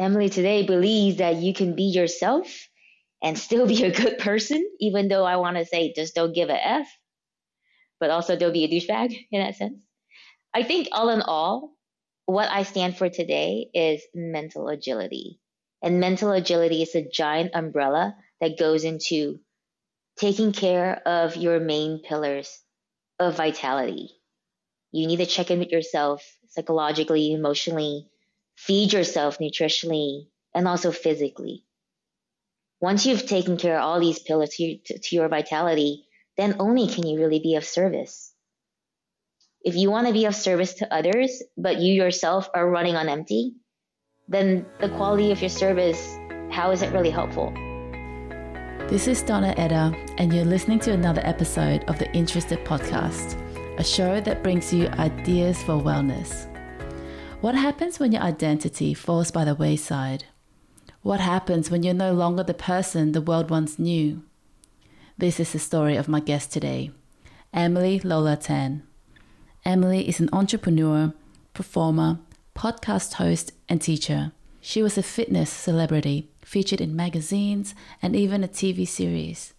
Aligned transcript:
Emily 0.00 0.30
today 0.30 0.64
believes 0.66 1.18
that 1.18 1.36
you 1.36 1.52
can 1.52 1.76
be 1.76 1.84
yourself 1.84 2.68
and 3.22 3.38
still 3.38 3.66
be 3.66 3.84
a 3.84 3.94
good 3.94 4.18
person, 4.18 4.66
even 4.80 5.08
though 5.08 5.24
I 5.24 5.36
want 5.36 5.58
to 5.58 5.66
say 5.66 5.92
just 5.94 6.14
don't 6.14 6.34
give 6.34 6.48
a 6.48 6.66
F, 6.66 6.88
but 8.00 8.10
also 8.10 8.34
don't 8.34 8.54
be 8.54 8.64
a 8.64 8.68
douchebag 8.68 9.14
in 9.30 9.42
that 9.42 9.56
sense. 9.56 9.84
I 10.54 10.62
think 10.62 10.88
all 10.92 11.10
in 11.10 11.20
all, 11.20 11.74
what 12.24 12.48
I 12.50 12.62
stand 12.62 12.96
for 12.96 13.10
today 13.10 13.68
is 13.74 14.02
mental 14.14 14.68
agility. 14.68 15.38
And 15.82 16.00
mental 16.00 16.32
agility 16.32 16.82
is 16.82 16.94
a 16.94 17.08
giant 17.08 17.50
umbrella 17.54 18.16
that 18.40 18.58
goes 18.58 18.84
into 18.84 19.40
taking 20.18 20.52
care 20.52 21.00
of 21.06 21.36
your 21.36 21.60
main 21.60 22.00
pillars 22.02 22.58
of 23.18 23.36
vitality. 23.36 24.10
You 24.92 25.06
need 25.06 25.18
to 25.18 25.26
check 25.26 25.50
in 25.50 25.58
with 25.58 25.70
yourself 25.72 26.24
psychologically, 26.48 27.32
emotionally, 27.32 28.08
feed 28.66 28.92
yourself 28.92 29.38
nutritionally, 29.38 30.26
and 30.54 30.68
also 30.68 30.92
physically. 30.92 31.64
Once 32.78 33.06
you've 33.06 33.26
taken 33.26 33.56
care 33.56 33.78
of 33.78 33.82
all 33.82 34.00
these 34.00 34.18
pillars 34.18 34.50
to, 34.50 34.76
to, 34.84 34.98
to 34.98 35.16
your 35.16 35.28
vitality, 35.28 36.04
then 36.36 36.56
only 36.60 36.86
can 36.86 37.06
you 37.06 37.18
really 37.18 37.40
be 37.40 37.54
of 37.54 37.64
service. 37.64 38.34
If 39.62 39.76
you 39.76 39.90
want 39.90 40.08
to 40.08 40.12
be 40.12 40.26
of 40.26 40.34
service 40.34 40.74
to 40.74 40.94
others, 40.94 41.42
but 41.56 41.78
you 41.78 41.94
yourself 41.94 42.50
are 42.54 42.68
running 42.68 42.96
on 42.96 43.08
empty, 43.08 43.54
then 44.28 44.66
the 44.78 44.90
quality 44.90 45.32
of 45.32 45.40
your 45.40 45.50
service, 45.50 46.18
how 46.50 46.70
is 46.70 46.82
it 46.82 46.92
really 46.92 47.10
helpful? 47.10 47.52
This 48.88 49.08
is 49.08 49.22
Donna 49.22 49.54
Etta, 49.56 49.94
and 50.18 50.34
you're 50.34 50.44
listening 50.44 50.80
to 50.80 50.92
another 50.92 51.22
episode 51.24 51.84
of 51.84 51.98
the 51.98 52.12
Interested 52.12 52.62
Podcast, 52.66 53.38
a 53.78 53.84
show 53.84 54.20
that 54.20 54.42
brings 54.42 54.72
you 54.72 54.88
ideas 54.88 55.62
for 55.62 55.72
wellness. 55.72 56.49
What 57.40 57.54
happens 57.54 57.98
when 57.98 58.12
your 58.12 58.20
identity 58.20 58.92
falls 58.92 59.30
by 59.30 59.46
the 59.46 59.54
wayside? 59.54 60.24
What 61.00 61.20
happens 61.20 61.70
when 61.70 61.82
you're 61.82 61.94
no 61.94 62.12
longer 62.12 62.42
the 62.42 62.52
person 62.52 63.12
the 63.12 63.22
world 63.22 63.48
once 63.48 63.78
knew? 63.78 64.22
This 65.16 65.40
is 65.40 65.52
the 65.52 65.58
story 65.58 65.96
of 65.96 66.06
my 66.06 66.20
guest 66.20 66.52
today, 66.52 66.90
Emily 67.54 67.98
Lola 68.00 68.36
Tan. 68.36 68.82
Emily 69.64 70.06
is 70.06 70.20
an 70.20 70.28
entrepreneur, 70.34 71.14
performer, 71.54 72.18
podcast 72.54 73.14
host, 73.14 73.52
and 73.70 73.80
teacher. 73.80 74.32
She 74.60 74.82
was 74.82 74.98
a 74.98 75.02
fitness 75.02 75.48
celebrity, 75.48 76.28
featured 76.42 76.82
in 76.82 76.94
magazines 76.94 77.74
and 78.02 78.14
even 78.14 78.44
a 78.44 78.48
TV 78.48 78.86
series. 78.86 79.54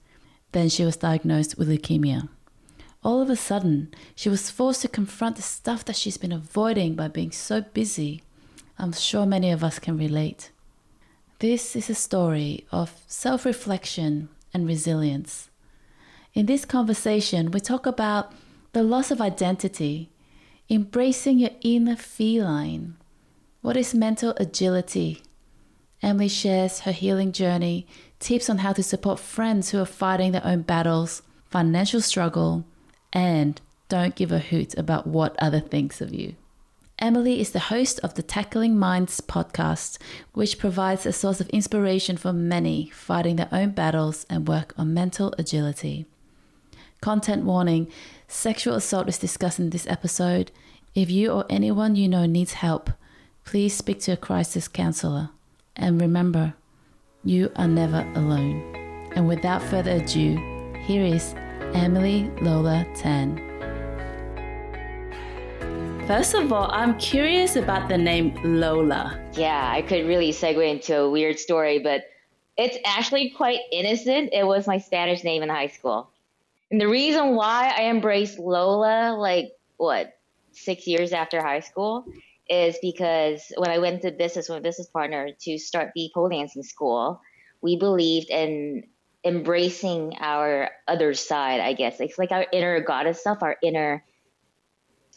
Then 0.52 0.69
she 0.69 0.86
was 0.86 0.97
diagnosed 0.97 1.58
with 1.58 1.67
leukemia. 1.67 2.30
All 3.03 3.19
of 3.19 3.30
a 3.31 3.35
sudden, 3.35 3.91
she 4.16 4.30
was 4.30 4.52
forced 4.52 4.83
to 4.83 4.88
confront 4.88 5.35
the 5.35 5.41
stuff 5.41 5.83
that 5.85 5.95
she's 5.95 6.17
been 6.17 6.31
avoiding 6.31 6.94
by 6.94 7.07
being 7.07 7.31
so 7.31 7.61
busy. 7.61 8.21
I'm 8.77 8.94
sure 8.94 9.25
many 9.25 9.52
of 9.52 9.63
us 9.63 9.80
can 9.80 9.97
relate. 9.97 10.52
This 11.39 11.75
is 11.75 11.89
a 11.89 11.95
story 11.95 12.67
of 12.72 12.94
self 13.07 13.44
reflection 13.45 14.29
and 14.53 14.67
resilience. 14.67 15.49
In 16.35 16.45
this 16.45 16.63
conversation, 16.63 17.49
we 17.49 17.59
talk 17.59 17.88
about 17.88 18.31
the 18.73 18.83
loss 18.83 19.09
of 19.09 19.19
identity, 19.19 20.11
embracing 20.69 21.39
your 21.39 21.49
inner 21.61 21.95
feline. 21.95 22.97
What 23.61 23.77
is 23.77 23.95
mental 23.95 24.35
agility? 24.38 25.23
Emily 26.03 26.27
shares 26.27 26.81
her 26.81 26.91
healing 26.91 27.31
journey, 27.31 27.88
tips 28.19 28.49
on 28.49 28.59
how 28.59 28.73
to 28.73 28.83
support 28.83 29.19
friends 29.19 29.69
who 29.72 29.79
are 29.79 29.85
fighting 29.85 30.31
their 30.31 30.45
own 30.45 30.61
battles, 30.61 31.23
financial 31.49 32.02
struggle, 32.02 32.66
and 33.14 33.59
don't 33.90 34.16
give 34.16 34.31
a 34.31 34.40
hoot 34.40 34.78
about 34.78 35.08
what 35.08 35.36
other 35.40 35.59
thinks 35.59 36.02
of 36.02 36.14
you. 36.14 36.36
Emily 37.00 37.42
is 37.42 37.52
the 37.52 37.59
host 37.59 38.00
of 38.03 38.14
the 38.14 38.22
Tackling 38.22 38.78
Minds 38.78 39.22
podcast, 39.22 39.98
which 40.34 40.59
provides 40.59 41.06
a 41.06 41.12
source 41.12 41.42
of 41.42 41.50
inspiration 41.50 42.16
for 42.16 42.31
many 42.31 42.92
fighting 42.94 43.38
their 43.38 43.50
own 43.52 43.72
battles 43.72 44.26
and 44.30 44.48
work 44.48 44.73
on 44.78 44.94
mental 44.94 45.34
agility. 45.40 46.06
Content 47.02 47.44
warning 47.44 47.88
sexual 48.28 48.75
assault 48.75 49.09
is 49.09 49.18
discussed 49.18 49.59
in 49.59 49.72
this 49.72 49.88
episode. 49.88 50.52
If 50.94 51.09
you 51.09 51.31
or 51.31 51.46
anyone 51.50 51.96
you 51.96 52.08
know 52.08 52.28
needs 52.28 52.53
help, 52.53 52.91
please 53.46 53.74
speak 53.74 54.00
to 54.02 54.12
a 54.12 54.18
crisis 54.18 54.68
counselor. 54.68 55.31
And 55.75 56.00
remember, 56.00 56.53
you 57.24 57.52
are 57.56 57.68
never 57.68 58.08
alone. 58.14 59.09
And 59.16 59.28
without 59.28 59.64
further 59.64 59.94
ado, 59.94 60.38
here 60.85 61.03
is 61.03 61.34
Emily 61.74 62.30
Lola 62.42 62.86
Tan. 62.96 63.38
First 66.08 66.34
of 66.34 66.52
all, 66.52 66.70
I'm 66.72 66.98
curious 67.00 67.56
about 67.56 67.88
the 67.88 67.98
name 67.98 68.36
Lola. 68.44 69.20
Yeah, 69.34 69.70
I 69.72 69.82
could 69.82 70.06
really 70.06 70.32
segue 70.32 70.70
into 70.70 70.98
a 70.98 71.09
weird 71.09 71.40
story, 71.40 71.80
but 71.80 72.04
it's 72.58 72.78
actually 72.86 73.30
quite 73.30 73.59
innocent. 73.72 74.30
It 74.34 74.46
was 74.46 74.68
my 74.68 74.78
Spanish 74.78 75.24
name 75.24 75.44
in 75.44 75.50
high 75.50 75.68
school. 75.68 76.09
And 76.70 76.82
the 76.82 76.88
reason 76.88 77.36
why 77.36 77.74
I 77.78 77.86
embraced 77.86 78.40
Lola, 78.40 79.16
like 79.18 79.52
what, 79.78 80.18
six 80.52 80.86
years 80.88 81.14
after 81.14 81.42
high 81.42 81.62
school, 81.62 82.06
is 82.50 82.78
because 82.82 83.52
when 83.58 83.70
I 83.70 83.78
went 83.78 84.02
to 84.02 84.12
business 84.12 84.50
with 84.50 84.58
a 84.58 84.62
business 84.62 84.88
partner 84.88 85.30
to 85.42 85.58
start 85.58 85.92
the 85.96 86.12
pole 86.14 86.30
dancing 86.30 86.64
school, 86.64 87.22
we 87.62 87.78
believed 87.78 88.30
in 88.30 88.84
embracing 89.24 90.16
our 90.20 90.70
other 90.88 91.14
side, 91.14 91.59
I 91.59 91.74
guess. 91.74 92.00
It's 92.00 92.18
like 92.18 92.32
our 92.32 92.46
inner 92.52 92.80
goddess 92.82 93.24
self, 93.24 93.44
our 93.44 93.58
inner 93.62 94.04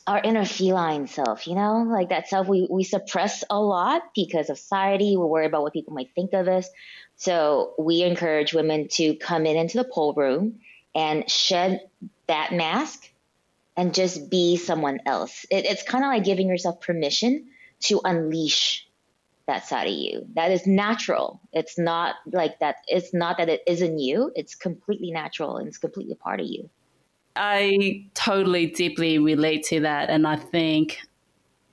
our 0.07 0.21
inner 0.23 0.45
feline 0.45 1.07
self, 1.07 1.47
you 1.47 1.55
know, 1.55 1.83
like 1.89 2.11
that 2.11 2.29
self 2.29 2.47
we, 2.47 2.67
we 2.71 2.85
suppress 2.85 3.43
a 3.49 3.59
lot 3.59 4.03
because 4.15 4.51
of 4.51 4.59
society. 4.59 5.17
We're 5.17 5.27
worried 5.27 5.47
about 5.47 5.63
what 5.63 5.73
people 5.73 5.95
might 5.95 6.11
think 6.15 6.35
of 6.35 6.47
us. 6.47 6.69
So 7.17 7.73
we 7.79 8.03
encourage 8.03 8.53
women 8.53 8.89
to 8.93 9.17
come 9.17 9.47
in 9.47 9.57
into 9.57 9.79
the 9.79 9.85
pole 9.85 10.13
room 10.13 10.61
and 10.95 11.29
shed 11.31 11.89
that 12.27 12.53
mask 12.53 13.09
and 13.77 13.95
just 13.95 14.31
be 14.31 14.57
someone 14.59 15.01
else. 15.07 15.47
It, 15.51 15.65
it's 15.65 15.83
kind 15.83 16.05
of 16.05 16.09
like 16.09 16.25
giving 16.25 16.49
yourself 16.49 16.81
permission 16.81 17.47
to 17.85 18.01
unleash 18.05 18.84
that 19.47 19.67
side 19.67 19.87
of 19.87 19.93
you. 19.93 20.27
That 20.35 20.51
is 20.51 20.67
natural. 20.67 21.41
It's 21.53 21.79
not 21.79 22.17
like 22.33 22.59
that. 22.61 22.77
It's 22.89 23.13
not 23.13 23.39
that 23.39 23.49
it 23.49 23.63
isn't 23.67 23.99
you. 23.99 24.33
It's 24.35 24.55
completely 24.55 25.11
natural 25.11 25.57
and 25.57 25.69
it's 25.69 25.79
completely 25.79 26.15
part 26.15 26.41
of 26.41 26.47
you. 26.47 26.69
I 27.37 28.07
totally 28.15 28.67
deeply 28.67 29.19
relate 29.19 29.65
to 29.65 29.81
that. 29.81 30.09
And 30.09 30.27
I 30.27 30.37
think 30.37 31.01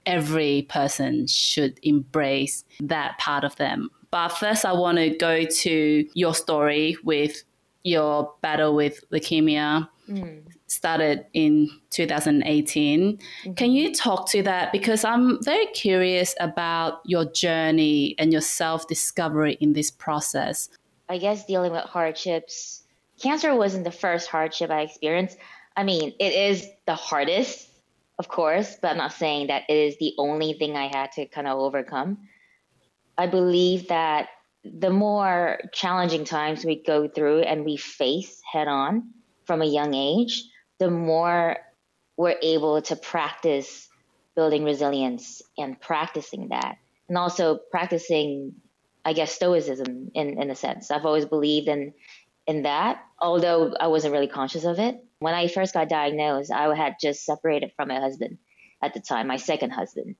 every 0.05 0.63
person 0.63 1.27
should 1.27 1.79
embrace 1.83 2.65
that 2.81 3.17
part 3.19 3.43
of 3.43 3.55
them. 3.57 3.89
But 4.09 4.29
first, 4.29 4.65
I 4.65 4.73
want 4.73 4.97
to 4.97 5.15
go 5.15 5.45
to 5.45 6.09
your 6.13 6.35
story 6.35 6.97
with 7.03 7.43
your 7.83 8.33
battle 8.41 8.75
with 8.75 9.03
leukemia 9.11 9.87
mm. 10.09 10.43
Started 10.71 11.25
in 11.33 11.69
2018. 11.89 13.17
Mm-hmm. 13.17 13.53
Can 13.53 13.71
you 13.71 13.93
talk 13.93 14.29
to 14.31 14.41
that? 14.43 14.71
Because 14.71 15.03
I'm 15.03 15.43
very 15.43 15.65
curious 15.67 16.33
about 16.39 17.01
your 17.05 17.25
journey 17.25 18.15
and 18.17 18.31
your 18.31 18.41
self 18.41 18.87
discovery 18.87 19.57
in 19.59 19.73
this 19.73 19.91
process. 19.91 20.69
I 21.09 21.17
guess 21.17 21.45
dealing 21.45 21.73
with 21.73 21.83
hardships, 21.83 22.83
cancer 23.21 23.53
wasn't 23.53 23.83
the 23.83 23.91
first 23.91 24.27
hardship 24.29 24.71
I 24.71 24.81
experienced. 24.81 25.37
I 25.75 25.83
mean, 25.83 26.13
it 26.19 26.33
is 26.33 26.67
the 26.85 26.95
hardest, 26.95 27.69
of 28.17 28.27
course, 28.27 28.77
but 28.81 28.91
I'm 28.91 28.97
not 28.97 29.13
saying 29.13 29.47
that 29.47 29.63
it 29.69 29.77
is 29.77 29.97
the 29.97 30.13
only 30.17 30.53
thing 30.53 30.75
I 30.75 30.87
had 30.87 31.11
to 31.13 31.25
kind 31.25 31.47
of 31.47 31.59
overcome. 31.59 32.17
I 33.17 33.27
believe 33.27 33.89
that 33.89 34.29
the 34.63 34.89
more 34.89 35.59
challenging 35.73 36.23
times 36.23 36.63
we 36.63 36.81
go 36.83 37.07
through 37.07 37.41
and 37.41 37.65
we 37.65 37.77
face 37.77 38.41
head 38.51 38.67
on 38.67 39.09
from 39.45 39.61
a 39.61 39.65
young 39.65 39.93
age, 39.93 40.43
the 40.81 40.89
more 40.89 41.57
we're 42.17 42.37
able 42.41 42.81
to 42.81 42.95
practice 42.95 43.87
building 44.35 44.63
resilience 44.63 45.43
and 45.55 45.79
practicing 45.79 46.49
that. 46.49 46.77
And 47.07 47.19
also 47.19 47.59
practicing, 47.69 48.55
I 49.05 49.13
guess, 49.13 49.31
stoicism 49.31 50.09
in, 50.15 50.41
in 50.41 50.49
a 50.49 50.55
sense. 50.55 50.89
I've 50.89 51.05
always 51.05 51.25
believed 51.25 51.67
in 51.67 51.93
in 52.47 52.63
that, 52.63 53.05
although 53.19 53.75
I 53.79 53.87
wasn't 53.87 54.13
really 54.13 54.27
conscious 54.27 54.65
of 54.65 54.79
it. 54.79 54.95
When 55.19 55.35
I 55.35 55.47
first 55.47 55.75
got 55.75 55.87
diagnosed, 55.87 56.51
I 56.51 56.75
had 56.75 56.95
just 56.99 57.23
separated 57.23 57.71
from 57.75 57.89
my 57.89 57.99
husband 57.99 58.39
at 58.81 58.95
the 58.95 58.99
time, 58.99 59.27
my 59.27 59.37
second 59.37 59.69
husband. 59.69 60.15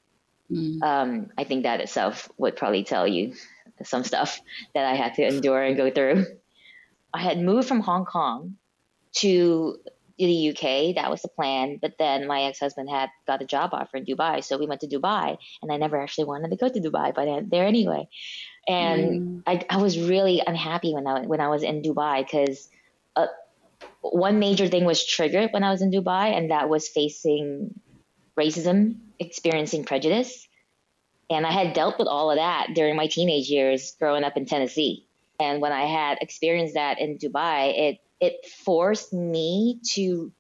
Mm. 0.52 0.84
Um, 0.84 1.30
I 1.40 1.44
think 1.44 1.64
that 1.64 1.82
itself 1.82 2.30
would 2.38 2.56
probably 2.56 2.84
tell 2.84 3.08
you 3.08 3.34
some 3.84 4.04
stuff 4.04 4.40
that 4.76 4.86
I 4.86 4.94
had 4.94 5.16
to 5.16 5.26
endure 5.26 5.64
and 5.64 5.76
go 5.76 5.90
through. 5.90 6.28
I 7.12 7.22
had 7.24 7.40
moved 7.40 7.68
from 7.68 7.80
Hong 7.80 8.06
Kong 8.06 8.58
to 9.14 9.80
the 10.18 10.50
UK. 10.50 10.96
That 10.96 11.10
was 11.10 11.22
the 11.22 11.28
plan. 11.28 11.80
But 11.82 11.94
then 11.98 12.28
my 12.28 12.44
ex 12.44 12.60
husband 12.60 12.90
had 12.90 13.10
got 13.28 13.42
a 13.42 13.46
job 13.46 13.72
offer 13.74 13.98
in 13.98 14.06
Dubai. 14.06 14.44
So 14.44 14.58
we 14.58 14.66
went 14.68 14.82
to 14.82 14.88
Dubai. 14.88 15.38
And 15.62 15.72
I 15.72 15.78
never 15.78 16.02
actually 16.02 16.26
wanted 16.26 16.50
to 16.52 16.58
go 16.58 16.70
to 16.70 16.80
Dubai, 16.80 17.14
but 17.14 17.50
there 17.50 17.66
anyway. 17.66 18.08
And 18.68 19.04
mm. 19.04 19.44
I, 19.48 19.66
I 19.70 19.78
was 19.78 20.00
really 20.00 20.42
unhappy 20.46 20.94
when 20.94 21.08
I, 21.08 21.22
when 21.22 21.42
I 21.42 21.48
was 21.48 21.64
in 21.64 21.82
Dubai 21.82 22.24
because 22.24 22.70
uh, 23.16 23.28
one 24.02 24.40
major 24.40 24.68
thing 24.68 24.86
was 24.86 25.06
triggered 25.06 25.52
when 25.52 25.64
I 25.64 25.72
was 25.72 25.82
in 25.82 25.92
Dubai, 25.92 26.38
and 26.38 26.52
that 26.52 26.70
was 26.70 26.88
facing 26.88 27.74
racism, 28.38 28.96
experiencing 29.20 29.84
prejudice 29.84 30.48
And 31.30 31.46
I 31.46 31.52
had 31.52 31.74
dealt 31.74 31.98
with 32.00 32.08
all 32.08 32.32
of 32.32 32.38
that 32.38 32.70
during 32.74 32.96
my 32.96 33.08
teenage 33.08 33.50
years 33.50 33.96
growing 34.00 34.24
up 34.24 34.38
in 34.38 34.46
Tennessee. 34.46 35.08
And 35.40 35.62
when 35.62 35.72
I 35.72 35.86
had 35.86 36.20
experienced 36.22 36.76
that 36.76 37.00
in 37.00 37.18
Dubai, 37.18 37.78
it 37.78 37.98
it 38.22 38.46
forced 38.46 39.12
me 39.12 39.80
to 39.94 40.32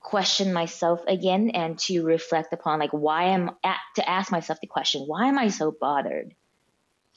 question 0.00 0.52
myself 0.52 1.00
again 1.06 1.50
and 1.50 1.78
to 1.78 2.04
reflect 2.04 2.52
upon 2.52 2.78
like 2.78 2.92
why 2.92 3.24
am 3.24 3.50
to 3.96 4.08
ask 4.08 4.32
myself 4.32 4.60
the 4.60 4.66
question 4.66 5.02
why 5.02 5.26
am 5.26 5.38
i 5.38 5.48
so 5.48 5.70
bothered? 5.70 6.34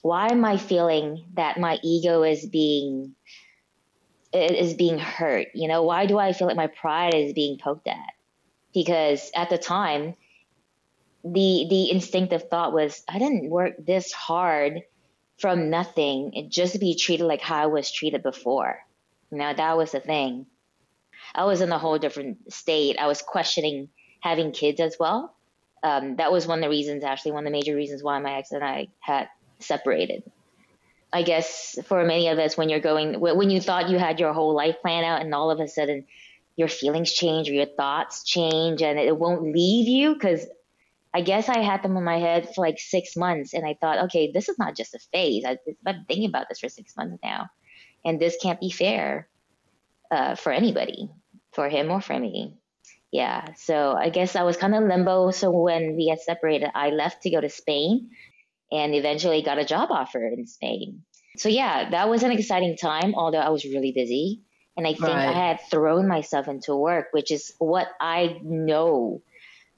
Why 0.01 0.27
am 0.31 0.43
i 0.43 0.57
feeling 0.57 1.25
that 1.33 1.59
my 1.59 1.79
ego 1.83 2.23
is 2.23 2.45
being 2.45 3.15
is 4.33 4.73
being 4.73 4.99
hurt? 4.99 5.47
You 5.53 5.67
know 5.67 5.83
why 5.83 6.05
do 6.07 6.17
i 6.17 6.33
feel 6.33 6.47
like 6.47 6.57
my 6.57 6.67
pride 6.67 7.15
is 7.15 7.33
being 7.33 7.57
poked 7.57 7.87
at? 7.87 8.13
Because 8.73 9.31
at 9.35 9.49
the 9.49 9.57
time 9.57 10.15
the 11.23 11.65
the 11.69 11.91
instinctive 11.91 12.49
thought 12.49 12.71
was 12.71 13.03
i 13.09 13.17
didn't 13.17 13.49
work 13.49 13.73
this 13.79 14.11
hard 14.11 14.83
from 15.39 15.71
nothing 15.71 16.33
and 16.35 16.51
just 16.51 16.79
be 16.79 16.95
treated 16.95 17.25
like 17.25 17.41
how 17.41 17.63
i 17.63 17.65
was 17.65 17.91
treated 17.91 18.21
before 18.21 18.84
know 19.35 19.53
that 19.53 19.77
was 19.77 19.91
the 19.91 19.99
thing 19.99 20.47
I 21.33 21.45
was 21.45 21.61
in 21.61 21.71
a 21.71 21.79
whole 21.79 21.97
different 21.97 22.51
state. 22.53 22.97
I 22.97 23.07
was 23.07 23.21
questioning 23.21 23.89
having 24.21 24.51
kids 24.51 24.79
as 24.79 24.97
well. 24.99 25.35
Um, 25.83 26.15
that 26.15 26.31
was 26.31 26.47
one 26.47 26.59
of 26.59 26.63
the 26.63 26.69
reasons, 26.69 27.03
actually, 27.03 27.33
one 27.33 27.45
of 27.45 27.51
the 27.51 27.57
major 27.57 27.75
reasons 27.75 28.01
why 28.01 28.19
my 28.19 28.37
ex 28.37 28.51
and 28.51 28.63
I 28.63 28.87
had 28.99 29.29
separated. 29.59 30.23
I 31.13 31.23
guess 31.23 31.77
for 31.85 32.03
many 32.03 32.27
of 32.29 32.39
us, 32.39 32.57
when 32.57 32.69
you're 32.69 32.79
going, 32.79 33.19
when 33.19 33.49
you 33.49 33.61
thought 33.61 33.89
you 33.89 33.97
had 33.97 34.19
your 34.19 34.33
whole 34.33 34.53
life 34.55 34.77
planned 34.81 35.05
out, 35.05 35.21
and 35.21 35.33
all 35.33 35.51
of 35.51 35.59
a 35.59 35.67
sudden 35.67 36.05
your 36.55 36.67
feelings 36.67 37.13
change 37.13 37.49
or 37.49 37.53
your 37.53 37.67
thoughts 37.67 38.23
change, 38.23 38.81
and 38.81 38.97
it 38.97 39.15
won't 39.17 39.43
leave 39.43 39.87
you, 39.87 40.13
because 40.13 40.47
I 41.13 41.21
guess 41.21 41.47
I 41.47 41.59
had 41.59 41.83
them 41.83 41.95
in 41.95 42.03
my 42.03 42.17
head 42.17 42.53
for 42.53 42.65
like 42.65 42.79
six 42.79 43.15
months, 43.15 43.53
and 43.53 43.65
I 43.65 43.77
thought, 43.79 44.05
okay, 44.05 44.31
this 44.31 44.49
is 44.49 44.57
not 44.57 44.75
just 44.75 44.95
a 44.95 44.99
phase. 45.13 45.45
I, 45.45 45.49
have 45.49 45.59
been 45.83 46.05
thinking 46.07 46.29
about 46.29 46.49
this 46.49 46.59
for 46.59 46.69
six 46.69 46.97
months 46.97 47.19
now, 47.23 47.49
and 48.05 48.19
this 48.19 48.37
can't 48.41 48.61
be 48.61 48.69
fair 48.69 49.27
uh, 50.11 50.35
for 50.35 50.51
anybody 50.51 51.09
for 51.53 51.67
him 51.67 51.91
or 51.91 51.99
for 51.99 52.17
me. 52.17 52.53
Yeah, 53.11 53.45
so 53.55 53.93
I 53.93 54.09
guess 54.09 54.35
I 54.35 54.43
was 54.43 54.57
kind 54.57 54.75
of 54.75 54.83
limbo. 54.83 55.31
So 55.31 55.49
when 55.49 55.95
we 55.95 56.07
had 56.07 56.19
separated, 56.19 56.69
I 56.75 56.89
left 56.89 57.23
to 57.23 57.29
go 57.29 57.41
to 57.41 57.49
Spain 57.49 58.11
and 58.71 58.93
eventually 58.93 59.41
got 59.41 59.57
a 59.57 59.65
job 59.65 59.89
offer 59.89 60.25
in 60.27 60.45
Spain. 60.47 61.01
So 61.37 61.49
yeah, 61.49 61.89
that 61.91 62.09
was 62.09 62.23
an 62.23 62.31
exciting 62.31 62.77
time, 62.77 63.15
although 63.15 63.39
I 63.39 63.49
was 63.49 63.63
really 63.63 63.91
busy. 63.91 64.41
And 64.77 64.85
I 64.85 64.91
think 64.91 65.07
right. 65.07 65.29
I 65.29 65.31
had 65.31 65.61
thrown 65.71 66.07
myself 66.07 66.49
into 66.49 66.75
work, 66.75 67.07
which 67.11 67.31
is 67.31 67.53
what 67.59 67.87
I 68.01 68.39
know. 68.43 69.21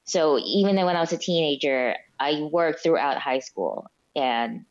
So 0.04 0.38
even 0.38 0.74
though 0.74 0.86
when 0.86 0.96
I 0.96 1.00
was 1.00 1.12
a 1.12 1.18
teenager, 1.18 1.94
I 2.18 2.48
worked 2.50 2.82
throughout 2.82 3.18
high 3.18 3.38
school 3.38 3.86
and 4.16 4.64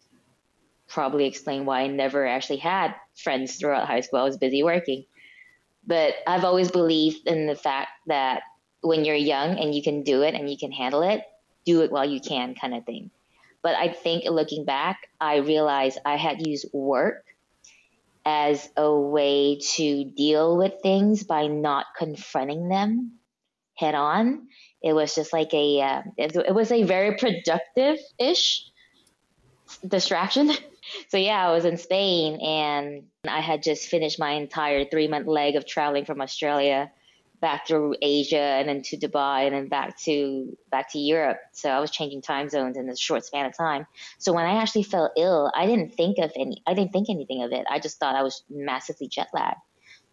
probably 0.89 1.25
explain 1.25 1.65
why 1.65 1.81
I 1.81 1.87
never 1.87 2.27
actually 2.27 2.57
had 2.57 2.95
friends 3.17 3.55
throughout 3.55 3.87
high 3.87 4.01
school. 4.01 4.19
I 4.19 4.23
was 4.23 4.37
busy 4.37 4.63
working. 4.63 5.05
But 5.85 6.15
I've 6.25 6.43
always 6.43 6.69
believed 6.71 7.27
in 7.27 7.47
the 7.47 7.55
fact 7.55 7.89
that 8.07 8.41
when 8.81 9.05
you're 9.05 9.15
young 9.15 9.57
and 9.57 9.73
you 9.73 9.81
can 9.81 10.03
do 10.03 10.21
it 10.21 10.35
and 10.35 10.49
you 10.49 10.57
can 10.57 10.71
handle 10.71 11.01
it, 11.01 11.21
do 11.65 11.81
it 11.81 11.91
while 11.91 12.09
you 12.09 12.19
can, 12.19 12.55
kind 12.55 12.73
of 12.73 12.85
thing. 12.85 13.11
But 13.63 13.75
I 13.75 13.89
think 13.89 14.25
looking 14.25 14.65
back, 14.65 14.99
I 15.19 15.37
realized 15.37 15.99
I 16.05 16.15
had 16.15 16.45
used 16.45 16.67
work 16.73 17.25
as 18.25 18.69
a 18.75 18.93
way 18.93 19.59
to 19.75 20.03
deal 20.03 20.57
with 20.57 20.73
things 20.83 21.23
by 21.23 21.47
not 21.47 21.85
confronting 21.97 22.67
them 22.69 23.13
head 23.75 23.95
on. 23.95 24.47
It 24.81 24.93
was 24.93 25.15
just 25.15 25.31
like 25.31 25.53
a, 25.53 25.81
uh, 25.81 26.01
it, 26.17 26.35
it 26.35 26.53
was 26.53 26.71
a 26.71 26.83
very 26.83 27.17
productive 27.17 27.97
ish 28.19 28.69
distraction. 29.87 30.51
so 31.09 31.17
yeah, 31.17 31.47
I 31.47 31.51
was 31.51 31.65
in 31.65 31.77
Spain 31.77 32.39
and 32.41 33.03
I 33.27 33.41
had 33.41 33.63
just 33.63 33.87
finished 33.87 34.19
my 34.19 34.31
entire 34.31 34.85
three 34.85 35.07
month 35.07 35.27
leg 35.27 35.55
of 35.55 35.65
traveling 35.65 36.05
from 36.05 36.21
Australia 36.21 36.91
back 37.39 37.67
through 37.67 37.95
Asia 38.01 38.39
and 38.39 38.67
then 38.67 38.81
to 38.81 38.97
Dubai 38.97 39.45
and 39.45 39.53
then 39.53 39.67
back 39.67 39.97
to 39.99 40.57
back 40.71 40.91
to 40.93 40.99
Europe. 40.99 41.37
So 41.51 41.69
I 41.69 41.79
was 41.79 41.91
changing 41.91 42.21
time 42.21 42.49
zones 42.49 42.77
in 42.77 42.89
a 42.89 42.95
short 42.95 43.25
span 43.25 43.45
of 43.45 43.55
time. 43.55 43.85
So 44.17 44.33
when 44.33 44.45
I 44.45 44.61
actually 44.61 44.83
fell 44.83 45.11
ill, 45.15 45.51
I 45.55 45.65
didn't 45.65 45.93
think 45.93 46.17
of 46.17 46.31
any 46.35 46.63
I 46.65 46.73
didn't 46.73 46.93
think 46.93 47.09
anything 47.09 47.43
of 47.43 47.51
it. 47.51 47.65
I 47.69 47.79
just 47.79 47.99
thought 47.99 48.15
I 48.15 48.23
was 48.23 48.43
massively 48.49 49.07
jet 49.07 49.29
lagged. 49.33 49.57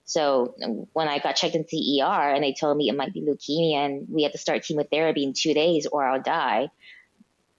So 0.06 0.54
when 0.92 1.08
I 1.08 1.18
got 1.18 1.36
checked 1.36 1.54
into 1.54 1.76
ER 1.76 2.34
and 2.34 2.44
they 2.44 2.52
told 2.52 2.76
me 2.76 2.90
it 2.90 2.96
might 2.96 3.14
be 3.14 3.22
leukemia 3.22 3.86
and 3.86 4.06
we 4.08 4.22
had 4.22 4.32
to 4.32 4.38
start 4.38 4.62
chemotherapy 4.62 5.24
in 5.24 5.32
two 5.32 5.54
days 5.54 5.86
or 5.86 6.04
I'll 6.04 6.20
die, 6.20 6.68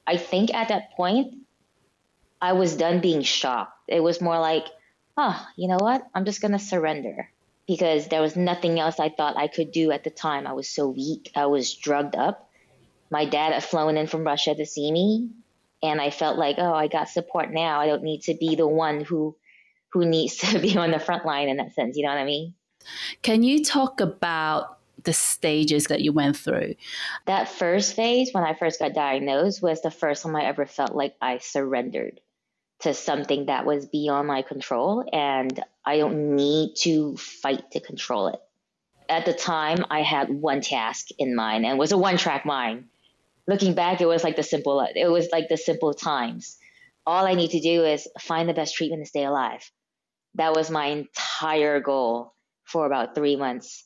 I 0.05 0.17
think 0.17 0.53
at 0.53 0.67
that 0.67 0.91
point 0.91 1.33
I 2.41 2.53
was 2.53 2.75
done 2.75 3.01
being 3.01 3.21
shocked. 3.21 3.77
It 3.87 4.01
was 4.01 4.21
more 4.21 4.39
like, 4.39 4.65
oh, 5.17 5.45
you 5.55 5.67
know 5.67 5.77
what? 5.79 6.05
I'm 6.13 6.25
just 6.25 6.41
going 6.41 6.51
to 6.51 6.59
surrender 6.59 7.29
because 7.67 8.07
there 8.07 8.21
was 8.21 8.35
nothing 8.35 8.79
else 8.79 8.99
I 8.99 9.09
thought 9.09 9.37
I 9.37 9.47
could 9.47 9.71
do 9.71 9.91
at 9.91 10.03
the 10.03 10.09
time. 10.09 10.45
I 10.45 10.53
was 10.53 10.69
so 10.69 10.89
weak. 10.89 11.31
I 11.35 11.47
was 11.47 11.73
drugged 11.73 12.15
up. 12.15 12.49
My 13.09 13.25
dad 13.25 13.53
had 13.53 13.63
flown 13.63 13.97
in 13.97 14.07
from 14.07 14.23
Russia 14.23 14.53
to 14.55 14.65
see 14.65 14.91
me. 14.91 15.29
And 15.81 16.01
I 16.01 16.09
felt 16.09 16.37
like, 16.37 16.55
oh, 16.57 16.73
I 16.73 16.87
got 16.87 17.09
support 17.09 17.51
now. 17.51 17.79
I 17.79 17.87
don't 17.87 18.03
need 18.03 18.23
to 18.23 18.35
be 18.35 18.55
the 18.55 18.67
one 18.67 19.03
who 19.03 19.35
who 19.91 20.05
needs 20.05 20.35
to 20.37 20.59
be 20.59 20.77
on 20.77 20.91
the 20.91 20.99
front 20.99 21.25
line 21.25 21.49
in 21.49 21.57
that 21.57 21.73
sense. 21.73 21.97
You 21.97 22.03
know 22.03 22.09
what 22.09 22.19
I 22.19 22.25
mean? 22.25 22.53
Can 23.21 23.43
you 23.43 23.63
talk 23.63 23.99
about 24.01 24.79
the 25.03 25.13
stages 25.13 25.85
that 25.85 26.01
you 26.01 26.11
went 26.11 26.37
through? 26.37 26.75
That 27.25 27.49
first 27.49 27.95
phase, 27.95 28.29
when 28.31 28.43
I 28.43 28.53
first 28.53 28.79
got 28.79 28.93
diagnosed, 28.93 29.61
was 29.61 29.81
the 29.81 29.91
first 29.91 30.23
time 30.23 30.35
I 30.35 30.45
ever 30.45 30.65
felt 30.65 30.95
like 30.95 31.15
I 31.21 31.39
surrendered 31.39 32.19
to 32.81 32.93
something 32.93 33.45
that 33.45 33.65
was 33.65 33.85
beyond 33.85 34.27
my 34.27 34.41
control 34.41 35.07
and 35.11 35.63
I 35.85 35.97
don't 35.97 36.35
need 36.35 36.75
to 36.81 37.15
fight 37.17 37.71
to 37.71 37.79
control 37.79 38.27
it. 38.27 38.39
At 39.07 39.25
the 39.25 39.33
time, 39.33 39.85
I 39.89 40.01
had 40.01 40.29
one 40.29 40.61
task 40.61 41.07
in 41.17 41.35
mind 41.35 41.65
and 41.65 41.75
it 41.75 41.79
was 41.79 41.91
a 41.91 41.97
one 41.97 42.17
track 42.17 42.45
mind. 42.45 42.85
Looking 43.47 43.75
back, 43.75 44.01
it 44.01 44.07
was 44.07 44.23
like 44.23 44.35
the 44.35 44.43
simple, 44.43 44.85
it 44.95 45.07
was 45.07 45.29
like 45.31 45.47
the 45.47 45.57
simple 45.57 45.93
times. 45.93 46.57
All 47.05 47.25
I 47.25 47.35
need 47.35 47.51
to 47.51 47.59
do 47.59 47.85
is 47.85 48.07
find 48.19 48.49
the 48.49 48.53
best 48.53 48.75
treatment 48.75 49.03
to 49.03 49.09
stay 49.09 49.23
alive. 49.23 49.69
That 50.33 50.53
was 50.53 50.71
my 50.71 50.87
entire 50.87 51.79
goal 51.79 52.33
for 52.63 52.85
about 52.85 53.13
three 53.13 53.35
months. 53.35 53.85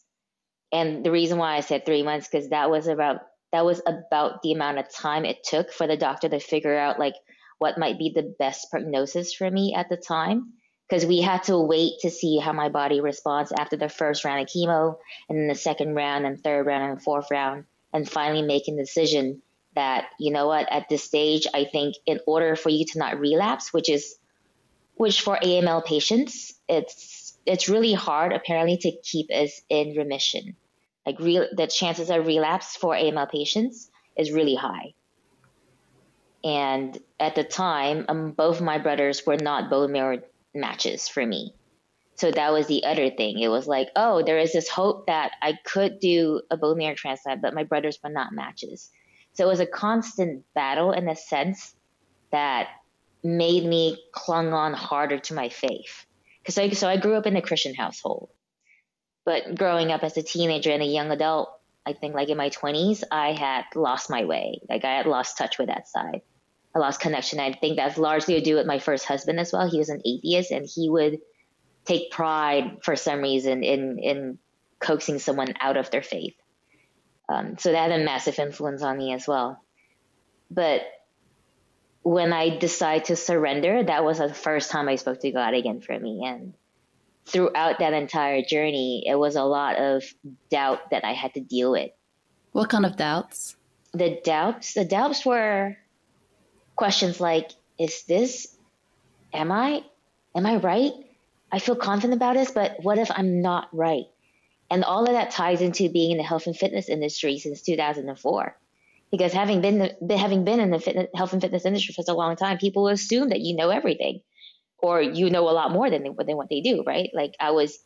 And 0.71 1.03
the 1.03 1.12
reason 1.12 1.38
why 1.38 1.57
I 1.57 1.59
said 1.59 1.86
three 1.86 2.03
months, 2.03 2.27
because 2.31 2.50
that 2.50 2.69
was 2.69 2.88
about, 2.88 3.21
that 3.51 3.65
was 3.65 3.81
about 3.86 4.41
the 4.41 4.53
amount 4.53 4.80
of 4.80 4.89
time 4.89 5.25
it 5.25 5.44
took 5.44 5.74
for 5.74 5.86
the 5.86 5.97
doctor 5.97 6.30
to 6.30 6.39
figure 6.39 6.77
out 6.77 6.97
like 6.97 7.15
what 7.59 7.77
might 7.77 8.00
be 8.00 8.11
the 8.13 8.35
best 8.39 8.71
prognosis 8.71 9.33
for 9.33 9.50
me 9.50 9.73
at 9.75 9.89
the 9.89 9.97
time 9.97 10.53
because 10.89 11.05
we 11.05 11.22
had 11.22 11.43
to 11.43 11.60
wait 11.60 11.93
to 12.01 12.10
see 12.10 12.39
how 12.39 12.51
my 12.51 12.69
body 12.69 13.00
responds 13.00 13.51
after 13.51 13.77
the 13.77 13.89
first 13.89 14.25
round 14.25 14.41
of 14.41 14.48
chemo 14.48 14.98
and 15.29 15.38
then 15.38 15.48
the 15.48 15.55
second 15.55 15.93
round 15.93 16.25
and 16.25 16.43
third 16.43 16.65
round 16.65 16.91
and 16.91 17.01
fourth 17.01 17.27
round 17.29 17.65
and 17.93 18.10
finally 18.10 18.41
making 18.41 18.75
the 18.75 18.84
decision 18.84 19.41
that 19.75 20.07
you 20.19 20.34
know 20.34 20.48
what 20.48 20.67
at 20.72 20.89
this 20.89 21.03
stage 21.03 21.45
i 21.53 21.63
think 21.63 21.95
in 22.05 22.19
order 22.25 22.55
for 22.55 22.69
you 22.69 22.86
to 22.86 22.98
not 22.98 23.19
relapse 23.19 23.72
which 23.72 23.89
is 23.89 24.15
which 24.95 25.22
for 25.22 25.38
aml 25.43 25.86
patients 25.86 26.53
it's 26.67 27.19
it's 27.45 27.67
really 27.67 27.93
hard 27.93 28.34
apparently 28.34 28.77
to 28.77 28.91
keep 29.03 29.27
us 29.31 29.62
in 29.69 29.98
remission. 29.98 30.55
Like 31.05 31.19
real 31.19 31.48
the 31.51 31.67
chances 31.67 32.10
of 32.12 32.27
relapse 32.27 32.75
for 32.75 32.93
aml 32.93 33.29
patients 33.29 33.89
is 34.15 34.31
really 34.31 34.55
high 34.55 34.93
and 36.43 36.98
at 37.19 37.36
the 37.36 37.43
time, 37.43 38.05
um, 38.08 38.31
both 38.31 38.62
my 38.62 38.77
brothers 38.77 39.25
were 39.25 39.38
not 39.38 39.69
bone 39.69 39.91
marrow 39.91 40.22
matches 40.53 41.08
for 41.08 41.25
me. 41.25 41.53
So 42.15 42.31
that 42.31 42.51
was 42.51 42.67
the 42.67 42.84
other 42.84 43.10
thing. 43.10 43.39
It 43.39 43.48
was 43.48 43.67
like, 43.67 43.89
oh, 43.96 44.24
there 44.24 44.39
is 44.39 44.51
this 44.51 44.69
hope 44.69 45.08
that 45.08 45.31
I 45.41 45.58
could 45.63 46.00
do 46.00 46.41
a 46.51 46.58
bone 46.58 46.77
marrow 46.77 46.96
transplant, 46.96 47.41
but 47.41 47.53
my 47.53 47.63
brothers 47.63 47.98
were 48.03 48.10
not 48.10 48.34
matches. 48.34 48.89
So 49.34 49.46
it 49.46 49.48
was 49.48 49.62
a 49.62 49.65
constant 49.65 50.43
battle 50.53 50.91
in 50.91 51.08
a 51.08 51.15
sense 51.15 51.74
that 52.31 52.67
made 53.24 53.65
me 53.65 53.98
clung 54.12 54.53
on 54.53 54.74
harder 54.74 55.19
to 55.19 55.34
my 55.34 55.50
faith. 55.50 56.05
Because 56.41 56.58
I, 56.58 56.69
so 56.72 56.88
I 56.88 56.98
grew 56.98 57.15
up 57.15 57.25
in 57.25 57.36
a 57.36 57.41
Christian 57.41 57.74
household, 57.74 58.29
but 59.25 59.55
growing 59.55 59.91
up 59.91 60.03
as 60.03 60.17
a 60.17 60.24
teenager 60.24 60.72
and 60.72 60.81
a 60.81 60.86
young 60.86 61.12
adult, 61.12 61.50
I 61.86 61.93
think 61.93 62.15
like 62.15 62.29
in 62.29 62.38
my 62.38 62.50
20s, 62.50 63.03
I 63.12 63.34
had 63.34 63.63
lost 63.75 64.10
my 64.10 64.25
way. 64.25 64.62
Like 64.69 64.86
I 64.86 64.96
had 64.96 65.05
lost 65.05 65.38
touch 65.38 65.58
with 65.58 65.67
that 65.67 65.88
side. 65.88 66.22
I 66.75 66.79
lost 66.79 66.99
connection. 66.99 67.39
I 67.39 67.53
think 67.53 67.77
that's 67.77 67.97
largely 67.97 68.35
to 68.35 68.41
do 68.41 68.55
with 68.55 68.67
my 68.67 68.79
first 68.79 69.05
husband 69.05 69.39
as 69.39 69.51
well. 69.51 69.69
He 69.69 69.79
was 69.79 69.89
an 69.89 70.01
atheist 70.05 70.51
and 70.51 70.67
he 70.67 70.89
would 70.89 71.19
take 71.85 72.11
pride 72.11 72.79
for 72.83 72.95
some 72.95 73.21
reason 73.21 73.63
in, 73.63 73.97
in 73.99 74.38
coaxing 74.79 75.19
someone 75.19 75.53
out 75.59 75.77
of 75.77 75.89
their 75.89 76.03
faith. 76.03 76.35
Um, 77.27 77.57
so 77.57 77.71
that 77.71 77.91
had 77.91 77.99
a 77.99 78.03
massive 78.03 78.39
influence 78.39 78.81
on 78.81 78.97
me 78.97 79.13
as 79.13 79.27
well. 79.27 79.63
But 80.51 80.81
when 82.03 82.33
I 82.33 82.57
decided 82.57 83.05
to 83.05 83.15
surrender, 83.15 83.83
that 83.83 84.03
was 84.03 84.19
the 84.19 84.33
first 84.33 84.71
time 84.71 84.88
I 84.88 84.95
spoke 84.95 85.21
to 85.21 85.31
God 85.31 85.53
again 85.53 85.81
for 85.81 85.99
me. 85.99 86.23
And 86.25 86.53
throughout 87.25 87.79
that 87.79 87.93
entire 87.93 88.41
journey, 88.41 89.03
it 89.05 89.15
was 89.15 89.35
a 89.35 89.43
lot 89.43 89.77
of 89.77 90.03
doubt 90.49 90.91
that 90.91 91.05
I 91.05 91.13
had 91.13 91.33
to 91.35 91.39
deal 91.39 91.71
with. 91.71 91.91
What 92.51 92.69
kind 92.69 92.85
of 92.85 92.95
doubts? 92.95 93.55
The 93.93 94.19
doubts, 94.23 94.73
the 94.73 94.85
doubts 94.85 95.25
were 95.25 95.77
questions 96.79 97.19
like, 97.19 97.51
is 97.77 98.03
this, 98.03 98.55
am 99.33 99.51
I, 99.51 99.83
am 100.33 100.45
I 100.45 100.55
right? 100.55 100.93
I 101.51 101.59
feel 101.59 101.75
confident 101.75 102.13
about 102.13 102.36
this, 102.38 102.51
but 102.51 102.77
what 102.81 102.98
if 102.98 103.12
I'm 103.12 103.41
not 103.41 103.67
right? 103.74 104.05
And 104.71 104.86
all 104.86 105.03
of 105.03 105.12
that 105.12 105.31
ties 105.31 105.59
into 105.59 105.89
being 105.89 106.12
in 106.12 106.17
the 106.17 106.24
health 106.24 106.48
and 106.48 106.55
fitness 106.55 106.88
industry 106.88 107.38
since 107.38 107.62
2004. 107.63 108.57
Because 109.12 109.33
having 109.33 109.59
been 109.59 109.91
the, 110.00 110.17
having 110.17 110.45
been 110.45 110.62
in 110.62 110.71
the 110.71 110.79
fitness, 110.79 111.07
health 111.13 111.33
and 111.33 111.41
fitness 111.41 111.65
industry 111.65 111.93
for 111.93 112.03
so 112.03 112.15
long 112.15 112.38
time, 112.38 112.57
people 112.57 112.88
assume 112.88 113.27
that 113.29 113.41
you 113.41 113.57
know 113.57 113.71
everything, 113.71 114.21
or 114.77 115.01
you 115.01 115.29
know 115.29 115.50
a 115.50 115.57
lot 115.59 115.71
more 115.71 115.89
than 115.89 116.03
than 116.03 116.38
what 116.38 116.48
they 116.50 116.62
do, 116.62 116.83
right? 116.86 117.09
Like 117.13 117.33
I 117.39 117.51
was, 117.51 117.79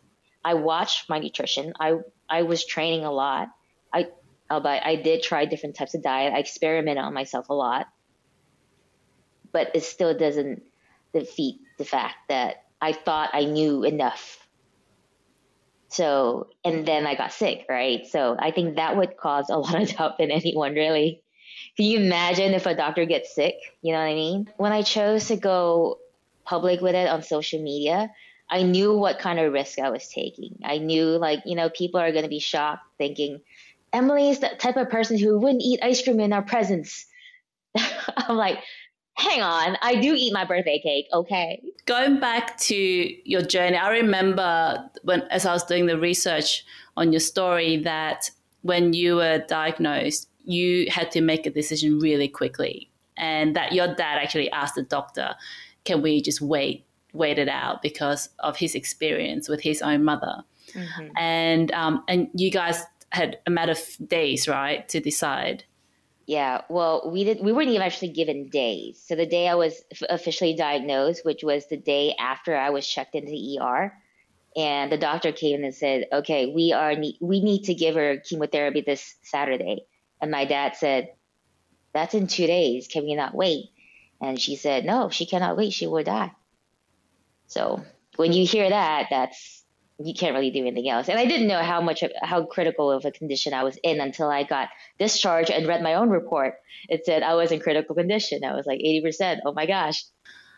I 0.44 0.56
watched 0.56 1.10
my 1.10 1.20
nutrition. 1.20 1.74
I 1.80 2.00
I 2.30 2.42
was 2.42 2.66
training 2.66 3.06
a 3.06 3.12
lot. 3.12 3.48
I 3.94 4.08
uh, 4.50 4.60
but 4.60 4.86
I 4.86 4.98
did 4.98 5.24
try 5.24 5.46
different 5.46 5.78
types 5.78 5.96
of 5.96 6.04
diet. 6.04 6.34
I 6.34 6.40
experimented 6.40 7.02
on 7.06 7.14
myself 7.14 7.48
a 7.48 7.54
lot, 7.54 7.88
but 9.54 9.72
it 9.76 9.84
still 9.84 10.18
doesn't 10.18 10.64
defeat 11.14 11.62
the 11.78 11.86
fact 11.86 12.16
that 12.28 12.66
I 12.82 12.92
thought 12.92 13.30
I 13.34 13.46
knew 13.46 13.84
enough 13.84 14.44
so, 15.94 16.48
and 16.66 16.88
then 16.88 17.06
I 17.06 17.14
got 17.14 17.34
sick, 17.34 17.68
right? 17.70 18.08
So 18.08 18.36
I 18.38 18.50
think 18.50 18.78
that 18.78 18.98
would 18.98 19.16
cause 19.16 19.52
a 19.52 19.58
lot 19.60 19.80
of 19.80 19.96
doubt 19.96 20.20
in 20.20 20.32
anyone, 20.32 20.74
really. 20.74 21.22
Can 21.78 21.86
you 21.86 22.00
imagine 22.00 22.54
if 22.54 22.66
a 22.66 22.76
doctor 22.76 23.06
gets 23.06 23.34
sick? 23.34 23.56
You 23.84 23.94
know 23.94 24.00
what 24.00 24.06
I 24.06 24.16
mean? 24.16 24.50
When 24.58 24.72
I 24.72 24.82
chose 24.82 25.28
to 25.28 25.36
go 25.36 26.00
public 26.46 26.82
with 26.82 26.96
it 26.96 27.08
on 27.08 27.22
social 27.22 27.62
media, 27.62 28.12
I 28.50 28.64
knew 28.64 28.98
what 28.98 29.20
kind 29.20 29.40
of 29.40 29.54
risk 29.54 29.78
I 29.78 29.92
was 29.92 30.08
taking. 30.08 30.60
I 30.64 30.80
knew, 30.80 31.06
like, 31.18 31.42
you 31.46 31.56
know, 31.56 31.70
people 31.70 32.00
are 32.00 32.12
going 32.12 32.24
to 32.24 32.30
be 32.30 32.40
shocked 32.40 32.86
thinking, 32.98 33.42
Emily 33.92 34.30
is 34.30 34.40
the 34.40 34.50
type 34.58 34.78
of 34.78 34.90
person 34.90 35.20
who 35.20 35.38
wouldn't 35.38 35.62
eat 35.62 35.80
ice 35.84 36.04
cream 36.04 36.20
in 36.20 36.34
our 36.34 36.42
presence. 36.42 37.06
I'm 37.78 38.36
like, 38.36 38.58
hang 39.16 39.42
on, 39.42 39.78
I 39.82 39.96
do 39.96 40.14
eat 40.16 40.34
my 40.34 40.46
birthday 40.46 40.80
cake, 40.80 41.08
okay? 41.14 41.62
Going 41.86 42.20
back 42.20 42.58
to 42.62 42.76
your 42.76 43.42
journey, 43.42 43.78
I 43.78 43.90
remember 43.90 44.90
when 45.04 45.22
as 45.24 45.46
I 45.46 45.54
was 45.54 45.64
doing 45.64 45.86
the 45.86 46.00
research 46.00 46.66
on 46.98 47.12
your 47.12 47.20
story 47.20 47.78
that 47.78 48.30
when 48.62 48.94
you 48.94 49.18
were 49.18 49.40
diagnosed, 49.48 50.30
you 50.46 50.88
had 50.90 51.12
to 51.12 51.22
make 51.22 51.46
a 51.46 51.50
decision 51.50 52.00
really 52.00 52.28
quickly. 52.28 52.90
And 53.16 53.56
that 53.56 53.74
your 53.74 53.88
dad 53.88 54.18
actually 54.18 54.50
asked 54.52 54.76
the 54.76 54.84
doctor, 54.84 55.36
can 55.86 56.02
we 56.02 56.22
just 56.22 56.42
wait, 56.42 56.86
wait 57.14 57.38
it 57.38 57.48
out 57.50 57.82
because 57.82 58.30
of 58.40 58.58
his 58.58 58.74
experience 58.74 59.48
with 59.48 59.62
his 59.62 59.82
own 59.82 60.04
mother? 60.04 60.44
Mm-hmm. 60.74 61.08
And 61.18 61.72
um, 61.74 62.04
and 62.08 62.30
you 62.34 62.50
guys 62.50 62.84
had 63.10 63.38
a 63.46 63.52
matter 63.52 63.74
of 63.74 64.08
days, 64.08 64.48
right, 64.48 64.88
to 64.90 65.00
decide. 65.00 65.66
Yeah, 66.26 66.62
well, 66.70 67.10
we 67.12 67.26
did. 67.26 67.42
We 67.42 67.52
weren't 67.52 67.70
even 67.70 67.82
actually 67.82 68.10
given 68.10 68.48
days. 68.48 69.04
So 69.06 69.16
the 69.16 69.26
day 69.26 69.48
I 69.48 69.56
was 69.56 69.84
officially 70.10 70.56
diagnosed, 70.56 71.26
which 71.26 71.44
was 71.44 71.68
the 71.68 71.78
day 71.78 72.16
after 72.18 72.56
I 72.56 72.70
was 72.70 72.88
checked 72.88 73.16
into 73.16 73.32
the 73.32 73.60
ER, 73.60 73.94
and 74.56 74.92
the 74.92 74.98
doctor 74.98 75.34
came 75.34 75.64
and 75.64 75.76
said, 75.76 76.08
"Okay, 76.14 76.46
we 76.46 76.72
are 76.72 76.96
we 77.20 77.42
need 77.42 77.66
to 77.66 77.74
give 77.74 77.96
her 77.96 78.18
chemotherapy 78.18 78.82
this 78.82 79.16
Saturday." 79.24 79.86
And 80.22 80.32
my 80.32 80.46
dad 80.46 80.78
said, 80.78 81.14
"That's 81.94 82.14
in 82.14 82.28
two 82.28 82.48
days. 82.48 82.88
Can 82.88 83.04
we 83.04 83.16
not 83.16 83.36
wait?" 83.36 83.72
And 84.22 84.40
she 84.40 84.56
said, 84.56 84.86
"No, 84.86 85.10
she 85.10 85.26
cannot 85.26 85.58
wait. 85.58 85.74
She 85.74 85.88
will 85.88 86.04
die." 86.04 86.32
So 87.48 87.84
when 88.16 88.32
you 88.32 88.48
hear 88.48 88.70
that, 88.70 89.08
that's 89.10 89.63
you 90.00 90.14
can't 90.14 90.34
really 90.34 90.52
do 90.52 90.66
anything 90.66 90.90
else. 90.90 91.08
And 91.08 91.20
I 91.20 91.26
didn't 91.26 91.48
know 91.48 91.62
how 91.62 91.82
much, 91.82 92.04
how 92.22 92.46
critical 92.46 92.92
of 92.92 93.06
a 93.06 93.12
condition 93.12 93.54
I 93.54 93.64
was 93.64 93.78
in 93.84 94.00
until 94.00 94.30
I 94.30 94.44
got 94.44 94.70
discharged 94.98 95.52
and 95.52 95.68
read 95.68 95.84
my 95.84 95.94
own 95.94 96.10
report. 96.10 96.56
It 96.90 97.06
said 97.06 97.24
I 97.24 97.36
was 97.36 97.52
in 97.52 97.60
critical 97.60 97.96
condition. 97.96 98.44
I 98.44 98.54
was 98.54 98.66
like 98.66 98.80
80%. 98.80 99.40
Oh 99.46 99.54
my 99.54 99.66
gosh. 99.66 100.04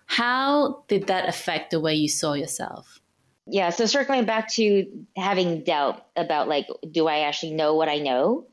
How 0.06 0.84
did 0.88 1.08
that 1.08 1.28
affect 1.28 1.72
the 1.72 1.80
way 1.80 1.96
you 1.96 2.08
saw 2.08 2.34
yourself? 2.34 3.00
Yeah. 3.48 3.70
So 3.70 3.86
circling 3.86 4.26
back 4.26 4.50
to 4.54 4.86
having 5.16 5.64
doubt 5.64 6.06
about 6.16 6.48
like, 6.48 6.68
do 6.90 7.08
I 7.08 7.20
actually 7.20 7.54
know 7.54 7.76
what 7.76 7.90
I 7.90 7.98
know? 7.98 8.48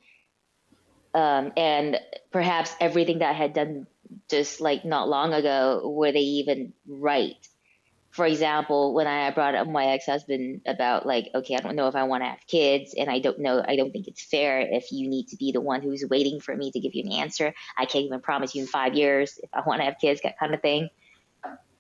Um, 1.14 1.52
and 1.56 1.98
perhaps 2.30 2.74
everything 2.80 3.18
that 3.18 3.30
I 3.30 3.34
had 3.34 3.52
done 3.52 3.86
just 4.30 4.60
like 4.60 4.84
not 4.84 5.08
long 5.08 5.32
ago, 5.32 5.82
were 5.94 6.12
they 6.12 6.20
even 6.20 6.72
right? 6.86 7.36
For 8.12 8.26
example, 8.26 8.92
when 8.92 9.07
I 9.07 9.31
brought 9.31 9.54
up 9.54 9.66
my 9.66 9.87
ex 9.87 10.04
husband 10.04 10.61
about 10.66 11.07
like, 11.07 11.31
okay, 11.35 11.57
I 11.57 11.61
don't 11.61 11.76
know 11.76 11.88
if 11.88 11.97
I 11.97 12.04
want 12.04 12.23
to 12.23 12.28
have 12.28 12.47
kids, 12.47 12.95
and 12.97 13.11
I 13.11 13.21
don't 13.21 13.40
know, 13.40 13.64
I 13.66 13.75
don't 13.75 13.90
think 13.90 14.07
it's 14.07 14.23
fair 14.23 14.61
if 14.61 14.92
you 14.92 15.09
need 15.09 15.28
to 15.28 15.37
be 15.37 15.50
the 15.50 15.62
one 15.62 15.81
who's 15.81 16.04
waiting 16.09 16.38
for 16.38 16.54
me 16.54 16.71
to 16.71 16.78
give 16.78 16.95
you 16.95 17.04
an 17.07 17.12
answer. 17.12 17.54
I 17.76 17.87
can't 17.87 18.04
even 18.04 18.21
promise 18.21 18.54
you 18.54 18.62
in 18.62 18.69
five 18.69 18.95
years 18.95 19.40
if 19.42 19.49
I 19.54 19.62
want 19.66 19.81
to 19.81 19.87
have 19.87 19.97
kids, 19.99 20.21
that 20.23 20.38
kind 20.38 20.54
of 20.54 20.61
thing. 20.61 20.90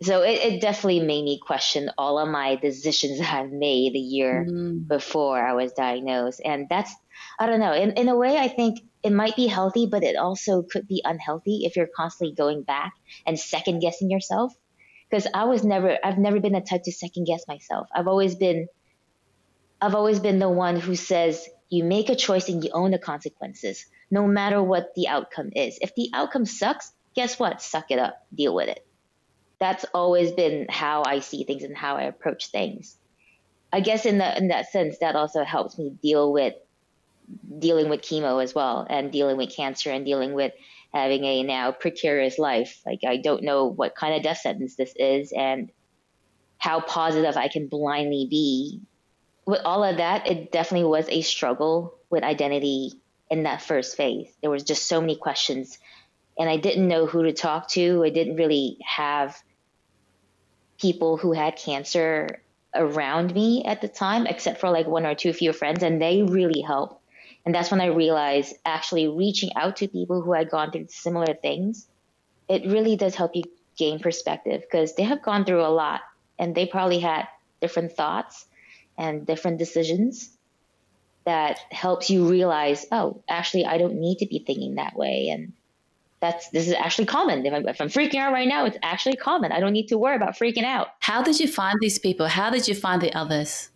So 0.00 0.22
it, 0.22 0.54
it 0.54 0.60
definitely 0.62 1.00
made 1.00 1.22
me 1.22 1.38
question 1.38 1.90
all 1.98 2.18
of 2.18 2.28
my 2.28 2.56
decisions 2.56 3.18
that 3.20 3.32
I've 3.32 3.52
made 3.52 3.92
the 3.92 4.00
year 4.00 4.46
mm-hmm. 4.48 4.78
before 4.88 5.38
I 5.38 5.52
was 5.52 5.72
diagnosed, 5.74 6.40
and 6.42 6.66
that's, 6.70 6.94
I 7.38 7.46
don't 7.46 7.60
know, 7.60 7.74
in 7.74 7.92
in 7.92 8.08
a 8.08 8.16
way, 8.16 8.38
I 8.38 8.48
think 8.48 8.80
it 9.02 9.12
might 9.12 9.36
be 9.36 9.48
healthy, 9.48 9.86
but 9.86 10.02
it 10.02 10.16
also 10.16 10.62
could 10.62 10.88
be 10.88 11.02
unhealthy 11.04 11.66
if 11.66 11.76
you're 11.76 11.90
constantly 11.94 12.34
going 12.34 12.62
back 12.62 12.94
and 13.26 13.38
second 13.38 13.80
guessing 13.80 14.10
yourself 14.10 14.54
because 15.12 15.26
I 15.34 15.44
was 15.44 15.62
never 15.62 15.98
I've 16.02 16.16
never 16.16 16.40
been 16.40 16.54
the 16.54 16.62
type 16.62 16.84
to 16.84 16.92
second 16.92 17.24
guess 17.24 17.46
myself. 17.46 17.86
I've 17.94 18.08
always 18.08 18.34
been 18.34 18.66
I've 19.80 19.94
always 19.94 20.20
been 20.20 20.38
the 20.38 20.48
one 20.48 20.80
who 20.80 20.96
says 20.96 21.46
you 21.68 21.84
make 21.84 22.08
a 22.08 22.16
choice 22.16 22.48
and 22.48 22.64
you 22.64 22.70
own 22.72 22.92
the 22.92 22.98
consequences, 22.98 23.84
no 24.10 24.26
matter 24.26 24.62
what 24.62 24.94
the 24.94 25.08
outcome 25.08 25.50
is. 25.54 25.78
If 25.82 25.94
the 25.94 26.08
outcome 26.14 26.46
sucks, 26.46 26.92
guess 27.14 27.38
what? 27.38 27.60
Suck 27.60 27.90
it 27.90 27.98
up, 27.98 28.26
deal 28.34 28.54
with 28.54 28.68
it. 28.68 28.86
That's 29.58 29.84
always 29.92 30.32
been 30.32 30.66
how 30.70 31.02
I 31.04 31.18
see 31.18 31.44
things 31.44 31.62
and 31.62 31.76
how 31.76 31.96
I 31.96 32.04
approach 32.04 32.50
things. 32.50 32.96
I 33.70 33.80
guess 33.80 34.06
in 34.06 34.18
that 34.18 34.38
in 34.38 34.48
that 34.48 34.72
sense, 34.72 34.98
that 34.98 35.14
also 35.14 35.44
helps 35.44 35.76
me 35.78 35.90
deal 36.02 36.32
with 36.32 36.54
dealing 37.58 37.90
with 37.90 38.00
chemo 38.00 38.42
as 38.42 38.54
well, 38.54 38.86
and 38.88 39.12
dealing 39.12 39.36
with 39.36 39.54
cancer, 39.54 39.90
and 39.90 40.06
dealing 40.06 40.32
with 40.32 40.52
having 40.92 41.24
a 41.24 41.42
now 41.42 41.72
precarious 41.72 42.38
life. 42.38 42.80
Like 42.84 43.00
I 43.06 43.16
don't 43.16 43.42
know 43.42 43.66
what 43.66 43.94
kind 43.94 44.14
of 44.14 44.22
death 44.22 44.38
sentence 44.38 44.76
this 44.76 44.94
is 44.96 45.32
and 45.32 45.70
how 46.58 46.80
positive 46.80 47.36
I 47.36 47.48
can 47.48 47.66
blindly 47.68 48.26
be. 48.28 48.80
With 49.46 49.60
all 49.64 49.82
of 49.82 49.96
that, 49.96 50.28
it 50.28 50.52
definitely 50.52 50.88
was 50.88 51.08
a 51.08 51.22
struggle 51.22 51.94
with 52.10 52.22
identity 52.22 52.92
in 53.30 53.44
that 53.44 53.62
first 53.62 53.96
phase. 53.96 54.28
There 54.40 54.50
was 54.50 54.62
just 54.62 54.86
so 54.86 55.00
many 55.00 55.16
questions 55.16 55.78
and 56.38 56.48
I 56.48 56.56
didn't 56.56 56.88
know 56.88 57.06
who 57.06 57.24
to 57.24 57.32
talk 57.32 57.68
to. 57.70 58.04
I 58.04 58.10
didn't 58.10 58.36
really 58.36 58.78
have 58.84 59.36
people 60.80 61.16
who 61.16 61.32
had 61.32 61.56
cancer 61.56 62.42
around 62.74 63.34
me 63.34 63.64
at 63.64 63.80
the 63.80 63.88
time, 63.88 64.26
except 64.26 64.60
for 64.60 64.70
like 64.70 64.86
one 64.86 65.04
or 65.04 65.14
two 65.14 65.32
few 65.32 65.52
friends, 65.52 65.82
and 65.82 66.00
they 66.00 66.22
really 66.22 66.60
helped 66.60 67.01
and 67.44 67.54
that's 67.54 67.70
when 67.70 67.80
I 67.80 67.86
realized 67.86 68.54
actually 68.64 69.08
reaching 69.08 69.50
out 69.56 69.76
to 69.76 69.88
people 69.88 70.22
who 70.22 70.32
had 70.32 70.50
gone 70.50 70.70
through 70.70 70.86
similar 70.88 71.34
things, 71.34 71.88
it 72.48 72.66
really 72.66 72.96
does 72.96 73.14
help 73.14 73.34
you 73.34 73.42
gain 73.76 73.98
perspective 73.98 74.62
because 74.62 74.94
they 74.94 75.02
have 75.02 75.22
gone 75.22 75.44
through 75.44 75.62
a 75.64 75.68
lot 75.68 76.02
and 76.38 76.54
they 76.54 76.66
probably 76.66 77.00
had 77.00 77.26
different 77.60 77.92
thoughts 77.92 78.46
and 78.98 79.26
different 79.26 79.58
decisions 79.58 80.36
that 81.24 81.58
helps 81.70 82.10
you 82.10 82.28
realize, 82.28 82.86
oh, 82.92 83.22
actually, 83.28 83.64
I 83.64 83.78
don't 83.78 83.94
need 83.94 84.18
to 84.18 84.26
be 84.26 84.40
thinking 84.40 84.74
that 84.74 84.96
way. 84.96 85.28
And 85.28 85.52
that's 86.20 86.48
this 86.50 86.68
is 86.68 86.74
actually 86.74 87.06
common. 87.06 87.44
If 87.46 87.52
I'm, 87.52 87.68
if 87.68 87.80
I'm 87.80 87.88
freaking 87.88 88.16
out 88.16 88.32
right 88.32 88.48
now, 88.48 88.64
it's 88.64 88.78
actually 88.82 89.16
common. 89.16 89.52
I 89.52 89.60
don't 89.60 89.72
need 89.72 89.88
to 89.88 89.98
worry 89.98 90.16
about 90.16 90.36
freaking 90.36 90.64
out. 90.64 90.88
How 91.00 91.22
did 91.22 91.40
you 91.40 91.48
find 91.48 91.78
these 91.80 91.98
people? 91.98 92.26
How 92.26 92.50
did 92.50 92.68
you 92.68 92.74
find 92.74 93.00
the 93.00 93.12
others? 93.14 93.70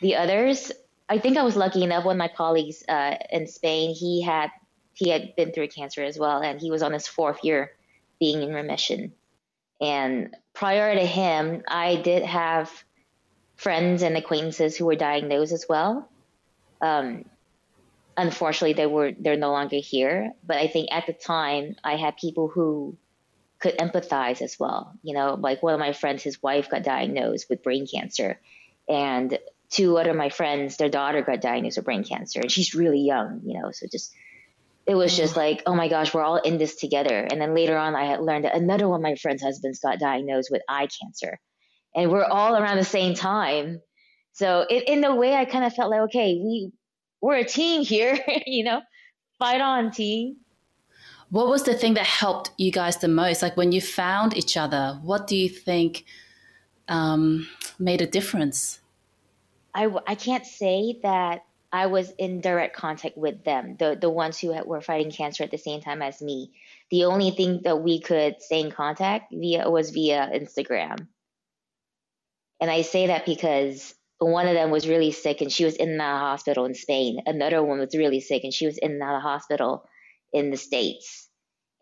The 0.00 0.16
others, 0.16 0.72
I 1.08 1.18
think 1.18 1.36
I 1.36 1.42
was 1.42 1.56
lucky 1.56 1.82
enough. 1.84 2.04
One 2.04 2.16
of 2.16 2.18
my 2.18 2.28
colleagues 2.28 2.82
uh, 2.88 3.16
in 3.30 3.46
Spain, 3.46 3.94
he 3.94 4.22
had 4.22 4.50
he 4.92 5.10
had 5.10 5.36
been 5.36 5.52
through 5.52 5.68
cancer 5.68 6.02
as 6.02 6.18
well, 6.18 6.40
and 6.42 6.60
he 6.60 6.70
was 6.70 6.82
on 6.82 6.92
his 6.92 7.06
fourth 7.06 7.44
year 7.44 7.72
being 8.18 8.42
in 8.42 8.52
remission. 8.52 9.12
And 9.80 10.34
prior 10.54 10.94
to 10.94 11.04
him, 11.04 11.62
I 11.68 11.96
did 11.96 12.22
have 12.22 12.72
friends 13.56 14.02
and 14.02 14.16
acquaintances 14.16 14.76
who 14.76 14.86
were 14.86 14.96
diagnosed 14.96 15.52
as 15.52 15.66
well. 15.68 16.08
Um, 16.80 17.24
unfortunately, 18.16 18.72
they 18.72 18.86
were 18.86 19.12
they're 19.12 19.36
no 19.36 19.52
longer 19.52 19.76
here. 19.76 20.32
But 20.44 20.56
I 20.56 20.66
think 20.66 20.88
at 20.90 21.06
the 21.06 21.12
time, 21.12 21.76
I 21.84 21.96
had 21.96 22.16
people 22.16 22.48
who 22.48 22.96
could 23.58 23.76
empathize 23.78 24.42
as 24.42 24.58
well. 24.58 24.92
You 25.02 25.14
know, 25.14 25.34
like 25.34 25.62
one 25.62 25.74
of 25.74 25.80
my 25.80 25.92
friends, 25.92 26.22
his 26.22 26.42
wife 26.42 26.70
got 26.70 26.82
diagnosed 26.82 27.48
with 27.48 27.62
brain 27.62 27.86
cancer, 27.86 28.40
and 28.88 29.38
two 29.70 29.98
other 29.98 30.10
of 30.10 30.16
my 30.16 30.28
friends, 30.28 30.76
their 30.76 30.88
daughter 30.88 31.22
got 31.22 31.40
diagnosed 31.40 31.76
with 31.76 31.84
brain 31.84 32.04
cancer, 32.04 32.40
and 32.40 32.50
she's 32.50 32.74
really 32.74 33.00
young, 33.00 33.40
you 33.44 33.60
know. 33.60 33.70
So 33.72 33.86
just 33.90 34.12
it 34.86 34.94
was 34.94 35.16
just 35.16 35.36
like, 35.36 35.62
oh 35.66 35.74
my 35.74 35.88
gosh, 35.88 36.14
we're 36.14 36.22
all 36.22 36.36
in 36.36 36.58
this 36.58 36.76
together. 36.76 37.26
And 37.30 37.40
then 37.40 37.54
later 37.54 37.76
on, 37.76 37.96
I 37.96 38.04
had 38.04 38.20
learned 38.20 38.44
that 38.44 38.54
another 38.54 38.88
one 38.88 39.00
of 39.00 39.02
my 39.02 39.16
friends' 39.16 39.42
husbands 39.42 39.80
got 39.80 39.98
diagnosed 39.98 40.48
with 40.50 40.62
eye 40.68 40.88
cancer, 41.00 41.38
and 41.94 42.10
we're 42.10 42.24
all 42.24 42.56
around 42.56 42.76
the 42.76 42.84
same 42.84 43.14
time. 43.14 43.80
So 44.32 44.66
it, 44.68 44.84
in 44.86 45.02
a 45.04 45.14
way, 45.14 45.34
I 45.34 45.44
kind 45.44 45.64
of 45.64 45.74
felt 45.74 45.90
like, 45.90 46.00
okay, 46.02 46.34
we 46.34 46.72
we're 47.20 47.36
a 47.36 47.44
team 47.44 47.82
here, 47.82 48.18
you 48.46 48.64
know, 48.64 48.82
fight 49.38 49.60
on 49.60 49.90
team. 49.90 50.36
What 51.30 51.48
was 51.48 51.64
the 51.64 51.74
thing 51.74 51.94
that 51.94 52.06
helped 52.06 52.52
you 52.56 52.70
guys 52.70 52.98
the 52.98 53.08
most? 53.08 53.42
Like 53.42 53.56
when 53.56 53.72
you 53.72 53.80
found 53.80 54.36
each 54.36 54.56
other, 54.56 55.00
what 55.02 55.26
do 55.26 55.36
you 55.36 55.48
think 55.48 56.04
um, 56.86 57.48
made 57.80 58.00
a 58.00 58.06
difference? 58.06 58.80
I, 59.76 59.90
I 60.06 60.14
can't 60.14 60.46
say 60.46 61.00
that 61.02 61.44
I 61.70 61.86
was 61.86 62.10
in 62.12 62.40
direct 62.40 62.74
contact 62.74 63.18
with 63.18 63.44
them, 63.44 63.76
the, 63.78 63.98
the 64.00 64.08
ones 64.08 64.38
who 64.38 64.54
were 64.64 64.80
fighting 64.80 65.10
cancer 65.10 65.44
at 65.44 65.50
the 65.50 65.58
same 65.58 65.82
time 65.82 66.00
as 66.00 66.22
me. 66.22 66.52
The 66.90 67.04
only 67.04 67.30
thing 67.30 67.60
that 67.64 67.82
we 67.82 68.00
could 68.00 68.40
stay 68.40 68.60
in 68.60 68.70
contact 68.70 69.34
via 69.34 69.68
was 69.68 69.90
via 69.90 70.30
Instagram. 70.32 71.08
And 72.58 72.70
I 72.70 72.82
say 72.82 73.08
that 73.08 73.26
because 73.26 73.94
one 74.18 74.48
of 74.48 74.54
them 74.54 74.70
was 74.70 74.88
really 74.88 75.12
sick 75.12 75.42
and 75.42 75.52
she 75.52 75.66
was 75.66 75.76
in 75.76 75.98
the 75.98 76.04
hospital 76.04 76.64
in 76.64 76.74
Spain. 76.74 77.20
Another 77.26 77.62
one 77.62 77.78
was 77.78 77.94
really 77.94 78.20
sick 78.20 78.44
and 78.44 78.54
she 78.54 78.64
was 78.64 78.78
in 78.78 78.98
the 78.98 79.20
hospital 79.20 79.84
in 80.32 80.50
the 80.50 80.56
States. 80.56 81.28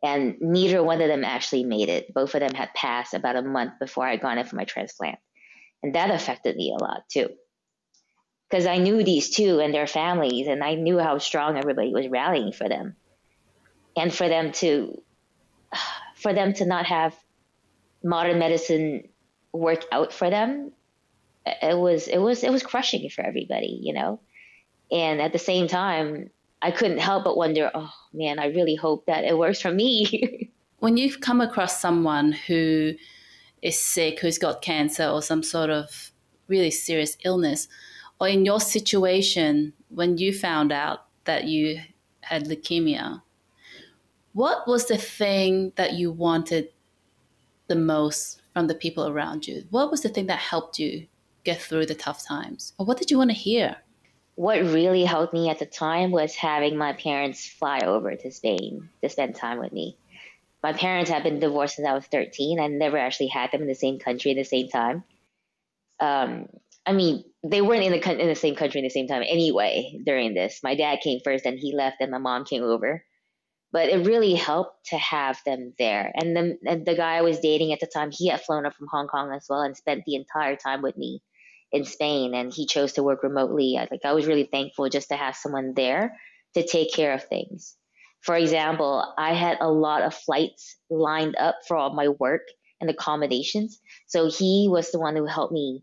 And 0.02 0.34
neither 0.40 0.82
one 0.82 1.00
of 1.00 1.06
them 1.06 1.24
actually 1.24 1.62
made 1.62 1.88
it. 1.88 2.12
Both 2.12 2.34
of 2.34 2.40
them 2.40 2.54
had 2.54 2.74
passed 2.74 3.14
about 3.14 3.36
a 3.36 3.42
month 3.42 3.74
before 3.78 4.04
I 4.04 4.16
gone 4.16 4.38
in 4.38 4.46
for 4.46 4.56
my 4.56 4.64
transplant. 4.64 5.18
And 5.84 5.94
that 5.94 6.10
affected 6.10 6.56
me 6.56 6.74
a 6.76 6.82
lot 6.82 7.02
too. 7.08 7.28
Because 8.48 8.66
I 8.66 8.78
knew 8.78 9.02
these 9.02 9.30
two 9.30 9.60
and 9.60 9.74
their 9.74 9.86
families, 9.86 10.46
and 10.46 10.62
I 10.62 10.74
knew 10.74 10.98
how 10.98 11.18
strong 11.18 11.56
everybody 11.56 11.92
was 11.92 12.08
rallying 12.08 12.52
for 12.52 12.68
them. 12.68 12.96
And 13.96 14.12
for 14.12 14.28
them 14.28 14.52
to 14.52 15.02
for 16.16 16.32
them 16.32 16.52
to 16.54 16.66
not 16.66 16.86
have 16.86 17.14
modern 18.02 18.38
medicine 18.38 19.08
work 19.52 19.84
out 19.92 20.12
for 20.12 20.30
them 20.30 20.72
it 21.46 21.76
was 21.76 22.08
it 22.08 22.18
was 22.18 22.42
it 22.42 22.50
was 22.50 22.62
crushing 22.62 23.08
for 23.10 23.22
everybody, 23.22 23.78
you 23.82 23.92
know. 23.92 24.20
And 24.90 25.20
at 25.20 25.32
the 25.32 25.38
same 25.38 25.68
time, 25.68 26.30
I 26.62 26.70
couldn't 26.70 26.98
help 26.98 27.24
but 27.24 27.36
wonder, 27.36 27.70
oh 27.74 27.92
man, 28.12 28.38
I 28.38 28.46
really 28.46 28.74
hope 28.74 29.06
that 29.06 29.24
it 29.24 29.36
works 29.36 29.60
for 29.60 29.72
me. 29.72 30.50
when 30.78 30.96
you've 30.96 31.20
come 31.20 31.40
across 31.40 31.80
someone 31.80 32.32
who 32.32 32.92
is 33.62 33.78
sick, 33.80 34.20
who's 34.20 34.38
got 34.38 34.62
cancer 34.62 35.06
or 35.06 35.22
some 35.22 35.42
sort 35.42 35.70
of 35.70 36.12
really 36.48 36.70
serious 36.70 37.16
illness, 37.24 37.68
or 38.20 38.28
in 38.28 38.44
your 38.44 38.60
situation 38.60 39.72
when 39.88 40.18
you 40.18 40.32
found 40.32 40.72
out 40.72 41.06
that 41.24 41.44
you 41.44 41.80
had 42.22 42.46
leukemia, 42.46 43.22
what 44.32 44.66
was 44.66 44.86
the 44.86 44.98
thing 44.98 45.72
that 45.76 45.94
you 45.94 46.10
wanted 46.10 46.68
the 47.68 47.76
most 47.76 48.42
from 48.52 48.66
the 48.66 48.74
people 48.74 49.08
around 49.08 49.46
you? 49.46 49.64
What 49.70 49.90
was 49.90 50.02
the 50.02 50.08
thing 50.08 50.26
that 50.26 50.38
helped 50.38 50.78
you 50.78 51.06
get 51.44 51.60
through 51.60 51.86
the 51.86 51.94
tough 51.94 52.26
times? 52.26 52.72
Or 52.78 52.86
what 52.86 52.98
did 52.98 53.10
you 53.10 53.18
want 53.18 53.30
to 53.30 53.36
hear? 53.36 53.76
What 54.36 54.60
really 54.62 55.04
helped 55.04 55.32
me 55.32 55.48
at 55.48 55.60
the 55.60 55.66
time 55.66 56.10
was 56.10 56.34
having 56.34 56.76
my 56.76 56.92
parents 56.94 57.46
fly 57.46 57.80
over 57.84 58.16
to 58.16 58.32
Spain 58.32 58.88
to 59.02 59.08
spend 59.08 59.36
time 59.36 59.60
with 59.60 59.72
me. 59.72 59.96
My 60.62 60.72
parents 60.72 61.10
had 61.10 61.22
been 61.22 61.38
divorced 61.38 61.76
since 61.76 61.86
I 61.86 61.92
was 61.92 62.06
13. 62.06 62.58
I 62.58 62.66
never 62.66 62.96
actually 62.96 63.28
had 63.28 63.52
them 63.52 63.62
in 63.62 63.68
the 63.68 63.74
same 63.74 63.98
country 63.98 64.32
at 64.32 64.36
the 64.36 64.44
same 64.44 64.68
time. 64.68 65.04
Um, 66.00 66.48
I 66.86 66.92
mean, 66.92 67.24
they 67.44 67.60
weren't 67.60 67.84
in 67.84 67.92
the 67.92 68.20
in 68.20 68.28
the 68.28 68.34
same 68.34 68.56
country 68.56 68.80
at 68.80 68.84
the 68.84 68.90
same 68.90 69.06
time 69.06 69.22
anyway. 69.26 70.00
During 70.04 70.34
this, 70.34 70.60
my 70.62 70.74
dad 70.74 71.00
came 71.02 71.20
first, 71.22 71.44
and 71.46 71.58
he 71.58 71.74
left, 71.74 71.96
and 72.00 72.10
my 72.10 72.18
mom 72.18 72.44
came 72.44 72.62
over. 72.62 73.04
But 73.72 73.88
it 73.88 74.06
really 74.06 74.34
helped 74.34 74.86
to 74.90 74.96
have 74.96 75.40
them 75.44 75.74
there. 75.78 76.12
And 76.14 76.36
the 76.36 76.58
and 76.64 76.86
the 76.86 76.96
guy 76.96 77.16
I 77.16 77.22
was 77.22 77.40
dating 77.40 77.72
at 77.72 77.80
the 77.80 77.90
time, 77.92 78.10
he 78.12 78.28
had 78.28 78.40
flown 78.40 78.66
up 78.66 78.74
from 78.74 78.88
Hong 78.90 79.08
Kong 79.08 79.32
as 79.34 79.46
well, 79.48 79.60
and 79.60 79.76
spent 79.76 80.04
the 80.06 80.14
entire 80.14 80.56
time 80.56 80.80
with 80.80 80.96
me 80.96 81.22
in 81.74 81.84
Spain 81.84 82.34
and 82.34 82.52
he 82.54 82.66
chose 82.66 82.92
to 82.92 83.02
work 83.02 83.24
remotely. 83.24 83.76
I 83.76 83.88
like 83.90 84.04
I 84.04 84.12
was 84.12 84.26
really 84.26 84.48
thankful 84.50 84.88
just 84.88 85.08
to 85.08 85.16
have 85.16 85.34
someone 85.34 85.74
there 85.74 86.16
to 86.54 86.64
take 86.64 86.94
care 86.94 87.12
of 87.12 87.24
things. 87.24 87.76
For 88.20 88.36
example, 88.36 89.12
I 89.18 89.34
had 89.34 89.58
a 89.60 89.68
lot 89.68 90.02
of 90.02 90.14
flights 90.14 90.76
lined 90.88 91.34
up 91.36 91.56
for 91.66 91.76
all 91.76 91.92
my 91.92 92.08
work 92.08 92.42
and 92.80 92.88
accommodations. 92.88 93.80
So 94.06 94.30
he 94.30 94.68
was 94.70 94.92
the 94.92 95.00
one 95.00 95.16
who 95.16 95.26
helped 95.26 95.52
me 95.52 95.82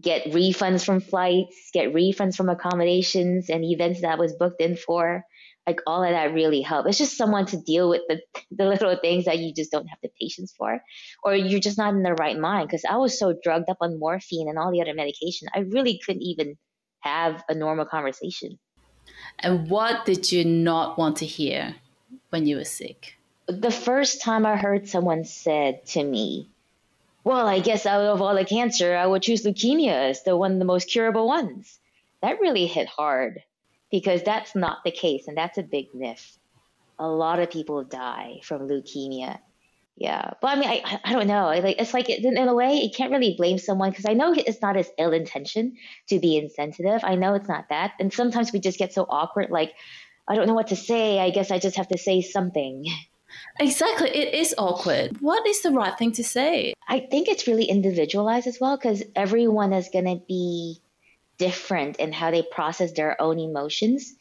get 0.00 0.24
refunds 0.26 0.84
from 0.84 1.00
flights, 1.00 1.70
get 1.72 1.92
refunds 1.92 2.36
from 2.36 2.48
accommodations 2.48 3.50
and 3.50 3.64
events 3.64 4.00
that 4.00 4.12
I 4.12 4.14
was 4.16 4.34
booked 4.34 4.60
in 4.60 4.76
for 4.76 5.24
like 5.66 5.80
all 5.86 6.04
of 6.04 6.10
that 6.10 6.34
really 6.34 6.60
helped. 6.60 6.88
It's 6.88 6.98
just 6.98 7.16
someone 7.16 7.46
to 7.46 7.56
deal 7.56 7.88
with 7.88 8.02
the, 8.08 8.20
the 8.50 8.66
little 8.66 8.96
things 8.96 9.24
that 9.24 9.38
you 9.38 9.52
just 9.52 9.70
don't 9.70 9.86
have 9.86 9.98
the 10.02 10.10
patience 10.20 10.52
for, 10.56 10.80
or 11.22 11.34
you're 11.34 11.60
just 11.60 11.78
not 11.78 11.94
in 11.94 12.02
the 12.02 12.14
right 12.14 12.38
mind. 12.38 12.68
Because 12.68 12.84
I 12.84 12.96
was 12.96 13.18
so 13.18 13.34
drugged 13.42 13.70
up 13.70 13.78
on 13.80 13.98
morphine 13.98 14.48
and 14.48 14.58
all 14.58 14.70
the 14.70 14.82
other 14.82 14.94
medication, 14.94 15.48
I 15.54 15.60
really 15.60 16.00
couldn't 16.04 16.22
even 16.22 16.56
have 17.00 17.42
a 17.48 17.54
normal 17.54 17.86
conversation. 17.86 18.58
And 19.38 19.68
what 19.68 20.04
did 20.06 20.30
you 20.32 20.44
not 20.44 20.98
want 20.98 21.18
to 21.18 21.26
hear 21.26 21.76
when 22.30 22.46
you 22.46 22.56
were 22.56 22.64
sick? 22.64 23.16
The 23.46 23.70
first 23.70 24.22
time 24.22 24.46
I 24.46 24.56
heard 24.56 24.88
someone 24.88 25.24
said 25.24 25.84
to 25.88 26.02
me, 26.02 26.48
well, 27.24 27.46
I 27.46 27.60
guess 27.60 27.86
out 27.86 28.02
of 28.02 28.20
all 28.20 28.34
the 28.34 28.44
cancer, 28.44 28.94
I 28.94 29.06
would 29.06 29.22
choose 29.22 29.44
leukemia 29.44 30.10
as 30.10 30.22
the 30.22 30.36
one 30.36 30.52
of 30.52 30.58
the 30.58 30.66
most 30.66 30.90
curable 30.90 31.26
ones. 31.26 31.80
That 32.20 32.40
really 32.40 32.66
hit 32.66 32.86
hard 32.86 33.42
because 33.90 34.22
that's 34.22 34.54
not 34.54 34.84
the 34.84 34.90
case, 34.90 35.26
and 35.26 35.36
that's 35.36 35.58
a 35.58 35.62
big 35.62 35.94
myth. 35.94 36.38
A 36.98 37.08
lot 37.08 37.40
of 37.40 37.50
people 37.50 37.82
die 37.82 38.40
from 38.44 38.68
leukemia. 38.68 39.38
Yeah, 39.96 40.32
but 40.42 40.48
I 40.48 40.60
mean, 40.60 40.68
I, 40.68 41.00
I 41.04 41.12
don't 41.12 41.28
know. 41.28 41.48
It's 41.50 41.94
like 41.94 42.10
in, 42.10 42.36
in 42.36 42.48
a 42.48 42.54
way, 42.54 42.82
you 42.82 42.90
can't 42.90 43.12
really 43.12 43.34
blame 43.36 43.58
someone 43.58 43.90
because 43.90 44.06
I 44.06 44.12
know 44.12 44.34
it's 44.36 44.60
not 44.60 44.76
as 44.76 44.90
ill 44.98 45.12
intention 45.12 45.76
to 46.08 46.18
be 46.18 46.36
insensitive. 46.36 47.00
I 47.04 47.14
know 47.14 47.34
it's 47.34 47.48
not 47.48 47.68
that, 47.70 47.92
and 48.00 48.12
sometimes 48.12 48.52
we 48.52 48.60
just 48.60 48.78
get 48.78 48.92
so 48.92 49.06
awkward. 49.08 49.50
Like 49.50 49.72
I 50.28 50.34
don't 50.34 50.46
know 50.46 50.54
what 50.54 50.68
to 50.68 50.76
say. 50.76 51.20
I 51.20 51.30
guess 51.30 51.50
I 51.50 51.58
just 51.58 51.76
have 51.76 51.88
to 51.88 51.98
say 51.98 52.20
something. 52.20 52.84
Exactly. 53.60 54.10
It 54.10 54.34
is 54.34 54.54
awkward. 54.58 55.20
What 55.20 55.46
is 55.46 55.62
the 55.62 55.70
right 55.70 55.96
thing 55.96 56.12
to 56.12 56.24
say? 56.24 56.74
I 56.88 57.00
think 57.00 57.28
it's 57.28 57.46
really 57.46 57.64
individualized 57.64 58.46
as 58.46 58.58
well 58.60 58.76
because 58.76 59.02
everyone 59.14 59.72
is 59.72 59.88
going 59.92 60.06
to 60.06 60.20
be 60.26 60.80
different 61.38 61.96
in 61.96 62.12
how 62.12 62.30
they 62.30 62.42
process 62.42 62.92
their 62.92 63.20
own 63.20 63.38
emotions 63.38 64.14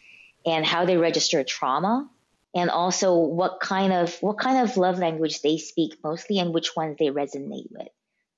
and 0.46 0.66
how 0.66 0.86
they 0.86 0.98
register 0.98 1.44
trauma 1.44 2.10
and 2.56 2.70
also 2.70 3.16
what 3.16 3.60
kind 3.60 3.94
of 3.94 4.16
what 4.22 4.38
kind 4.38 4.58
of 4.58 4.78
love 4.78 5.00
language 5.00 5.42
they 5.42 5.58
speak 5.58 5.96
mostly 6.04 6.40
and 6.40 6.54
which 6.54 6.76
ones 6.76 6.98
they 7.00 7.08
resonate 7.08 7.72
with 7.72 7.88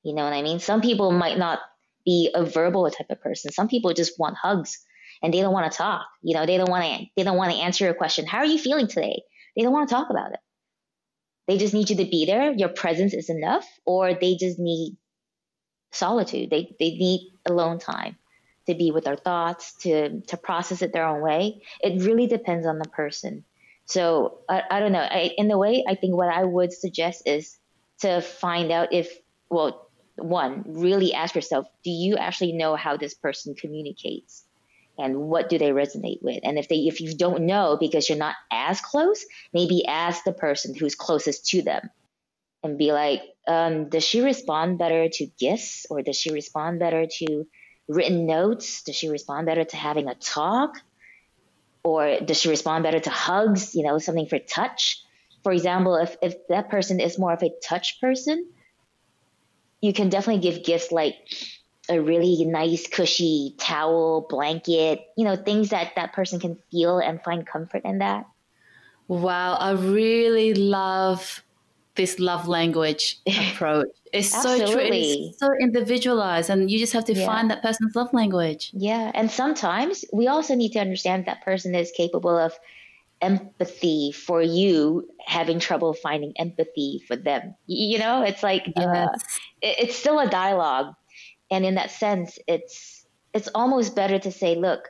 you 0.04 0.14
know 0.14 0.24
what 0.24 0.34
i 0.34 0.42
mean 0.42 0.60
some 0.60 0.82
people 0.82 1.12
might 1.12 1.38
not 1.38 1.60
be 2.06 2.30
a 2.34 2.46
verbal 2.46 2.90
type 2.90 3.10
of 3.10 3.22
person 3.22 3.52
some 3.52 3.68
people 3.68 3.94
just 3.94 4.20
want 4.20 4.36
hugs 4.36 4.86
and 5.24 5.34
they 5.34 5.42
don't 5.42 5.54
want 5.54 5.72
to 5.72 5.78
talk 5.78 6.06
you 6.22 6.36
know 6.36 6.46
they 6.46 6.58
don't 6.58 6.70
want 6.70 6.84
to 6.84 7.06
they 7.16 7.24
don't 7.24 7.38
want 7.38 7.52
to 7.52 7.58
answer 7.58 7.86
your 7.86 7.94
question 7.94 8.26
how 8.26 8.40
are 8.40 8.46
you 8.46 8.60
feeling 8.60 8.88
today 8.88 9.22
they 9.56 9.64
don't 9.64 9.74
want 9.74 9.88
to 9.88 9.96
talk 9.96 10.10
about 10.10 10.32
it 10.34 10.40
they 11.48 11.58
just 11.58 11.74
need 11.74 11.90
you 11.90 11.98
to 11.98 12.06
be 12.06 12.26
there 12.26 12.52
your 12.54 12.70
presence 12.70 13.14
is 13.14 13.30
enough 13.30 13.68
or 13.86 14.14
they 14.14 14.36
just 14.36 14.60
need 14.60 14.98
solitude 15.92 16.50
they 16.50 16.76
they 16.80 16.92
need 16.92 17.32
alone 17.46 17.80
time 17.80 18.18
to 18.68 18.76
be 18.76 18.92
with 18.92 19.06
their 19.06 19.16
thoughts, 19.16 19.76
to 19.82 20.22
to 20.22 20.38
process 20.38 20.82
it 20.82 20.94
their 20.94 21.06
own 21.06 21.22
way. 21.22 21.62
It 21.82 22.04
really 22.04 22.28
depends 22.28 22.66
on 22.66 22.80
the 22.80 22.90
person. 22.90 23.44
So 23.86 24.40
I, 24.50 24.64
I 24.70 24.80
don't 24.80 24.92
know. 24.92 25.00
I, 25.00 25.32
in 25.38 25.48
the 25.48 25.58
way, 25.58 25.84
I 25.88 25.96
think 25.96 26.16
what 26.16 26.30
I 26.30 26.44
would 26.44 26.74
suggest 26.74 27.24
is 27.26 27.58
to 28.00 28.22
find 28.22 28.72
out 28.72 28.94
if, 28.94 29.16
well, 29.50 29.90
one, 30.16 30.64
really 30.66 31.14
ask 31.14 31.36
yourself, 31.36 31.68
do 31.84 31.92
you 31.92 32.18
actually 32.18 32.54
know 32.54 32.76
how 32.76 32.98
this 32.98 33.14
person 33.14 33.54
communicates? 33.54 34.45
And 34.98 35.18
what 35.18 35.50
do 35.50 35.58
they 35.58 35.72
resonate 35.72 36.22
with? 36.22 36.40
And 36.44 36.58
if 36.58 36.70
they 36.70 36.78
if 36.78 37.02
you 37.02 37.16
don't 37.16 37.46
know 37.46 37.78
because 37.80 38.08
you're 38.08 38.18
not 38.18 38.36
as 38.52 38.80
close, 38.80 39.26
maybe 39.54 39.86
ask 39.86 40.24
the 40.24 40.32
person 40.32 40.74
who's 40.74 40.96
closest 40.96 41.48
to 41.48 41.62
them 41.62 41.90
and 42.64 42.78
be 42.78 42.92
like, 42.92 43.22
um, 43.48 43.90
does 43.90 44.04
she 44.04 44.22
respond 44.22 44.78
better 44.78 45.08
to 45.08 45.28
gifts 45.38 45.86
or 45.90 46.02
does 46.02 46.18
she 46.18 46.32
respond 46.32 46.80
better 46.80 47.06
to 47.20 47.46
written 47.88 48.26
notes? 48.26 48.84
Does 48.84 48.96
she 48.96 49.10
respond 49.10 49.46
better 49.46 49.64
to 49.64 49.78
having 49.78 50.08
a 50.08 50.16
talk? 50.16 50.78
Or 51.84 52.20
does 52.20 52.42
she 52.42 52.50
respond 52.50 52.84
better 52.84 53.00
to 53.00 53.10
hugs, 53.12 53.76
you 53.76 53.84
know, 53.84 54.00
something 54.00 54.26
for 54.26 54.40
touch? 54.40 55.04
For 55.44 55.52
example, 55.52 55.96
if, 55.98 56.18
if 56.24 56.48
that 56.48 56.70
person 56.70 57.00
is 57.00 57.20
more 57.20 57.34
of 57.34 57.44
a 57.44 57.52
touch 57.64 58.02
person, 58.02 58.48
you 59.82 59.94
can 59.94 60.10
definitely 60.10 60.42
give 60.42 60.66
gifts 60.66 60.92
like 60.92 61.16
a 61.90 62.02
really 62.02 62.46
nice, 62.46 62.88
cushy 62.88 63.56
towel, 63.58 64.26
blanket, 64.30 65.06
you 65.18 65.26
know, 65.26 65.36
things 65.36 65.70
that 65.70 65.92
that 65.96 66.14
person 66.14 66.40
can 66.40 66.58
feel 66.72 67.00
and 67.00 67.22
find 67.24 67.46
comfort 67.46 67.84
in 67.86 68.00
that. 68.00 68.26
Wow, 69.08 69.56
I 69.56 69.72
really 69.72 70.54
love 70.54 71.44
this 71.96 72.20
love 72.20 72.48
language 72.48 73.20
approach. 73.28 73.88
It's 74.12 74.30
so 74.30 74.58
true. 74.58 74.80
It's 74.82 75.40
so 75.40 75.50
individualized, 75.60 76.50
and 76.50 76.70
you 76.70 76.80
just 76.80 76.94
have 76.94 77.06
to 77.06 77.14
yeah. 77.14 77.26
find 77.26 77.50
that 77.52 77.62
person's 77.62 77.96
love 77.96 78.14
language. 78.14 78.72
Yeah, 78.74 79.12
and 79.14 79.30
sometimes 79.30 80.06
we 80.14 80.28
also 80.28 80.56
need 80.56 80.72
to 80.74 80.80
understand 80.80 81.26
that 81.26 81.44
person 81.44 81.76
is 81.76 81.92
capable 81.92 82.38
of 82.38 82.54
empathy 83.22 84.12
for 84.12 84.42
you 84.42 85.08
having 85.26 85.60
trouble 85.60 85.94
finding 85.94 86.34
empathy 86.38 87.04
for 87.08 87.16
them. 87.16 87.56
You 87.68 88.00
know, 88.00 88.24
it's 88.24 88.44
like 88.44 88.68
uh, 88.76 88.82
yes. 88.82 89.08
uh, 89.08 89.18
it's 89.62 89.96
still 89.96 90.20
a 90.20 90.30
dialogue, 90.30 90.94
and 91.52 91.66
in 91.66 91.76
that 91.76 91.92
sense, 91.92 92.40
it's 92.48 93.06
it's 93.34 93.50
almost 93.54 93.96
better 93.96 94.20
to 94.20 94.32
say, 94.32 94.56
look. 94.56 94.90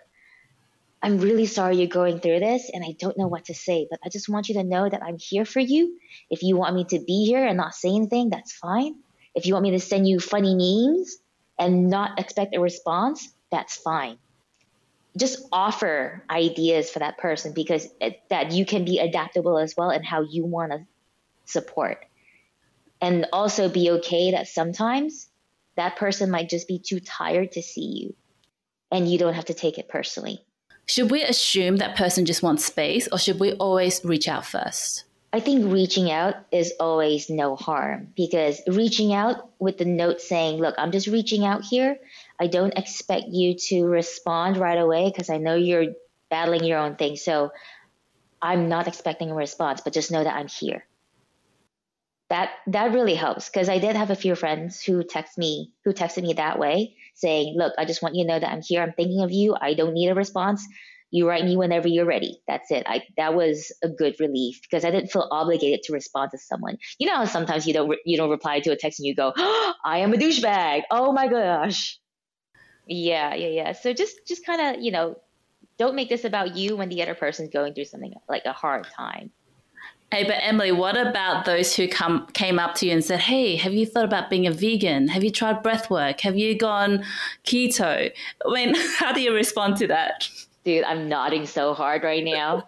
I'm 1.04 1.20
really 1.20 1.46
sorry 1.46 1.78
you're 1.78 1.88
going 1.88 2.20
through 2.20 2.39
this 2.39 2.72
and 2.74 2.84
I 2.84 2.96
don't 2.98 3.15
know 3.15 3.28
what 3.28 3.46
to 3.46 3.54
say, 3.54 3.86
but 3.88 4.00
I 4.04 4.10
just 4.10 4.28
want 4.28 4.50
you 4.50 4.56
to 4.56 4.63
know 4.63 4.89
that 4.89 5.04
I'm 5.04 5.20
here 5.20 5.46
for 5.46 5.60
you. 5.60 6.00
If 6.32 6.41
you 6.41 6.58
want 6.58 6.74
me 6.74 6.84
to 6.86 7.00
be 7.00 7.26
here 7.26 7.46
and 7.46 7.58
not 7.58 7.76
say 7.76 7.89
anything, 7.89 8.32
that's 8.32 8.54
fine. 8.54 8.96
If 9.36 9.46
you 9.46 9.54
want 9.54 9.63
me 9.63 9.72
to 9.72 9.80
send 9.80 10.08
you 10.08 10.20
funny 10.20 10.56
memes 10.56 11.18
and 11.60 11.89
not 11.89 12.20
expect 12.20 12.56
a 12.56 12.60
response, 12.60 13.32
that's 13.52 13.76
fine. 13.76 14.18
Just 15.18 15.48
offer 15.52 16.24
ideas 16.30 16.89
for 16.89 17.00
that 17.00 17.18
person 17.18 17.54
because 17.54 17.88
it, 18.02 18.22
that 18.30 18.52
you 18.52 18.65
can 18.65 18.84
be 18.84 19.00
adaptable 19.00 19.60
as 19.60 19.76
well 19.78 19.89
and 19.91 20.04
how 20.04 20.22
you 20.22 20.46
want 20.46 20.72
to 20.72 20.88
support. 21.46 22.04
And 23.00 23.28
also 23.32 23.70
be 23.70 23.91
okay 23.91 24.32
that 24.32 24.48
sometimes 24.48 25.28
that 25.76 25.98
person 25.98 26.32
might 26.32 26.50
just 26.50 26.68
be 26.68 26.80
too 26.80 27.00
tired 27.00 27.52
to 27.54 27.62
see 27.62 27.86
you 27.86 28.16
and 28.92 29.10
you 29.10 29.18
don't 29.18 29.34
have 29.34 29.46
to 29.46 29.54
take 29.54 29.78
it 29.78 29.90
personally. 29.90 30.44
Should 30.86 31.12
we 31.12 31.24
assume 31.24 31.78
that 31.78 31.98
person 31.98 32.26
just 32.26 32.44
wants 32.44 32.66
space 32.66 33.08
or 33.12 33.18
should 33.18 33.40
we 33.40 33.54
always 33.54 34.04
reach 34.06 34.28
out 34.28 34.46
first? 34.46 35.06
I 35.34 35.42
think 35.42 35.74
reaching 35.74 36.10
out 36.10 36.36
is 36.52 36.72
always 36.80 37.30
no 37.30 37.58
harm 37.58 38.14
because 38.16 38.62
reaching 38.68 39.14
out 39.14 39.50
with 39.60 39.78
the 39.78 39.84
note 39.84 40.22
saying, 40.22 40.62
Look, 40.62 40.76
I'm 40.78 40.94
just 40.94 41.08
reaching 41.08 41.46
out 41.46 41.64
here. 41.64 41.98
I 42.40 42.48
don't 42.48 42.78
expect 42.78 43.26
you 43.28 43.56
to 43.68 43.84
respond 43.84 44.56
right 44.56 44.78
away 44.78 45.10
because 45.10 45.30
I 45.30 45.38
know 45.38 45.56
you're 45.56 45.88
battling 46.30 46.64
your 46.64 46.80
own 46.80 46.96
thing. 46.96 47.18
So 47.18 47.52
I'm 48.42 48.70
not 48.70 48.88
expecting 48.88 49.32
a 49.32 49.36
response, 49.36 49.82
but 49.82 49.92
just 49.92 50.10
know 50.10 50.24
that 50.24 50.36
I'm 50.36 50.48
here. 50.48 50.86
That 52.30 52.50
that 52.68 52.92
really 52.92 53.14
helps 53.14 53.50
because 53.50 53.70
I 53.70 53.78
did 53.78 53.96
have 53.96 54.10
a 54.10 54.16
few 54.16 54.36
friends 54.36 54.82
who 54.82 55.04
text 55.04 55.38
me 55.38 55.72
who 55.84 55.94
texted 55.94 56.24
me 56.24 56.34
that 56.34 56.58
way 56.58 56.96
saying, 57.14 57.56
Look, 57.58 57.74
I 57.78 57.86
just 57.86 58.02
want 58.02 58.16
you 58.16 58.24
to 58.24 58.28
know 58.28 58.40
that 58.40 58.52
I'm 58.52 58.62
here. 58.62 58.82
I'm 58.82 58.94
thinking 58.94 59.22
of 59.22 59.32
you. 59.32 59.56
I 59.60 59.74
don't 59.74 59.94
need 59.94 60.10
a 60.10 60.16
response. 60.16 60.66
You 61.12 61.28
write 61.30 61.46
me 61.46 61.56
whenever 61.56 61.88
you're 61.88 62.06
ready. 62.06 62.42
That's 62.48 62.72
it. 62.72 62.84
I, 62.88 63.04
that 63.16 63.36
was 63.36 63.72
a 63.84 63.88
good 63.88 64.16
relief 64.20 64.60
because 64.62 64.84
I 64.84 64.92
didn't 64.92 65.12
feel 65.12 65.28
obligated 65.32 65.84
to 65.84 65.94
respond 65.94 66.32
to 66.32 66.38
someone. 66.38 66.78
You 67.00 67.08
know 67.08 67.26
sometimes 67.26 67.66
you 67.66 67.74
don't 67.74 67.90
re- 67.90 68.02
you 68.06 68.18
don't 68.18 68.30
reply 68.30 68.60
to 68.62 68.72
a 68.72 68.76
text 68.76 69.00
and 69.00 69.06
you 69.06 69.16
go, 69.16 69.32
oh, 69.36 69.74
"I 69.86 70.00
am 70.00 70.14
a 70.14 70.18
douchebag." 70.18 70.84
Oh 70.92 71.14
my 71.14 71.28
gosh. 71.28 72.00
Yeah, 72.88 73.34
yeah, 73.34 73.48
yeah. 73.48 73.72
So 73.72 73.94
just 73.94 74.16
just 74.28 74.46
kind 74.46 74.76
of 74.76 74.84
you 74.84 74.92
know, 74.92 75.18
don't 75.78 75.96
make 75.96 76.10
this 76.10 76.26
about 76.26 76.56
you 76.56 76.76
when 76.76 76.90
the 76.90 77.02
other 77.02 77.16
person's 77.16 77.50
going 77.50 77.74
through 77.74 77.86
something 77.86 78.14
like 78.28 78.46
a 78.46 78.54
hard 78.54 78.88
time. 78.96 79.32
Hey, 80.15 80.23
but 80.23 80.38
Emily, 80.39 80.71
what 80.71 80.95
about 80.95 81.43
those 81.43 81.75
who 81.75 81.89
come 81.89 82.25
came 82.28 82.58
up 82.58 82.73
to 82.75 82.86
you 82.86 82.93
and 82.93 83.04
said, 83.04 83.19
"Hey, 83.19 83.58
have 83.58 83.73
you 83.73 83.86
thought 83.86 84.06
about 84.06 84.30
being 84.30 84.47
a 84.47 84.51
vegan? 84.51 85.10
Have 85.10 85.25
you 85.25 85.30
tried 85.30 85.62
breath 85.62 85.89
work? 85.89 86.21
Have 86.21 86.38
you 86.38 86.58
gone 86.58 87.04
keto?" 87.43 88.10
I 88.45 88.54
mean, 88.54 88.75
how 88.97 89.12
do 89.12 89.19
you 89.19 89.34
respond 89.34 89.75
to 89.80 89.88
that? 89.88 90.30
Dude, 90.63 90.86
I'm 90.86 91.10
nodding 91.10 91.45
so 91.45 91.73
hard 91.73 92.04
right 92.04 92.23
now. 92.23 92.63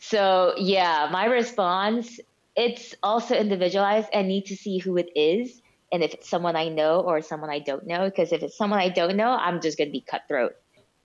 so, 0.00 0.54
yeah, 0.58 1.08
my 1.12 1.26
response 1.26 2.18
it's 2.56 2.96
also 3.04 3.36
individualized 3.36 4.08
and 4.12 4.26
need 4.26 4.46
to 4.46 4.56
see 4.56 4.78
who 4.78 4.96
it 4.96 5.10
is 5.14 5.62
and 5.92 6.02
if 6.02 6.14
it's 6.14 6.28
someone 6.28 6.56
I 6.56 6.68
know 6.68 6.98
or 6.98 7.20
someone 7.20 7.50
I 7.50 7.60
don't 7.60 7.86
know 7.86 8.06
because 8.06 8.32
if 8.32 8.42
it's 8.42 8.58
someone 8.58 8.80
I 8.80 8.88
don't 8.88 9.16
know, 9.16 9.30
I'm 9.30 9.60
just 9.60 9.78
going 9.78 9.86
to 9.86 9.92
be 9.92 10.00
cutthroat. 10.00 10.56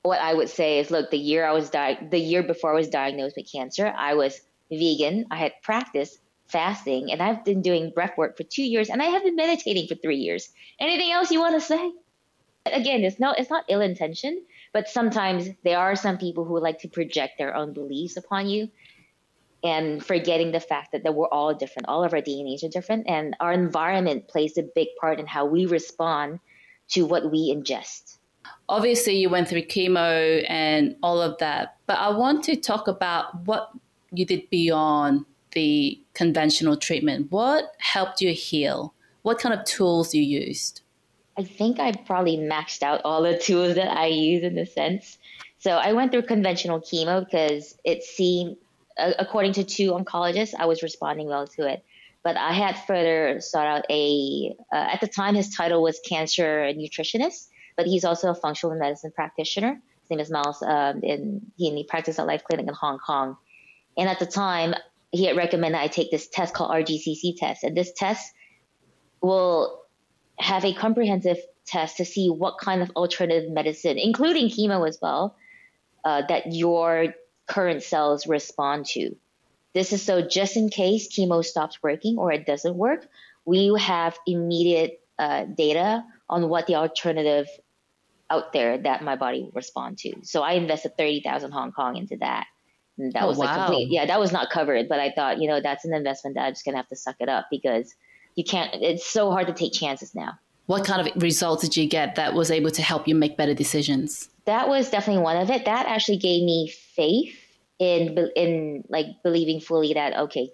What 0.01 0.21
I 0.21 0.33
would 0.33 0.49
say 0.49 0.79
is, 0.79 0.89
look, 0.89 1.11
the 1.11 1.19
year 1.19 1.45
I 1.45 1.51
was 1.51 1.69
di- 1.69 2.07
the 2.09 2.17
year 2.17 2.41
before 2.41 2.71
I 2.71 2.75
was 2.75 2.87
diagnosed 2.87 3.35
with 3.37 3.51
cancer, 3.51 3.93
I 3.95 4.15
was 4.15 4.41
vegan. 4.71 5.25
I 5.31 5.37
had 5.37 5.53
practiced 5.61 6.19
fasting 6.47 7.11
and 7.11 7.21
I've 7.21 7.45
been 7.45 7.61
doing 7.61 7.91
breath 7.91 8.17
work 8.17 8.35
for 8.35 8.43
two 8.43 8.63
years 8.63 8.89
and 8.89 9.01
I 9.01 9.05
have 9.05 9.23
been 9.23 9.35
meditating 9.35 9.87
for 9.87 9.95
three 9.95 10.17
years. 10.17 10.49
Anything 10.79 11.11
else 11.11 11.31
you 11.31 11.39
want 11.39 11.55
to 11.55 11.61
say? 11.61 11.91
Again, 12.65 13.03
it's 13.03 13.19
no, 13.19 13.33
it's 13.37 13.49
not 13.49 13.65
ill 13.69 13.81
intention, 13.81 14.43
but 14.73 14.89
sometimes 14.89 15.49
there 15.63 15.79
are 15.79 15.95
some 15.95 16.17
people 16.17 16.45
who 16.45 16.59
like 16.59 16.79
to 16.79 16.87
project 16.87 17.37
their 17.37 17.55
own 17.55 17.73
beliefs 17.73 18.17
upon 18.17 18.49
you 18.49 18.69
and 19.63 20.03
forgetting 20.05 20.51
the 20.51 20.59
fact 20.59 20.91
that, 20.91 21.03
that 21.03 21.13
we're 21.13 21.27
all 21.27 21.53
different. 21.53 21.87
All 21.87 22.03
of 22.03 22.13
our 22.13 22.21
DNAs 22.21 22.63
are 22.63 22.69
different 22.69 23.07
and 23.07 23.35
our 23.39 23.53
environment 23.53 24.27
plays 24.27 24.57
a 24.57 24.63
big 24.63 24.87
part 24.99 25.19
in 25.19 25.27
how 25.27 25.45
we 25.45 25.65
respond 25.65 26.39
to 26.89 27.05
what 27.05 27.31
we 27.31 27.53
ingest. 27.53 28.17
Obviously, 28.67 29.17
you 29.17 29.29
went 29.29 29.47
through 29.47 29.63
chemo 29.63 30.43
and 30.47 30.95
all 31.03 31.21
of 31.21 31.37
that, 31.39 31.77
but 31.85 31.97
I 31.97 32.09
want 32.09 32.43
to 32.45 32.55
talk 32.55 32.87
about 32.87 33.45
what 33.45 33.69
you 34.11 34.25
did 34.25 34.49
beyond 34.49 35.25
the 35.51 35.99
conventional 36.13 36.77
treatment? 36.77 37.31
What 37.31 37.65
helped 37.79 38.21
you 38.21 38.33
heal? 38.33 38.93
What 39.21 39.39
kind 39.39 39.57
of 39.57 39.65
tools 39.65 40.13
you 40.13 40.21
used? 40.21 40.81
I 41.37 41.43
think 41.43 41.79
I 41.79 41.93
probably 41.93 42.37
maxed 42.37 42.83
out 42.83 43.01
all 43.05 43.23
the 43.23 43.37
tools 43.41 43.75
that 43.75 43.95
I 43.95 44.07
use 44.07 44.43
in 44.43 44.57
a 44.57 44.65
sense. 44.65 45.17
So 45.59 45.71
I 45.71 45.93
went 45.93 46.11
through 46.11 46.23
conventional 46.23 46.79
chemo 46.79 47.23
because 47.23 47.77
it 47.83 48.03
seemed, 48.03 48.57
according 48.97 49.53
to 49.53 49.63
two 49.63 49.91
oncologists, 49.91 50.53
I 50.57 50.65
was 50.65 50.83
responding 50.83 51.27
well 51.27 51.47
to 51.47 51.67
it. 51.67 51.83
But 52.23 52.35
I 52.35 52.51
had 52.51 52.77
further 52.85 53.39
sought 53.39 53.65
out 53.65 53.85
a, 53.89 54.55
uh, 54.73 54.89
at 54.93 54.99
the 54.99 55.07
time, 55.07 55.35
his 55.35 55.55
title 55.55 55.81
was 55.81 55.99
cancer 56.07 56.71
nutritionist, 56.75 57.47
but 57.77 57.87
he's 57.87 58.03
also 58.03 58.29
a 58.29 58.35
functional 58.35 58.77
medicine 58.77 59.11
practitioner. 59.15 59.81
His 60.01 60.09
name 60.09 60.19
is 60.19 60.29
Miles, 60.29 60.61
um, 60.61 60.99
and 61.03 61.41
he, 61.55 61.69
and 61.69 61.77
he 61.77 61.85
practiced 61.85 62.19
at 62.19 62.27
Life 62.27 62.43
Clinic 62.43 62.67
in 62.67 62.73
Hong 62.73 62.99
Kong. 62.99 63.37
And 63.99 64.07
at 64.07 64.19
the 64.19 64.25
time, 64.25 64.73
he 65.11 65.25
had 65.25 65.35
recommended 65.35 65.77
I 65.77 65.87
take 65.87 66.09
this 66.09 66.29
test 66.29 66.53
called 66.53 66.71
RGCC 66.71 67.37
test. 67.37 67.63
And 67.65 67.75
this 67.75 67.91
test 67.91 68.33
will 69.21 69.81
have 70.39 70.63
a 70.63 70.73
comprehensive 70.73 71.37
test 71.65 71.97
to 71.97 72.05
see 72.05 72.29
what 72.29 72.57
kind 72.57 72.81
of 72.81 72.89
alternative 72.91 73.51
medicine, 73.51 73.97
including 73.97 74.47
chemo 74.47 74.87
as 74.87 74.97
well, 75.01 75.35
uh, 76.05 76.23
that 76.29 76.53
your 76.53 77.13
current 77.45 77.83
cells 77.83 78.25
respond 78.25 78.85
to. 78.85 79.15
This 79.73 79.91
is 79.91 80.01
so 80.01 80.21
just 80.21 80.55
in 80.55 80.69
case 80.69 81.09
chemo 81.09 81.43
stops 81.43 81.83
working 81.83 82.17
or 82.17 82.31
it 82.31 82.45
doesn't 82.45 82.75
work, 82.75 83.05
we 83.45 83.75
have 83.77 84.17
immediate 84.25 85.01
uh, 85.17 85.43
data 85.43 86.05
on 86.29 86.47
what 86.47 86.67
the 86.67 86.75
alternative 86.75 87.47
out 88.29 88.53
there 88.53 88.77
that 88.77 89.03
my 89.03 89.15
body 89.15 89.41
will 89.41 89.51
respond 89.53 89.97
to. 89.97 90.13
So 90.23 90.41
I 90.41 90.53
invested 90.53 90.97
30,000 90.97 91.51
Hong 91.51 91.71
Kong 91.73 91.97
into 91.97 92.15
that. 92.17 92.45
That 92.99 93.23
oh, 93.23 93.27
was 93.27 93.37
wow. 93.37 93.45
like 93.45 93.55
complete, 93.67 93.91
yeah, 93.91 94.05
that 94.05 94.19
was 94.19 94.31
not 94.31 94.49
covered. 94.49 94.89
But 94.89 94.99
I 94.99 95.11
thought, 95.11 95.39
you 95.39 95.47
know, 95.47 95.61
that's 95.61 95.85
an 95.85 95.93
investment 95.93 96.35
that 96.35 96.41
I'm 96.43 96.53
just 96.53 96.65
gonna 96.65 96.77
have 96.77 96.89
to 96.89 96.95
suck 96.95 97.15
it 97.19 97.29
up 97.29 97.47
because 97.49 97.95
you 98.35 98.43
can't. 98.43 98.73
It's 98.75 99.05
so 99.05 99.31
hard 99.31 99.47
to 99.47 99.53
take 99.53 99.73
chances 99.73 100.13
now. 100.13 100.37
What 100.65 100.85
kind 100.85 101.07
of 101.07 101.23
results 101.23 101.63
did 101.63 101.77
you 101.77 101.87
get 101.87 102.15
that 102.15 102.33
was 102.33 102.51
able 102.51 102.71
to 102.71 102.81
help 102.81 103.07
you 103.07 103.15
make 103.15 103.37
better 103.37 103.53
decisions? 103.55 104.29
That 104.45 104.67
was 104.67 104.89
definitely 104.89 105.23
one 105.23 105.37
of 105.37 105.49
it. 105.49 105.65
That 105.65 105.87
actually 105.87 106.17
gave 106.17 106.43
me 106.43 106.71
faith 106.95 107.35
in 107.79 108.17
in 108.35 108.83
like 108.89 109.07
believing 109.23 109.61
fully 109.61 109.93
that 109.93 110.15
okay, 110.15 110.51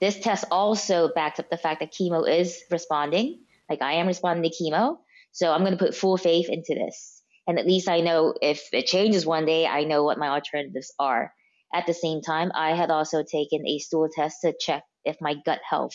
this 0.00 0.20
test 0.20 0.44
also 0.50 1.10
backed 1.14 1.40
up 1.40 1.48
the 1.50 1.56
fact 1.56 1.80
that 1.80 1.92
chemo 1.92 2.28
is 2.28 2.62
responding. 2.70 3.40
Like 3.68 3.82
I 3.82 3.94
am 3.94 4.06
responding 4.06 4.48
to 4.48 4.56
chemo, 4.56 4.98
so 5.32 5.52
I'm 5.52 5.60
going 5.60 5.76
to 5.76 5.84
put 5.84 5.94
full 5.94 6.16
faith 6.16 6.48
into 6.48 6.74
this. 6.74 7.22
And 7.46 7.58
at 7.58 7.66
least 7.66 7.88
I 7.88 8.00
know 8.00 8.34
if 8.42 8.68
it 8.72 8.86
changes 8.86 9.24
one 9.24 9.46
day, 9.46 9.66
I 9.66 9.84
know 9.84 10.02
what 10.02 10.18
my 10.18 10.28
alternatives 10.28 10.92
are. 10.98 11.32
At 11.74 11.86
the 11.86 11.94
same 11.94 12.22
time, 12.22 12.52
I 12.54 12.74
had 12.74 12.90
also 12.90 13.22
taken 13.22 13.66
a 13.66 13.78
stool 13.78 14.08
test 14.14 14.38
to 14.42 14.54
check 14.58 14.84
if 15.04 15.16
my 15.20 15.34
gut 15.44 15.60
health 15.68 15.94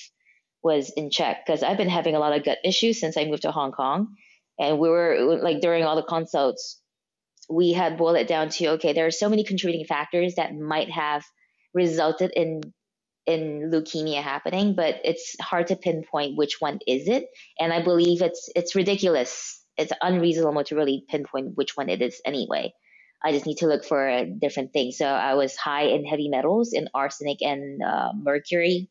was 0.64 0.92
in 0.92 1.10
check 1.10 1.46
because 1.46 1.64
I've 1.64 1.78
been 1.78 1.90
having 1.90 2.16
a 2.16 2.20
lot 2.20 2.36
of 2.38 2.44
gut 2.44 2.60
issues 2.64 3.00
since 3.00 3.18
I 3.18 3.26
moved 3.26 3.44
to 3.44 3.52
Hong 3.52 3.72
Kong. 3.72 4.16
And 4.60 4.80
we 4.80 4.90
were 4.90 5.40
like 5.42 5.62
during 5.62 5.84
all 5.84 5.96
the 5.96 6.04
consults, 6.04 6.80
we 7.50 7.74
had 7.74 7.98
boiled 7.98 8.18
it 8.18 8.28
down 8.28 8.50
to 8.50 8.68
okay, 8.74 8.94
there 8.94 9.08
are 9.08 9.12
so 9.12 9.30
many 9.30 9.44
contributing 9.44 9.86
factors 9.86 10.36
that 10.36 10.56
might 10.56 10.92
have 10.92 11.24
resulted 11.74 12.32
in 12.36 12.62
in 13.28 13.72
leukemia 13.72 14.22
happening, 14.22 14.76
but 14.76 14.96
it's 15.04 15.36
hard 15.40 15.68
to 15.68 15.76
pinpoint 15.76 16.38
which 16.38 16.58
one 16.60 16.80
is 16.88 17.08
it. 17.08 17.26
And 17.60 17.72
I 17.72 17.82
believe 17.82 18.22
it's 18.22 18.50
it's 18.56 18.76
ridiculous. 18.76 19.64
It's 19.78 19.94
unreasonable 20.02 20.64
to 20.66 20.76
really 20.76 21.06
pinpoint 21.10 21.56
which 21.56 21.76
one 21.76 21.90
it 21.90 22.02
is 22.02 22.22
anyway. 22.26 22.74
I 23.24 23.32
just 23.32 23.46
need 23.46 23.58
to 23.58 23.68
look 23.68 23.86
for 23.86 24.26
different 24.26 24.74
things. 24.74 24.98
So 24.98 25.06
I 25.06 25.36
was 25.36 25.56
high 25.56 25.84
in 25.84 26.06
heavy 26.06 26.28
metals, 26.28 26.74
in 26.74 26.90
arsenic 26.94 27.42
and 27.42 27.82
uh, 27.84 28.14
mercury. 28.16 28.90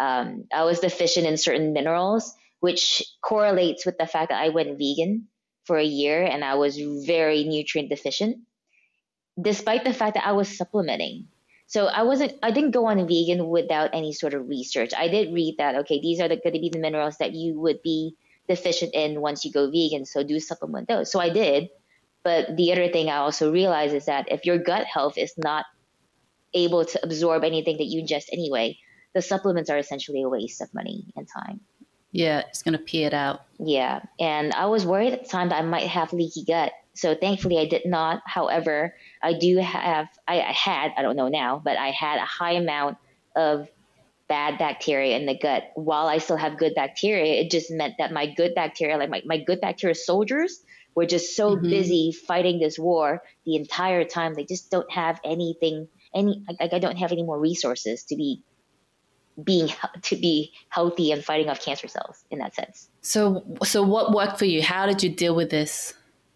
Um, 0.00 0.44
I 0.52 0.64
was 0.64 0.80
deficient 0.80 1.26
in 1.26 1.36
certain 1.36 1.72
minerals, 1.72 2.34
which 2.60 3.02
correlates 3.22 3.84
with 3.84 3.98
the 3.98 4.06
fact 4.06 4.30
that 4.30 4.40
I 4.40 4.48
went 4.48 4.78
vegan 4.78 5.28
for 5.64 5.76
a 5.76 5.84
year 5.84 6.22
and 6.22 6.44
I 6.44 6.54
was 6.54 6.78
very 7.06 7.44
nutrient 7.44 7.90
deficient, 7.90 8.38
despite 9.40 9.84
the 9.84 9.92
fact 9.92 10.14
that 10.14 10.26
I 10.26 10.32
was 10.32 10.56
supplementing. 10.56 11.28
So 11.66 11.86
I 11.86 12.02
wasn't, 12.02 12.34
I 12.42 12.52
didn't 12.52 12.70
go 12.70 12.86
on 12.86 13.06
vegan 13.08 13.48
without 13.48 13.90
any 13.92 14.12
sort 14.12 14.34
of 14.34 14.48
research. 14.48 14.92
I 14.96 15.08
did 15.08 15.34
read 15.34 15.56
that, 15.58 15.74
okay, 15.76 16.00
these 16.00 16.20
are 16.20 16.28
the, 16.28 16.36
going 16.36 16.54
to 16.54 16.60
be 16.60 16.70
the 16.70 16.78
minerals 16.78 17.16
that 17.18 17.32
you 17.32 17.58
would 17.60 17.82
be 17.82 18.14
deficient 18.48 18.94
in 18.94 19.20
once 19.20 19.44
you 19.44 19.52
go 19.52 19.68
vegan. 19.70 20.06
So 20.06 20.22
do 20.22 20.38
supplement 20.38 20.86
those. 20.86 21.10
So 21.10 21.18
I 21.18 21.30
did. 21.30 21.68
But 22.26 22.56
the 22.56 22.72
other 22.72 22.88
thing 22.88 23.08
I 23.08 23.18
also 23.18 23.52
realize 23.52 23.92
is 23.92 24.06
that 24.06 24.32
if 24.32 24.44
your 24.44 24.58
gut 24.58 24.84
health 24.84 25.16
is 25.16 25.32
not 25.38 25.64
able 26.54 26.84
to 26.84 27.00
absorb 27.04 27.44
anything 27.44 27.76
that 27.76 27.84
you 27.84 28.02
ingest 28.02 28.24
anyway, 28.32 28.80
the 29.14 29.22
supplements 29.22 29.70
are 29.70 29.78
essentially 29.78 30.22
a 30.22 30.28
waste 30.28 30.60
of 30.60 30.74
money 30.74 31.04
and 31.14 31.28
time. 31.32 31.60
Yeah, 32.10 32.42
it's 32.48 32.64
going 32.64 32.72
to 32.72 32.82
pee 32.82 33.04
it 33.04 33.14
out. 33.14 33.42
Yeah. 33.60 34.00
And 34.18 34.52
I 34.54 34.66
was 34.66 34.84
worried 34.84 35.12
at 35.12 35.22
the 35.22 35.28
time 35.28 35.50
that 35.50 35.60
I 35.60 35.62
might 35.62 35.86
have 35.86 36.12
leaky 36.12 36.42
gut. 36.42 36.72
So 36.94 37.14
thankfully, 37.14 37.58
I 37.58 37.66
did 37.66 37.86
not. 37.86 38.22
However, 38.26 38.96
I 39.22 39.38
do 39.38 39.58
have, 39.58 40.08
I, 40.26 40.40
I 40.40 40.52
had, 40.52 40.94
I 40.96 41.02
don't 41.02 41.14
know 41.14 41.28
now, 41.28 41.62
but 41.64 41.76
I 41.78 41.92
had 41.92 42.18
a 42.18 42.24
high 42.24 42.54
amount 42.54 42.98
of 43.36 43.68
bad 44.26 44.58
bacteria 44.58 45.16
in 45.16 45.26
the 45.26 45.38
gut. 45.38 45.70
While 45.76 46.08
I 46.08 46.18
still 46.18 46.38
have 46.38 46.58
good 46.58 46.74
bacteria, 46.74 47.40
it 47.40 47.52
just 47.52 47.70
meant 47.70 47.94
that 47.98 48.10
my 48.10 48.26
good 48.34 48.52
bacteria, 48.56 48.96
like 48.96 49.10
my, 49.10 49.22
my 49.24 49.38
good 49.38 49.60
bacteria 49.60 49.94
soldiers, 49.94 50.64
were 50.96 51.06
just 51.06 51.36
so 51.36 51.54
mm-hmm. 51.54 51.68
busy 51.68 52.10
fighting 52.10 52.58
this 52.58 52.78
war 52.78 53.22
the 53.44 53.54
entire 53.54 54.04
time. 54.04 54.34
They 54.34 54.44
just 54.44 54.70
don't 54.70 54.90
have 54.90 55.20
anything, 55.24 55.88
any, 56.12 56.42
like 56.58 56.72
I 56.72 56.80
don't 56.80 56.96
have 56.96 57.12
any 57.12 57.22
more 57.22 57.38
resources 57.38 58.04
to 58.04 58.16
be 58.16 58.42
being 59.44 59.68
to 60.00 60.16
be 60.16 60.54
healthy 60.70 61.12
and 61.12 61.22
fighting 61.22 61.50
off 61.50 61.62
cancer 61.62 61.88
cells 61.88 62.24
in 62.30 62.38
that 62.38 62.54
sense. 62.54 62.88
So 63.02 63.44
so 63.62 63.82
what 63.82 64.12
worked 64.12 64.38
for 64.38 64.46
you? 64.46 64.62
How 64.62 64.86
did 64.86 65.02
you 65.02 65.10
deal 65.10 65.36
with 65.36 65.50
this? 65.50 65.92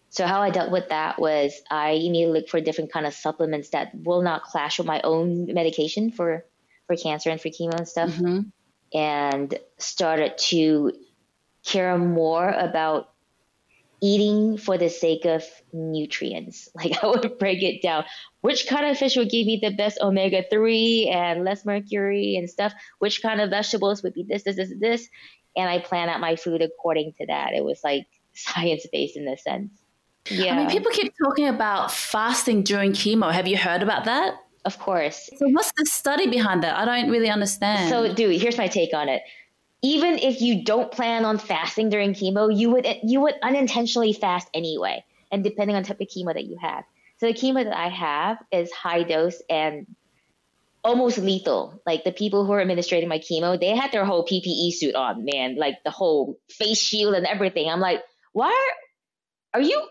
So 0.09 0.27
how 0.27 0.41
I 0.41 0.51
dealt 0.51 0.71
with 0.71 0.89
that 0.89 1.19
was 1.19 1.53
I 1.71 1.91
immediately 1.91 2.41
looked 2.41 2.51
for 2.51 2.61
different 2.61 2.91
kind 2.91 3.07
of 3.07 3.13
supplements 3.15 3.69
that 3.69 3.91
will 4.03 4.21
not 4.21 4.43
clash 4.43 4.77
with 4.77 4.85
my 4.85 5.01
own 5.03 5.51
medication 5.51 6.11
for 6.11 6.45
for 6.85 6.95
cancer 6.95 7.31
and 7.31 7.41
for 7.41 7.49
chemo 7.49 7.73
and 7.73 7.87
stuff, 7.87 8.11
mm-hmm. 8.11 8.41
and 8.95 9.57
started 9.79 10.37
to 10.37 10.91
care 11.65 11.97
more 11.97 12.49
about 12.49 13.11
eating 14.01 14.57
for 14.57 14.77
the 14.77 14.89
sake 14.89 15.25
of 15.25 15.43
nutrients. 15.71 16.69
Like 16.75 17.03
I 17.03 17.07
would 17.07 17.37
break 17.37 17.61
it 17.61 17.81
down. 17.81 18.05
Which 18.41 18.67
kind 18.67 18.87
of 18.87 18.97
fish 18.97 19.15
would 19.15 19.29
give 19.29 19.45
me 19.45 19.59
the 19.61 19.69
best 19.69 19.99
omega 20.01 20.43
3 20.49 21.09
and 21.13 21.43
less 21.43 21.63
mercury 21.63 22.35
and 22.35 22.49
stuff? 22.49 22.73
Which 22.99 23.21
kind 23.21 23.39
of 23.39 23.51
vegetables 23.51 24.01
would 24.01 24.13
be 24.13 24.25
this, 24.27 24.43
this, 24.43 24.55
this, 24.55 24.71
this? 24.79 25.07
And 25.55 25.69
I 25.69 25.79
plan 25.79 26.09
out 26.09 26.19
my 26.19 26.35
food 26.35 26.61
according 26.61 27.13
to 27.19 27.27
that. 27.27 27.53
It 27.53 27.63
was 27.63 27.81
like 27.83 28.07
science 28.33 28.87
based 28.91 29.15
in 29.15 29.27
a 29.27 29.37
sense. 29.37 29.71
Yeah. 30.29 30.53
I 30.53 30.57
mean, 30.57 30.69
people 30.69 30.91
keep 30.91 31.13
talking 31.23 31.47
about 31.47 31.91
fasting 31.91 32.63
during 32.63 32.93
chemo. 32.93 33.31
Have 33.31 33.47
you 33.47 33.57
heard 33.57 33.83
about 33.83 34.05
that? 34.05 34.35
Of 34.65 34.77
course. 34.77 35.29
So, 35.37 35.47
what's 35.49 35.71
the 35.75 35.85
study 35.87 36.27
behind 36.27 36.61
that? 36.61 36.75
I 36.75 36.85
don't 36.85 37.09
really 37.09 37.29
understand. 37.29 37.89
So, 37.89 38.13
dude, 38.13 38.39
here's 38.39 38.59
my 38.59 38.67
take 38.67 38.93
on 38.93 39.09
it 39.09 39.23
even 39.81 40.19
if 40.19 40.41
you 40.41 40.63
don't 40.63 40.91
plan 40.91 41.25
on 41.25 41.37
fasting 41.37 41.89
during 41.89 42.13
chemo, 42.13 42.55
you 42.55 42.71
would 42.71 42.87
you 43.03 43.21
would 43.21 43.35
unintentionally 43.41 44.13
fast 44.13 44.47
anyway, 44.53 45.03
and 45.31 45.43
depending 45.43 45.75
on 45.75 45.83
type 45.83 45.99
of 45.99 46.07
chemo 46.07 46.33
that 46.33 46.45
you 46.45 46.57
have. 46.61 46.83
So 47.17 47.27
the 47.27 47.33
chemo 47.33 47.63
that 47.63 47.77
I 47.77 47.89
have 47.89 48.37
is 48.51 48.71
high 48.71 49.03
dose 49.03 49.41
and 49.49 49.87
almost 50.83 51.17
lethal. 51.17 51.81
Like 51.85 52.03
the 52.03 52.11
people 52.11 52.45
who 52.45 52.51
are 52.53 52.61
administering 52.61 53.07
my 53.07 53.19
chemo, 53.19 53.59
they 53.59 53.75
had 53.75 53.91
their 53.91 54.05
whole 54.05 54.25
PPE 54.25 54.73
suit 54.73 54.95
on, 54.95 55.25
man, 55.25 55.55
like 55.55 55.83
the 55.83 55.91
whole 55.91 56.39
face 56.49 56.79
shield 56.79 57.13
and 57.15 57.25
everything. 57.25 57.69
I'm 57.69 57.79
like, 57.79 58.01
why 58.33 58.47
are, 59.53 59.59
are 59.59 59.63
you? 59.63 59.87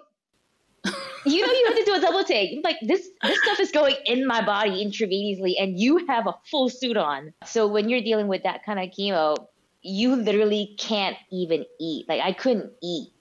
you 1.27 1.47
know, 1.47 1.53
you 1.53 1.67
have 1.67 1.77
to 1.77 1.85
do 1.85 1.95
a 1.95 2.01
double 2.01 2.25
take. 2.25 2.65
Like 2.65 2.79
this, 2.83 3.09
this 3.23 3.43
stuff 3.43 3.61
is 3.61 3.71
going 3.71 3.97
in 4.07 4.27
my 4.27 4.45
body 4.45 4.85
intravenously, 4.85 5.55
and 5.61 5.79
you 5.79 6.07
have 6.07 6.27
a 6.27 6.35
full 6.51 6.69
suit 6.69 6.97
on. 6.97 7.33
So 7.45 7.67
when 7.67 7.89
you're 7.89 8.03
dealing 8.03 8.29
with 8.29 8.45
that 8.45 8.65
kind 8.65 8.79
of 8.79 8.89
chemo, 8.91 9.37
you 9.83 10.17
literally 10.17 10.77
can't 10.79 11.17
even 11.33 11.65
eat. 11.81 12.09
Like 12.09 12.21
I 12.21 12.33
couldn't 12.33 12.73
eat. 12.83 13.13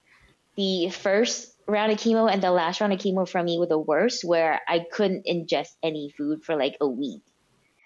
The 0.55 0.89
first 0.89 1.53
round 1.67 1.91
of 1.91 1.99
chemo 1.99 2.31
and 2.31 2.41
the 2.41 2.51
last 2.51 2.81
round 2.81 2.93
of 2.93 2.99
chemo 2.99 3.27
for 3.27 3.41
me 3.41 3.57
were 3.59 3.67
the 3.67 3.79
worst, 3.79 4.23
where 4.23 4.59
I 4.67 4.85
couldn't 4.91 5.25
ingest 5.25 5.69
any 5.83 6.13
food 6.17 6.43
for 6.43 6.55
like 6.55 6.75
a 6.81 6.87
week. 6.87 7.21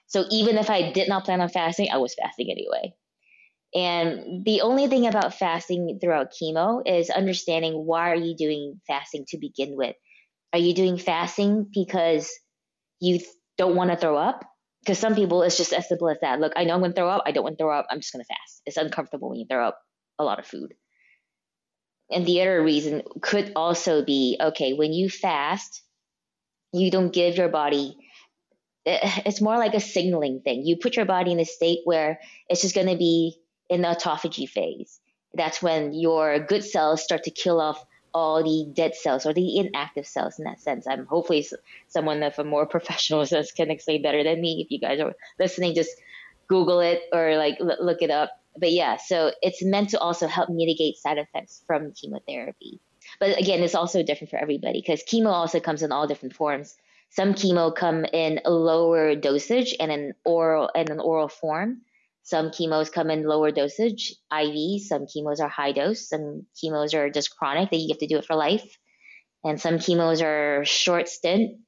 So 0.08 0.26
even 0.32 0.58
if 0.58 0.70
I 0.70 0.92
did 0.92 1.10
not 1.10 1.26
plan 1.26 1.42
on 1.42 1.50
fasting, 1.50 1.90
I 1.92 1.98
was 1.98 2.16
fasting 2.16 2.52
anyway. 2.52 2.94
And 3.76 4.46
the 4.46 4.62
only 4.62 4.88
thing 4.88 5.08
about 5.08 5.34
fasting 5.34 5.98
throughout 6.00 6.32
chemo 6.32 6.82
is 6.86 7.10
understanding 7.10 7.74
why 7.74 8.12
are 8.12 8.16
you 8.16 8.36
doing 8.36 8.80
fasting 8.88 9.26
to 9.30 9.38
begin 9.38 9.76
with? 9.76 9.96
Are 10.54 10.60
you 10.60 10.76
doing 10.76 10.98
fasting 10.98 11.68
because 11.74 12.32
you 13.00 13.20
don't 13.58 13.76
want 13.76 13.90
to 13.90 13.98
throw 13.98 14.16
up? 14.16 14.46
Because 14.84 15.00
some 15.00 15.16
people 15.16 15.44
it's 15.44 15.58
just 15.58 15.72
as 15.74 15.88
simple 15.88 16.10
as 16.10 16.18
that. 16.22 16.40
Look, 16.40 16.54
I 16.56 16.66
know 16.66 16.76
I'm 16.76 16.82
gonna 16.82 16.94
throw 16.94 17.10
up. 17.10 17.24
I 17.26 17.32
don't 17.32 17.44
want 17.44 17.58
to 17.58 17.64
throw 17.64 17.78
up. 17.78 17.88
I'm 17.90 18.02
just 18.02 18.12
gonna 18.12 18.26
fast. 18.26 18.62
It's 18.66 18.78
uncomfortable 18.78 19.30
when 19.30 19.40
you 19.40 19.46
throw 19.50 19.68
up 19.68 19.80
a 20.20 20.24
lot 20.24 20.40
of 20.40 20.46
food. 20.46 20.74
And 22.12 22.26
the 22.26 22.42
other 22.42 22.62
reason 22.62 23.02
could 23.22 23.54
also 23.56 24.04
be 24.04 24.38
okay 24.40 24.74
when 24.74 24.92
you 24.92 25.10
fast, 25.10 25.82
you 26.74 26.92
don't 26.92 27.14
give 27.14 27.38
your 27.38 27.48
body. 27.50 27.96
Eh, 28.86 29.22
it's 29.26 29.42
more 29.42 29.58
like 29.58 29.74
a 29.74 29.80
signaling 29.80 30.42
thing. 30.44 30.66
You 30.66 30.78
put 30.78 30.98
your 30.98 31.06
body 31.06 31.32
in 31.32 31.40
a 31.40 31.46
state 31.46 31.80
where 31.86 32.20
it's 32.50 32.62
just 32.62 32.76
gonna 32.76 32.98
be 32.98 33.40
in 33.70 33.82
the 33.82 33.88
autophagy 33.88 34.50
phase. 34.50 35.00
That's 35.34 35.62
when 35.62 35.94
your 35.94 36.40
good 36.40 36.64
cells 36.64 37.04
start 37.04 37.24
to 37.24 37.32
kill 37.32 37.62
off 37.62 37.84
all 38.14 38.44
the 38.44 38.72
dead 38.74 38.96
cells 38.96 39.26
or 39.26 39.34
the 39.34 39.58
inactive 39.58 40.06
cells 40.06 40.38
in 40.40 40.46
that 40.46 40.60
sense. 40.60 40.88
I'm 40.88 41.06
hopefully 41.06 41.46
someone 41.88 42.24
of 42.24 42.38
a 42.40 42.44
more 42.44 42.66
professional 42.76 43.26
sense 43.26 43.52
can 43.52 43.72
explain 43.72 44.02
better 44.02 44.24
than 44.24 44.42
me. 44.42 44.62
If 44.62 44.72
you 44.72 44.80
guys 44.80 45.00
are 45.00 45.14
listening, 45.40 45.76
just 45.76 45.92
Google 46.48 46.80
it 46.80 47.02
or 47.12 47.38
like 47.38 47.58
look 47.60 48.02
it 48.02 48.12
up. 48.12 48.32
But 48.56 48.72
yeah, 48.72 48.98
so 48.98 49.32
it's 49.42 49.64
meant 49.64 49.90
to 49.90 50.00
also 50.00 50.28
help 50.28 50.50
mitigate 50.50 50.98
side 50.98 51.18
effects 51.18 51.64
from 51.66 51.92
chemotherapy. 51.94 52.80
But 53.20 53.40
again, 53.40 53.62
it's 53.64 53.76
also 53.76 54.04
different 54.04 54.30
for 54.30 54.38
everybody 54.38 54.80
because 54.80 55.04
chemo 55.04 55.32
also 55.32 55.60
comes 55.60 55.82
in 55.82 55.92
all 55.92 56.08
different 56.08 56.36
forms. 56.36 56.78
Some 57.10 57.34
chemo 57.34 57.76
come 57.76 58.06
in 58.06 58.42
a 58.46 58.52
lower 58.52 59.16
dosage 59.16 59.76
and 59.80 59.92
an 59.92 60.14
oral 60.24 60.70
and 60.74 60.90
an 60.90 61.00
oral 61.00 61.28
form. 61.28 61.82
Some 62.24 62.52
chemos 62.52 62.90
come 62.90 63.10
in 63.10 63.24
lower 63.24 63.52
dosage, 63.52 64.16
IV. 64.32 64.82
Some 64.82 65.08
chemos 65.08 65.42
are 65.42 65.50
high 65.50 65.74
dose. 65.74 66.08
Some 66.08 66.46
chemos 66.56 66.94
are 66.94 67.10
just 67.10 67.36
chronic 67.36 67.70
that 67.70 67.78
you 67.78 67.90
have 67.90 68.00
to 68.00 68.08
do 68.08 68.18
it 68.18 68.26
for 68.26 68.36
life. 68.36 68.78
And 69.44 69.60
some 69.60 69.78
chemos 69.78 70.22
are 70.22 70.64
short 70.64 71.10
stint, 71.10 71.60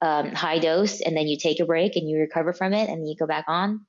um, 0.00 0.32
high 0.32 0.58
dose, 0.58 1.02
and 1.02 1.14
then 1.14 1.26
you 1.26 1.36
take 1.36 1.60
a 1.60 1.66
break 1.66 1.96
and 1.96 2.08
you 2.08 2.18
recover 2.18 2.54
from 2.54 2.72
it 2.72 2.88
and 2.88 3.06
you 3.06 3.14
go 3.18 3.26
back 3.26 3.44
on. 3.48 3.84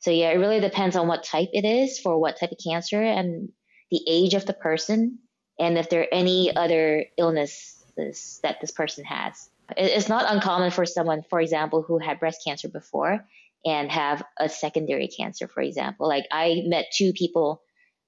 So 0.00 0.10
yeah, 0.10 0.30
it 0.30 0.38
really 0.38 0.60
depends 0.60 0.96
on 0.96 1.06
what 1.06 1.22
type 1.22 1.50
it 1.52 1.66
is 1.66 1.98
for 1.98 2.18
what 2.18 2.40
type 2.40 2.52
of 2.52 2.58
cancer 2.64 3.02
and 3.02 3.50
the 3.90 4.00
age 4.08 4.32
of 4.32 4.46
the 4.46 4.54
person 4.54 5.18
and 5.58 5.76
if 5.76 5.90
there 5.90 6.02
are 6.02 6.12
any 6.12 6.54
other 6.54 7.04
illnesses 7.18 8.40
that 8.42 8.60
this 8.60 8.70
person 8.70 9.04
has. 9.04 9.50
It's 9.76 10.08
not 10.08 10.32
uncommon 10.32 10.70
for 10.70 10.86
someone, 10.86 11.22
for 11.28 11.40
example, 11.40 11.82
who 11.82 11.98
had 11.98 12.20
breast 12.20 12.42
cancer 12.46 12.68
before 12.68 13.26
and 13.66 13.90
have 13.90 14.22
a 14.38 14.48
secondary 14.48 15.08
cancer, 15.08 15.48
for 15.48 15.60
example. 15.60 16.08
Like 16.08 16.24
I 16.30 16.62
met 16.66 16.86
two 16.94 17.12
people 17.12 17.62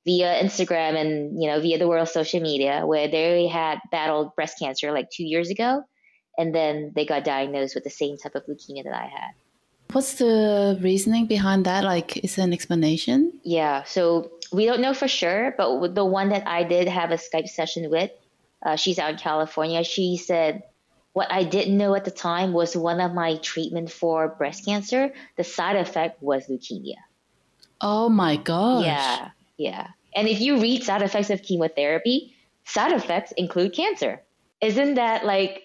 via 0.06 0.40
Instagram 0.42 0.96
and 0.96 1.42
you 1.42 1.50
know 1.50 1.60
via 1.60 1.76
the 1.78 1.88
world 1.88 2.08
social 2.08 2.40
media 2.40 2.82
where 2.86 3.08
they 3.08 3.48
had 3.48 3.78
battled 3.90 4.34
breast 4.36 4.58
cancer 4.58 4.92
like 4.92 5.10
two 5.10 5.24
years 5.24 5.50
ago, 5.50 5.82
and 6.38 6.54
then 6.54 6.92
they 6.94 7.04
got 7.04 7.24
diagnosed 7.24 7.74
with 7.74 7.84
the 7.84 7.90
same 7.90 8.16
type 8.16 8.36
of 8.36 8.44
leukemia 8.46 8.84
that 8.84 8.94
I 8.94 9.06
had. 9.06 9.32
What's 9.92 10.14
the 10.14 10.78
reasoning 10.82 11.26
behind 11.26 11.64
that? 11.64 11.82
Like, 11.82 12.18
is 12.18 12.36
there 12.36 12.44
an 12.44 12.52
explanation? 12.52 13.32
Yeah, 13.42 13.84
so 13.84 14.30
we 14.52 14.66
don't 14.66 14.82
know 14.82 14.92
for 14.92 15.08
sure, 15.08 15.54
but 15.56 15.94
the 15.94 16.04
one 16.04 16.28
that 16.28 16.46
I 16.46 16.62
did 16.62 16.88
have 16.88 17.10
a 17.10 17.14
Skype 17.14 17.48
session 17.48 17.90
with, 17.90 18.10
uh, 18.64 18.76
she's 18.76 18.98
out 18.98 19.12
in 19.12 19.16
California. 19.16 19.82
She 19.84 20.18
said 20.18 20.62
what 21.18 21.32
I 21.32 21.42
didn't 21.42 21.76
know 21.76 21.96
at 21.96 22.04
the 22.04 22.12
time 22.12 22.52
was 22.52 22.76
one 22.76 23.00
of 23.00 23.12
my 23.12 23.38
treatment 23.38 23.90
for 23.90 24.28
breast 24.28 24.64
cancer, 24.64 25.12
the 25.36 25.42
side 25.42 25.74
effect 25.74 26.22
was 26.22 26.46
leukemia. 26.46 27.00
Oh 27.80 28.08
my 28.08 28.36
gosh. 28.36 28.84
Yeah, 28.84 29.30
yeah. 29.56 29.88
And 30.14 30.28
if 30.28 30.40
you 30.40 30.60
read 30.60 30.84
side 30.84 31.02
effects 31.02 31.30
of 31.30 31.42
chemotherapy, 31.42 32.36
side 32.64 32.92
effects 32.92 33.32
include 33.32 33.72
cancer. 33.72 34.22
Isn't 34.60 34.94
that 34.94 35.26
like 35.26 35.64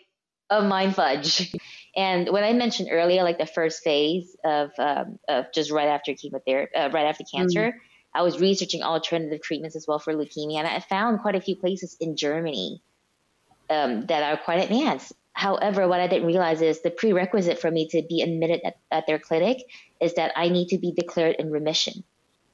a 0.49 0.63
mind 0.63 0.95
fudge? 0.95 1.55
And 1.95 2.27
when 2.29 2.43
I 2.43 2.53
mentioned 2.53 2.89
earlier, 2.91 3.21
like 3.21 3.37
the 3.37 3.45
first 3.45 3.83
phase 3.83 4.35
of, 4.43 4.71
um, 4.79 5.19
of 5.27 5.53
just 5.53 5.69
right 5.69 5.89
after 5.89 6.15
chemotherapy, 6.15 6.73
uh, 6.73 6.89
right 6.89 7.05
after 7.05 7.23
cancer, 7.23 7.65
mm. 7.67 7.73
I 8.15 8.23
was 8.23 8.41
researching 8.41 8.81
alternative 8.81 9.43
treatments 9.43 9.75
as 9.75 9.85
well 9.87 9.99
for 9.99 10.11
leukemia, 10.11 10.57
and 10.57 10.67
I 10.67 10.79
found 10.79 11.19
quite 11.19 11.35
a 11.35 11.41
few 11.41 11.55
places 11.55 11.95
in 11.99 12.17
Germany 12.17 12.81
um, 13.69 14.07
that 14.07 14.23
are 14.23 14.37
quite 14.43 14.63
advanced. 14.63 15.13
However, 15.33 15.87
what 15.87 15.99
I 15.99 16.07
didn't 16.07 16.27
realize 16.27 16.61
is 16.61 16.81
the 16.81 16.91
prerequisite 16.91 17.59
for 17.59 17.71
me 17.71 17.87
to 17.89 18.03
be 18.07 18.21
admitted 18.21 18.61
at, 18.63 18.77
at 18.91 19.07
their 19.07 19.19
clinic 19.19 19.63
is 19.99 20.13
that 20.13 20.31
I 20.35 20.49
need 20.49 20.69
to 20.69 20.77
be 20.77 20.91
declared 20.91 21.37
in 21.37 21.51
remission. 21.51 22.03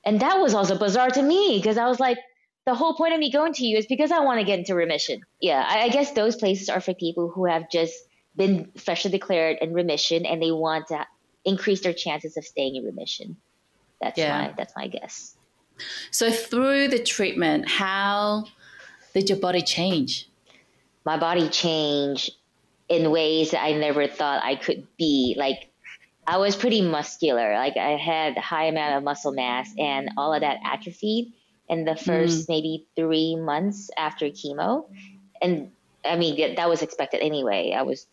And 0.05 0.21
that 0.21 0.39
was 0.39 0.53
also 0.53 0.77
bizarre 0.77 1.09
to 1.09 1.21
me 1.21 1.57
because 1.57 1.77
I 1.77 1.87
was 1.87 1.99
like, 1.99 2.17
the 2.65 2.73
whole 2.75 2.93
point 2.93 3.13
of 3.13 3.19
me 3.19 3.31
going 3.31 3.53
to 3.53 3.65
you 3.65 3.77
is 3.77 3.85
because 3.85 4.11
I 4.11 4.19
want 4.19 4.39
to 4.39 4.45
get 4.45 4.59
into 4.59 4.75
remission. 4.75 5.21
Yeah, 5.41 5.65
I, 5.67 5.83
I 5.83 5.89
guess 5.89 6.11
those 6.11 6.35
places 6.35 6.69
are 6.69 6.79
for 6.79 6.93
people 6.93 7.29
who 7.29 7.45
have 7.45 7.69
just 7.69 7.95
been 8.35 8.71
freshly 8.77 9.11
declared 9.11 9.57
in 9.61 9.73
remission 9.73 10.25
and 10.25 10.41
they 10.41 10.51
want 10.51 10.87
to 10.87 11.05
increase 11.45 11.81
their 11.81 11.93
chances 11.93 12.37
of 12.37 12.45
staying 12.45 12.75
in 12.75 12.85
remission. 12.85 13.37
That's 14.01 14.17
yeah. 14.17 14.47
my 14.47 14.53
that's 14.57 14.73
my 14.75 14.87
guess. 14.87 15.35
So 16.11 16.31
through 16.31 16.89
the 16.89 17.03
treatment, 17.03 17.67
how 17.67 18.45
did 19.13 19.29
your 19.29 19.39
body 19.39 19.61
change? 19.61 20.29
My 21.05 21.17
body 21.17 21.49
changed 21.49 22.31
in 22.89 23.11
ways 23.11 23.51
that 23.51 23.63
I 23.63 23.73
never 23.73 24.07
thought 24.07 24.43
I 24.43 24.55
could 24.55 24.87
be. 24.97 25.35
Like 25.37 25.69
I 26.27 26.37
was 26.37 26.55
pretty 26.55 26.81
muscular. 26.81 27.53
Like 27.53 27.77
I 27.77 27.97
had 27.97 28.37
a 28.37 28.41
high 28.41 28.65
amount 28.65 28.97
of 28.97 29.03
muscle 29.03 29.31
mass 29.31 29.71
and 29.77 30.11
all 30.17 30.33
of 30.33 30.41
that 30.41 30.57
atrophied 30.65 31.33
in 31.69 31.85
the 31.85 31.95
first 31.95 32.45
mm. 32.45 32.49
maybe 32.49 32.87
three 32.95 33.35
months 33.35 33.89
after 33.95 34.25
chemo. 34.27 34.85
And 35.41 35.71
I 36.03 36.15
mean, 36.17 36.55
that 36.55 36.67
was 36.69 36.81
expected 36.81 37.21
anyway. 37.21 37.73
I 37.77 37.83
was 37.83 38.07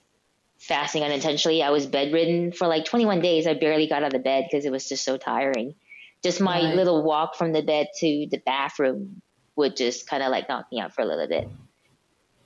fasting 0.58 1.02
unintentionally. 1.02 1.62
I 1.62 1.70
was 1.70 1.86
bedridden 1.86 2.52
for 2.52 2.66
like 2.66 2.84
21 2.84 3.20
days. 3.20 3.46
I 3.46 3.54
barely 3.54 3.86
got 3.86 4.02
out 4.02 4.08
of 4.08 4.12
the 4.12 4.18
bed 4.18 4.46
because 4.50 4.64
it 4.64 4.72
was 4.72 4.88
just 4.88 5.04
so 5.04 5.16
tiring. 5.16 5.74
Just 6.22 6.40
my 6.40 6.60
right. 6.60 6.74
little 6.74 7.02
walk 7.02 7.34
from 7.34 7.52
the 7.52 7.62
bed 7.62 7.88
to 7.98 8.26
the 8.30 8.42
bathroom 8.44 9.22
would 9.54 9.76
just 9.76 10.08
kind 10.08 10.22
of 10.22 10.30
like 10.30 10.48
knock 10.48 10.66
me 10.70 10.80
out 10.80 10.94
for 10.94 11.02
a 11.02 11.06
little 11.06 11.28
bit. 11.28 11.48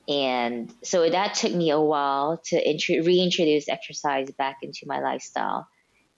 And 0.08 0.72
so 0.82 1.08
that 1.08 1.34
took 1.34 1.52
me 1.52 1.70
a 1.70 1.80
while 1.80 2.40
to 2.46 2.68
intro- 2.68 3.02
reintroduce 3.04 3.68
exercise 3.68 4.30
back 4.32 4.58
into 4.62 4.80
my 4.86 5.00
lifestyle. 5.00 5.68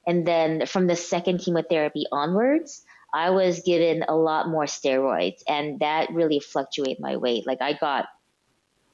And 0.07 0.27
then 0.27 0.67
from 0.67 0.87
the 0.87 0.97
second 0.97 1.39
chemotherapy 1.39 2.07
onwards, 2.11 2.85
I 3.15 3.31
was 3.31 3.61
given 3.61 4.05
a 4.09 4.17
lot 4.17 4.49
more 4.49 4.65
steroids, 4.65 5.43
and 5.47 5.81
that 5.81 6.11
really 6.13 6.41
fluctuated 6.41 6.99
my 6.99 7.17
weight. 7.17 7.47
Like 7.47 7.61
I 7.61 7.75
got 7.75 8.07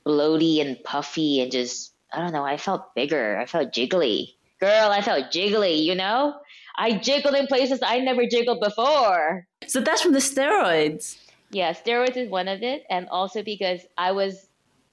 bloaty 0.05 0.61
and 0.61 0.83
puffy, 0.83 1.41
and 1.41 1.53
just 1.53 1.95
I 2.13 2.21
don't 2.21 2.33
know. 2.33 2.45
I 2.45 2.57
felt 2.57 2.95
bigger. 2.95 3.39
I 3.39 3.47
felt 3.47 3.73
jiggly. 3.73 4.35
Girl, 4.61 4.91
I 4.91 5.03
felt 5.03 5.33
jiggly. 5.33 5.85
You 5.85 5.95
know, 5.95 6.35
I 6.77 6.99
jiggled 6.99 7.37
in 7.37 7.47
places 7.47 7.81
I 7.83 8.01
never 8.01 8.27
jiggled 8.27 8.61
before. 8.61 9.47
So 9.69 9.81
that's 9.81 10.03
from 10.03 10.13
the 10.13 10.19
steroids. 10.19 11.17
Yeah, 11.51 11.73
steroids 11.73 12.17
is 12.17 12.29
one 12.29 12.49
of 12.49 12.63
it, 12.63 12.83
and 12.91 13.09
also 13.09 13.43
because 13.45 13.81
I 13.97 14.13
was 14.13 14.48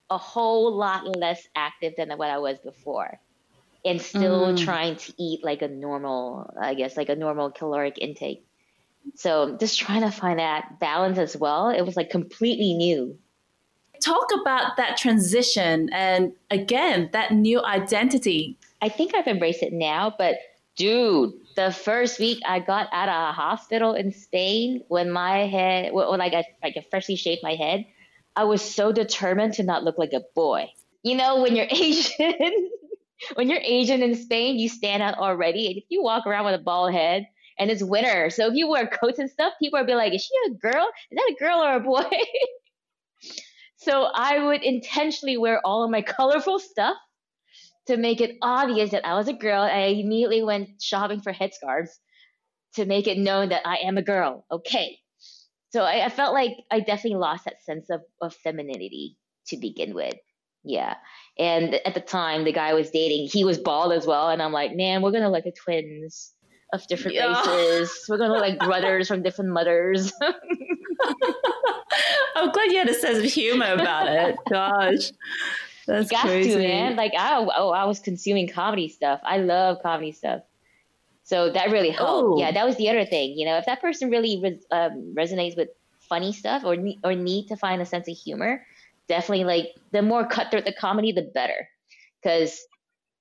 a 0.10 0.18
whole 0.18 0.76
lot 0.76 1.18
less 1.18 1.48
active 1.56 1.94
than 1.98 2.10
what 2.18 2.30
I 2.30 2.38
was 2.38 2.60
before 2.60 3.20
and 3.86 4.02
still 4.02 4.54
mm. 4.54 4.66
trying 4.66 4.96
to 4.96 5.14
eat 5.18 5.44
like 5.44 5.62
a 5.62 5.68
normal, 5.68 6.52
I 6.60 6.74
guess, 6.74 6.98
like 6.98 7.10
a 7.10 7.16
normal 7.16 7.52
caloric 7.52 7.98
intake. 8.00 8.44
So 9.14 9.56
just 9.58 9.78
trying 9.78 10.02
to 10.02 10.10
find 10.10 10.40
that 10.40 10.80
balance 10.80 11.20
as 11.20 11.38
well. 11.38 11.70
It 11.70 11.84
was 11.84 11.96
like 11.96 12.10
completely 12.10 12.74
new. 12.74 13.18
Talk 14.02 14.30
about 14.42 14.76
that 14.78 14.98
transition 14.98 15.90
and 15.94 16.34
again, 16.50 17.10
that 17.14 17.32
new 17.32 17.64
identity. 17.64 18.58
I 18.82 18.90
think 18.90 19.14
I've 19.14 19.28
embraced 19.28 19.62
it 19.62 19.72
now, 19.72 20.14
but 20.18 20.38
dude, 20.76 21.34
the 21.56 21.72
first 21.72 22.20
week 22.20 22.42
I 22.46 22.60
got 22.60 22.90
out 22.92 23.08
of 23.08 23.30
a 23.30 23.32
hospital 23.32 23.94
in 23.94 24.12
Spain 24.12 24.84
when 24.88 25.12
my 25.12 25.46
head, 25.46 25.94
when 25.94 26.20
like 26.20 26.34
I, 26.34 26.46
like 26.64 26.76
I 26.76 26.86
freshly 26.90 27.16
shaved 27.16 27.42
my 27.44 27.54
head, 27.56 27.86
I 28.36 28.44
was 28.44 28.62
so 28.62 28.92
determined 28.92 29.54
to 29.54 29.64
not 29.64 29.84
look 29.84 29.98
like 29.98 30.14
a 30.14 30.22
boy. 30.36 30.70
You 31.04 31.16
know, 31.16 31.42
when 31.42 31.56
you're 31.56 31.68
Asian, 31.72 32.70
when 33.36 33.50
you're 33.50 33.62
Asian 33.64 34.04
in 34.04 34.16
Spain, 34.16 34.58
you 34.58 34.70
stand 34.70 35.02
out 35.02 35.18
already. 35.18 35.68
And 35.68 35.78
if 35.78 35.86
you 35.90 36.04
walk 36.04 36.28
around 36.28 36.46
with 36.46 36.56
a 36.56 36.64
bald 36.64 36.94
head 36.94 37.28
and 37.58 37.72
it's 37.72 37.84
winter, 37.84 38.30
so 38.30 38.48
if 38.48 38.56
you 38.56 38.68
wear 38.68 38.88
coats 38.88 39.20
and 39.20 39.30
stuff, 39.30 39.54
people 39.60 39.80
will 39.80 39.86
be 39.86 39.96
like, 39.96 40.14
"Is 40.14 40.24
she 40.24 40.52
a 40.52 40.56
girl? 40.56 40.88
Is 41.12 41.18
that 41.18 41.32
a 41.32 41.36
girl 41.40 41.60
or 41.60 41.76
a 41.76 41.80
boy?" 41.80 42.10
so 43.78 44.04
I 44.14 44.44
would 44.44 44.64
intentionally 44.64 45.38
wear 45.38 45.62
all 45.64 45.84
of 45.84 45.92
my 45.92 46.02
colorful 46.18 46.60
stuff 46.60 46.98
to 47.88 47.98
make 47.98 48.20
it 48.20 48.38
obvious 48.42 48.92
that 48.92 49.06
I 49.06 49.14
was 49.14 49.28
a 49.28 49.34
girl. 49.34 49.62
I 49.62 50.02
immediately 50.04 50.44
went 50.44 50.82
shopping 50.82 51.22
for 51.22 51.32
headscarves 51.32 51.92
to 52.76 52.86
make 52.86 53.08
it 53.08 53.18
known 53.18 53.50
that 53.50 53.66
I 53.66 53.78
am 53.78 53.98
a 53.98 54.02
girl. 54.02 54.46
Okay. 54.52 55.00
So 55.76 55.84
I, 55.84 56.06
I 56.06 56.10
felt 56.10 56.34
like 56.34 56.64
I 56.72 56.80
definitely 56.80 57.20
lost 57.20 57.44
that 57.44 57.62
sense 57.62 57.90
of, 57.90 58.00
of 58.22 58.34
femininity 58.34 59.18
to 59.48 59.58
begin 59.58 59.94
with. 59.94 60.16
Yeah. 60.64 60.96
And 61.38 61.76
at 61.86 61.94
the 61.94 62.00
time, 62.00 62.46
the 62.46 62.54
guy 62.54 62.70
I 62.70 62.74
was 62.74 62.92
dating, 62.92 63.28
he 63.28 63.44
was 63.44 63.58
bald 63.58 63.92
as 63.92 64.08
well. 64.08 64.30
And 64.30 64.42
I'm 64.42 64.54
like, 64.54 64.74
man, 64.74 65.02
we're 65.02 65.12
going 65.12 65.24
to 65.24 65.30
look 65.30 65.44
like 65.44 65.54
twins 65.56 66.32
of 66.72 66.88
different 66.88 67.16
yeah. 67.16 67.42
races. 67.42 68.06
We're 68.08 68.18
going 68.18 68.30
to 68.30 68.36
look 68.36 68.42
like 68.42 68.58
brothers 68.60 69.10
from 69.10 69.22
different 69.22 69.52
mothers. 69.52 70.14
I'm 72.38 72.52
glad 72.54 72.72
you 72.72 72.78
had 72.78 72.88
a 72.88 72.94
sense 72.94 73.18
of 73.18 73.26
humor 73.26 73.74
about 73.74 74.08
it. 74.08 74.38
Gosh. 74.50 75.12
That's 75.88 76.10
got 76.10 76.22
crazy. 76.22 76.52
to, 76.52 76.58
man. 76.58 76.96
Like, 76.96 77.12
I, 77.20 77.36
oh, 77.36 77.72
I 77.72 77.84
was 77.84 78.00
consuming 78.00 78.48
comedy 78.48 78.88
stuff. 78.88 79.20
I 79.26 79.40
love 79.40 79.80
comedy 79.84 80.14
stuff. 80.14 80.40
So 81.26 81.50
that 81.50 81.72
really 81.72 81.90
helped. 81.90 82.38
Ooh. 82.38 82.40
Yeah, 82.40 82.52
that 82.52 82.66
was 82.66 82.78
the 82.78 82.88
other 82.90 83.04
thing. 83.04 83.38
You 83.38 83.48
know, 83.48 83.58
if 83.58 83.66
that 83.66 83.82
person 83.82 84.12
really 84.12 84.40
res- 84.42 84.66
um, 84.72 85.16
resonates 85.18 85.58
with 85.58 85.70
funny 86.08 86.32
stuff 86.32 86.64
or 86.64 86.76
ne- 86.76 87.00
or 87.04 87.16
need 87.16 87.48
to 87.48 87.58
find 87.58 87.82
a 87.82 87.86
sense 87.86 88.08
of 88.08 88.16
humor, 88.16 88.64
definitely 89.10 89.44
like 89.44 89.74
the 89.92 90.04
more 90.04 90.28
cutthroat 90.28 90.66
the 90.66 90.74
comedy, 90.74 91.12
the 91.12 91.24
better. 91.24 91.68
Because 92.22 92.64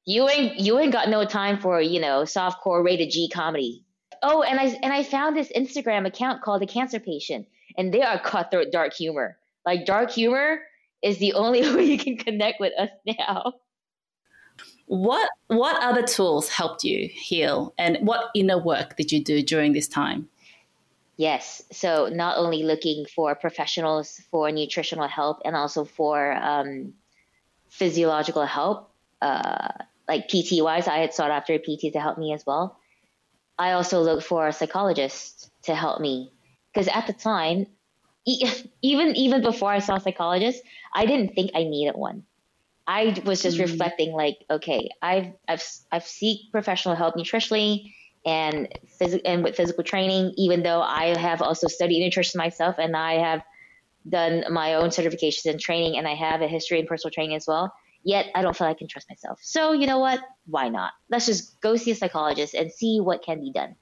you 0.04 0.28
ain't 0.28 0.60
you 0.60 0.78
ain't 0.78 0.92
got 0.92 1.08
no 1.08 1.24
time 1.24 1.58
for 1.58 1.80
you 1.80 1.98
know 1.98 2.26
soft 2.26 2.60
core 2.60 2.82
rated 2.82 3.10
G 3.10 3.30
comedy. 3.30 3.82
Oh, 4.22 4.42
and 4.42 4.60
I 4.60 4.64
and 4.82 4.92
I 4.92 5.02
found 5.02 5.34
this 5.34 5.50
Instagram 5.56 6.06
account 6.06 6.42
called 6.42 6.60
the 6.60 6.66
Cancer 6.66 7.00
Patient, 7.00 7.46
and 7.78 7.92
they 7.92 8.02
are 8.02 8.18
cutthroat 8.18 8.70
dark 8.70 8.92
humor. 8.92 9.38
Like 9.64 9.86
dark 9.86 10.10
humor 10.10 10.60
is 11.02 11.16
the 11.16 11.32
only 11.32 11.62
way 11.74 11.84
you 11.84 11.98
can 11.98 12.18
connect 12.18 12.60
with 12.60 12.74
us 12.78 12.90
now. 13.06 13.54
What 14.86 15.30
what 15.48 15.82
other 15.82 16.02
tools 16.02 16.48
helped 16.48 16.84
you 16.84 17.08
heal, 17.12 17.74
and 17.78 17.98
what 18.02 18.30
inner 18.34 18.58
work 18.62 18.96
did 18.96 19.12
you 19.12 19.22
do 19.22 19.42
during 19.42 19.72
this 19.72 19.88
time? 19.88 20.28
Yes. 21.16 21.62
So 21.70 22.08
not 22.12 22.38
only 22.38 22.64
looking 22.64 23.06
for 23.06 23.34
professionals 23.34 24.20
for 24.30 24.50
nutritional 24.50 25.06
help 25.06 25.40
and 25.44 25.54
also 25.54 25.84
for 25.84 26.32
um, 26.32 26.92
physiological 27.68 28.44
help, 28.44 28.90
uh, 29.22 29.68
like 30.08 30.28
PT 30.28 30.60
wise, 30.62 30.88
I 30.88 30.98
had 30.98 31.14
sought 31.14 31.30
after 31.30 31.54
a 31.54 31.58
PT 31.58 31.92
to 31.92 32.00
help 32.00 32.18
me 32.18 32.32
as 32.34 32.44
well. 32.44 32.78
I 33.58 33.72
also 33.72 34.02
looked 34.02 34.24
for 34.24 34.48
a 34.48 34.52
psychologist 34.52 35.50
to 35.62 35.74
help 35.74 36.00
me 36.00 36.32
because 36.72 36.88
at 36.88 37.06
the 37.06 37.12
time, 37.12 37.66
even 38.26 39.16
even 39.16 39.42
before 39.42 39.70
I 39.70 39.78
saw 39.78 39.96
a 39.96 40.00
psychologist, 40.00 40.62
I 40.94 41.06
didn't 41.06 41.34
think 41.34 41.52
I 41.54 41.62
needed 41.64 41.94
one. 41.94 42.24
I 42.86 43.20
was 43.24 43.42
just 43.42 43.56
mm. 43.56 43.62
reflecting 43.62 44.12
like, 44.12 44.36
okay, 44.50 44.90
I've 45.00 45.32
I've 45.48 45.62
I've 45.90 46.06
seek 46.06 46.52
professional 46.52 46.94
help 46.94 47.14
nutritionally 47.14 47.92
and 48.26 48.68
phys- 49.00 49.20
and 49.24 49.42
with 49.42 49.56
physical 49.56 49.84
training, 49.84 50.34
even 50.36 50.62
though 50.62 50.82
I 50.82 51.16
have 51.16 51.42
also 51.42 51.66
studied 51.68 52.04
nutrition 52.04 52.38
myself 52.38 52.76
and 52.78 52.96
I 52.96 53.14
have 53.14 53.42
done 54.08 54.44
my 54.50 54.74
own 54.74 54.90
certifications 54.90 55.46
and 55.46 55.58
training 55.58 55.96
and 55.96 56.06
I 56.06 56.14
have 56.14 56.42
a 56.42 56.48
history 56.48 56.78
in 56.78 56.86
personal 56.86 57.12
training 57.12 57.36
as 57.36 57.46
well. 57.46 57.72
Yet 58.04 58.26
I 58.34 58.42
don't 58.42 58.54
feel 58.54 58.66
I 58.66 58.74
can 58.74 58.86
trust 58.86 59.08
myself. 59.08 59.38
So 59.42 59.72
you 59.72 59.86
know 59.86 59.98
what? 59.98 60.20
Why 60.46 60.68
not? 60.68 60.92
Let's 61.08 61.24
just 61.24 61.58
go 61.62 61.76
see 61.76 61.92
a 61.92 61.94
psychologist 61.94 62.52
and 62.52 62.70
see 62.70 63.00
what 63.00 63.22
can 63.22 63.40
be 63.40 63.50
done. 63.50 63.76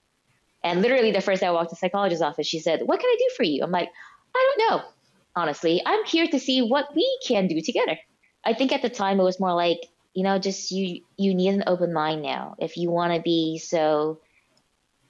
And 0.63 0.81
literally 0.81 1.11
the 1.11 1.21
first 1.21 1.41
day 1.41 1.49
I 1.49 1.51
walked 1.51 1.71
to 1.71 1.75
the 1.75 1.79
psychologist's 1.79 2.23
office, 2.23 2.47
she 2.47 2.61
said, 2.61 2.83
What 2.85 3.01
can 3.01 3.09
I 3.09 3.17
do 3.19 3.31
for 3.37 3.43
you? 3.43 3.65
I'm 3.65 3.73
like, 3.73 3.89
I 4.35 4.55
don't 4.57 4.71
know. 4.71 4.85
Honestly, 5.35 5.83
I'm 5.85 6.05
here 6.05 6.29
to 6.29 6.39
see 6.39 6.63
what 6.63 6.95
we 6.95 7.19
can 7.27 7.49
do 7.49 7.61
together. 7.61 7.99
I 8.45 8.55
think 8.55 8.73
at 8.73 8.83
the 8.83 8.91
time 8.91 9.21
it 9.21 9.25
was 9.25 9.41
more 9.41 9.55
like, 9.55 9.81
you 10.15 10.25
know, 10.25 10.39
just 10.39 10.71
you 10.71 11.03
you 11.17 11.35
need 11.35 11.55
an 11.55 11.65
open 11.67 11.93
mind 11.93 12.23
now. 12.23 12.57
If 12.59 12.77
you 12.77 12.91
want 12.91 13.15
to 13.15 13.21
be 13.21 13.59
so 13.59 14.21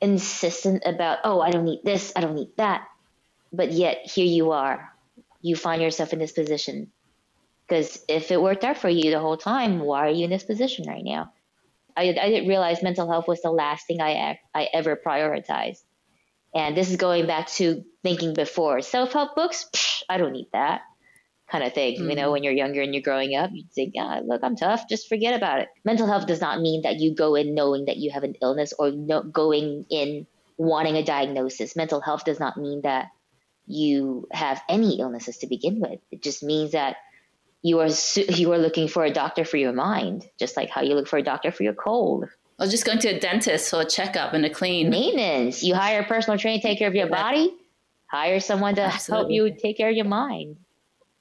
insistent 0.00 0.82
about, 0.84 1.18
oh, 1.24 1.40
I 1.40 1.50
don't 1.50 1.64
need 1.64 1.80
this, 1.84 2.12
I 2.14 2.20
don't 2.20 2.34
need 2.34 2.56
that. 2.56 2.86
But 3.52 3.72
yet 3.72 3.98
here 4.04 4.26
you 4.26 4.52
are. 4.52 4.92
You 5.40 5.56
find 5.56 5.82
yourself 5.82 6.12
in 6.12 6.18
this 6.18 6.32
position. 6.32 6.90
Because 7.66 8.04
if 8.08 8.30
it 8.30 8.40
worked 8.40 8.64
out 8.64 8.78
for 8.78 8.88
you 8.88 9.10
the 9.10 9.20
whole 9.20 9.36
time, 9.36 9.80
why 9.80 10.06
are 10.06 10.10
you 10.10 10.24
in 10.24 10.30
this 10.30 10.44
position 10.44 10.86
right 10.88 11.04
now? 11.04 11.32
I, 11.96 12.08
I 12.08 12.28
didn't 12.28 12.48
realize 12.48 12.82
mental 12.82 13.10
health 13.10 13.28
was 13.28 13.42
the 13.42 13.50
last 13.50 13.86
thing 13.86 14.00
I, 14.00 14.38
I 14.54 14.68
ever 14.72 14.96
prioritized. 14.96 15.82
And 16.54 16.76
this 16.76 16.90
is 16.90 16.96
going 16.96 17.26
back 17.26 17.48
to 17.52 17.84
thinking 18.02 18.34
before 18.34 18.82
self 18.82 19.12
help 19.12 19.34
books, 19.34 19.68
psh, 19.72 20.02
I 20.08 20.18
don't 20.18 20.32
need 20.32 20.48
that 20.52 20.82
kind 21.52 21.62
of 21.62 21.74
thing. 21.74 21.96
Mm-hmm. 21.96 22.10
You 22.10 22.16
know, 22.16 22.28
mm. 22.28 22.32
when 22.32 22.42
you're 22.42 22.52
younger 22.52 22.80
and 22.80 22.94
you're 22.94 23.02
growing 23.02 23.36
up, 23.36 23.50
you 23.52 23.64
think, 23.74 23.92
yeah, 23.94 24.20
look, 24.24 24.42
I'm 24.42 24.56
tough. 24.56 24.88
Just 24.88 25.08
forget 25.08 25.34
about 25.34 25.60
it. 25.60 25.68
Mental 25.84 26.06
health 26.06 26.26
does 26.26 26.40
not 26.40 26.60
mean 26.60 26.82
that 26.82 26.98
you 26.98 27.14
go 27.14 27.34
in 27.34 27.54
knowing 27.54 27.84
that 27.84 27.98
you 27.98 28.10
have 28.10 28.24
an 28.24 28.34
illness 28.42 28.72
or 28.78 28.90
no, 28.90 29.22
going 29.22 29.84
in 29.90 30.26
wanting 30.56 30.96
a 30.96 31.04
diagnosis. 31.04 31.76
Mental 31.76 32.00
health 32.00 32.24
does 32.24 32.40
not 32.40 32.56
mean 32.56 32.80
that 32.82 33.08
you 33.66 34.26
have 34.32 34.60
any 34.68 34.98
illnesses 34.98 35.38
to 35.38 35.46
begin 35.46 35.78
with. 35.78 36.00
It 36.10 36.22
just 36.22 36.42
means 36.42 36.72
that 36.72 36.96
you 37.62 37.78
are 37.78 37.88
you 38.28 38.52
are 38.52 38.58
looking 38.58 38.88
for 38.88 39.04
a 39.04 39.12
doctor 39.12 39.44
for 39.44 39.56
your 39.56 39.72
mind, 39.72 40.26
just 40.38 40.56
like 40.56 40.68
how 40.68 40.82
you 40.82 40.94
look 40.94 41.06
for 41.06 41.18
a 41.18 41.22
doctor 41.22 41.52
for 41.52 41.62
your 41.62 41.74
cold. 41.74 42.24
Or 42.58 42.66
just 42.66 42.84
going 42.84 42.98
to 43.00 43.08
a 43.08 43.20
dentist 43.20 43.70
for 43.70 43.82
a 43.82 43.84
checkup 43.84 44.34
and 44.34 44.44
a 44.44 44.50
clean. 44.50 44.90
Maintenance. 44.90 45.62
You 45.62 45.74
hire 45.74 46.00
a 46.00 46.04
personal 46.04 46.38
trainer 46.38 46.60
to 46.60 46.62
take 46.62 46.78
care 46.78 46.88
of 46.88 46.94
your 46.94 47.08
body. 47.08 47.54
Hire 48.06 48.40
someone 48.40 48.74
to 48.74 48.82
Absolutely. 48.82 49.36
help 49.36 49.54
you 49.54 49.56
take 49.58 49.76
care 49.76 49.88
of 49.88 49.96
your 49.96 50.04
mind. 50.04 50.56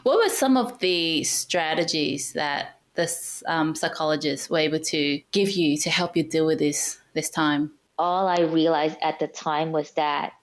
What 0.04 0.18
were 0.18 0.30
some 0.30 0.58
of 0.58 0.80
the 0.80 1.24
strategies 1.24 2.34
that 2.34 2.80
this 2.96 3.44
um, 3.48 3.76
psychologist 3.76 4.50
were 4.50 4.58
able 4.58 4.80
to 4.80 5.22
give 5.32 5.52
you 5.52 5.78
to 5.78 5.90
help 5.90 6.18
you 6.18 6.24
deal 6.24 6.48
with 6.48 6.60
this 6.60 7.00
this 7.14 7.30
time? 7.30 7.72
All 8.00 8.28
I 8.28 8.42
realized 8.42 8.98
at 9.02 9.20
the 9.20 9.28
time 9.28 9.72
was 9.72 9.92
that 9.92 10.34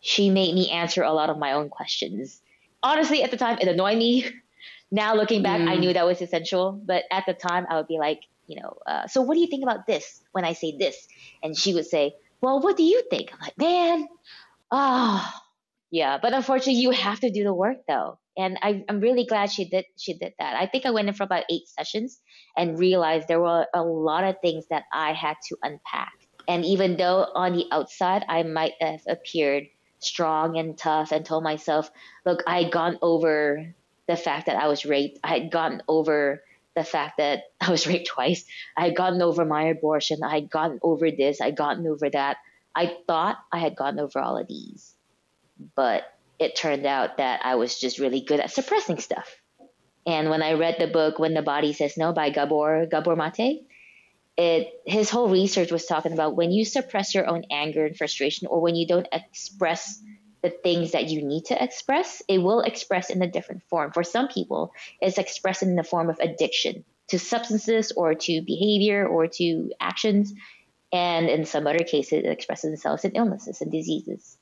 she 0.00 0.28
made 0.28 0.54
me 0.54 0.70
answer 0.70 1.02
a 1.02 1.12
lot 1.12 1.30
of 1.30 1.38
my 1.38 1.52
own 1.52 1.68
questions. 1.68 2.40
Honestly, 2.82 3.22
at 3.22 3.30
the 3.30 3.36
time, 3.36 3.58
it 3.60 3.68
annoyed 3.68 3.98
me. 3.98 4.26
now 4.90 5.14
looking 5.14 5.42
back, 5.42 5.60
mm. 5.60 5.68
I 5.68 5.76
knew 5.76 5.92
that 5.92 6.06
was 6.06 6.20
essential, 6.20 6.72
but 6.72 7.04
at 7.10 7.26
the 7.26 7.34
time, 7.34 7.66
I 7.70 7.76
would 7.76 7.88
be 7.88 7.98
like, 7.98 8.22
you 8.46 8.60
know, 8.60 8.76
uh, 8.86 9.06
so 9.06 9.22
what 9.22 9.34
do 9.34 9.40
you 9.40 9.46
think 9.46 9.62
about 9.62 9.86
this 9.86 10.22
when 10.32 10.44
I 10.44 10.52
say 10.52 10.76
this? 10.76 11.06
And 11.42 11.56
she 11.56 11.74
would 11.74 11.86
say, 11.86 12.14
well, 12.40 12.60
what 12.60 12.76
do 12.76 12.82
you 12.82 13.02
think? 13.08 13.32
I'm 13.32 13.40
like, 13.40 13.58
man, 13.58 14.08
oh. 14.70 15.32
yeah. 15.90 16.18
But 16.20 16.32
unfortunately, 16.34 16.80
you 16.80 16.90
have 16.90 17.20
to 17.20 17.30
do 17.30 17.44
the 17.44 17.54
work 17.54 17.78
though 17.86 18.18
And 18.36 18.58
I, 18.62 18.84
I'm 18.88 19.00
really 19.00 19.24
glad 19.24 19.50
she 19.50 19.64
did 19.64 19.86
she 19.96 20.14
did 20.14 20.34
that. 20.38 20.56
I 20.56 20.66
think 20.66 20.84
I 20.84 20.90
went 20.90 21.08
in 21.08 21.14
for 21.14 21.24
about 21.24 21.44
eight 21.50 21.68
sessions 21.68 22.20
and 22.56 22.78
realized 22.78 23.28
there 23.28 23.40
were 23.40 23.66
a 23.74 23.82
lot 23.82 24.24
of 24.24 24.36
things 24.40 24.66
that 24.68 24.84
I 24.92 25.12
had 25.12 25.36
to 25.48 25.56
unpack. 25.62 26.12
And 26.48 26.64
even 26.64 26.96
though 26.96 27.26
on 27.34 27.54
the 27.54 27.66
outside 27.72 28.24
I 28.28 28.42
might 28.42 28.74
have 28.80 29.00
appeared 29.08 29.68
strong 29.98 30.58
and 30.58 30.76
tough 30.76 31.12
and 31.12 31.24
told 31.24 31.44
myself, 31.44 31.90
look, 32.24 32.42
I 32.46 32.62
had 32.64 32.72
gone 32.72 32.98
over 33.02 33.74
the 34.06 34.16
fact 34.16 34.46
that 34.46 34.56
I 34.56 34.68
was 34.68 34.84
raped. 34.84 35.18
I 35.24 35.38
had 35.38 35.50
gotten 35.50 35.82
over 35.88 36.42
the 36.74 36.84
fact 36.84 37.18
that 37.18 37.44
I 37.60 37.70
was 37.70 37.86
raped 37.86 38.08
twice. 38.08 38.44
I 38.76 38.84
had 38.84 38.96
gotten 38.96 39.22
over 39.22 39.44
my 39.44 39.64
abortion. 39.64 40.22
I 40.22 40.34
had 40.34 40.50
gotten 40.50 40.78
over 40.82 41.10
this. 41.10 41.40
I 41.40 41.46
had 41.46 41.56
gotten 41.56 41.86
over 41.86 42.08
that. 42.10 42.36
I 42.74 42.96
thought 43.06 43.38
I 43.50 43.58
had 43.58 43.74
gotten 43.74 43.98
over 43.98 44.20
all 44.20 44.36
of 44.36 44.46
these. 44.46 44.94
But 45.74 46.04
it 46.38 46.56
turned 46.56 46.86
out 46.86 47.18
that 47.18 47.40
I 47.44 47.54
was 47.54 47.78
just 47.78 47.98
really 47.98 48.20
good 48.20 48.40
at 48.40 48.50
suppressing 48.50 48.98
stuff. 48.98 49.34
And 50.06 50.30
when 50.30 50.42
I 50.42 50.52
read 50.52 50.76
the 50.78 50.86
book 50.86 51.18
When 51.18 51.34
the 51.34 51.42
Body 51.42 51.72
Says 51.72 51.96
No 51.96 52.12
by 52.12 52.30
Gabor 52.30 52.86
Gabor 52.86 53.16
Mate, 53.16 53.66
it 54.36 54.80
his 54.86 55.10
whole 55.10 55.28
research 55.28 55.72
was 55.72 55.86
talking 55.86 56.12
about 56.12 56.36
when 56.36 56.52
you 56.52 56.64
suppress 56.64 57.14
your 57.14 57.26
own 57.26 57.44
anger 57.50 57.86
and 57.86 57.96
frustration 57.96 58.46
or 58.46 58.60
when 58.60 58.76
you 58.76 58.86
don't 58.86 59.08
express 59.12 60.00
the 60.42 60.50
things 60.50 60.92
that 60.92 61.08
you 61.08 61.26
need 61.26 61.46
to 61.46 61.62
express, 61.62 62.22
it 62.28 62.38
will 62.38 62.60
express 62.60 63.10
in 63.10 63.20
a 63.20 63.30
different 63.30 63.62
form. 63.64 63.90
For 63.92 64.04
some 64.04 64.28
people, 64.28 64.72
it's 65.00 65.18
expressed 65.18 65.62
in 65.62 65.74
the 65.74 65.82
form 65.82 66.08
of 66.08 66.20
addiction 66.20 66.84
to 67.08 67.18
substances 67.18 67.92
or 67.96 68.14
to 68.14 68.42
behavior 68.42 69.06
or 69.06 69.26
to 69.26 69.72
actions. 69.80 70.32
And 70.92 71.28
in 71.28 71.46
some 71.46 71.66
other 71.66 71.84
cases, 71.84 72.20
it 72.20 72.26
expresses 72.26 72.72
itself 72.72 73.04
in 73.04 73.12
illnesses 73.12 73.60
and 73.60 73.72
diseases. 73.72 74.35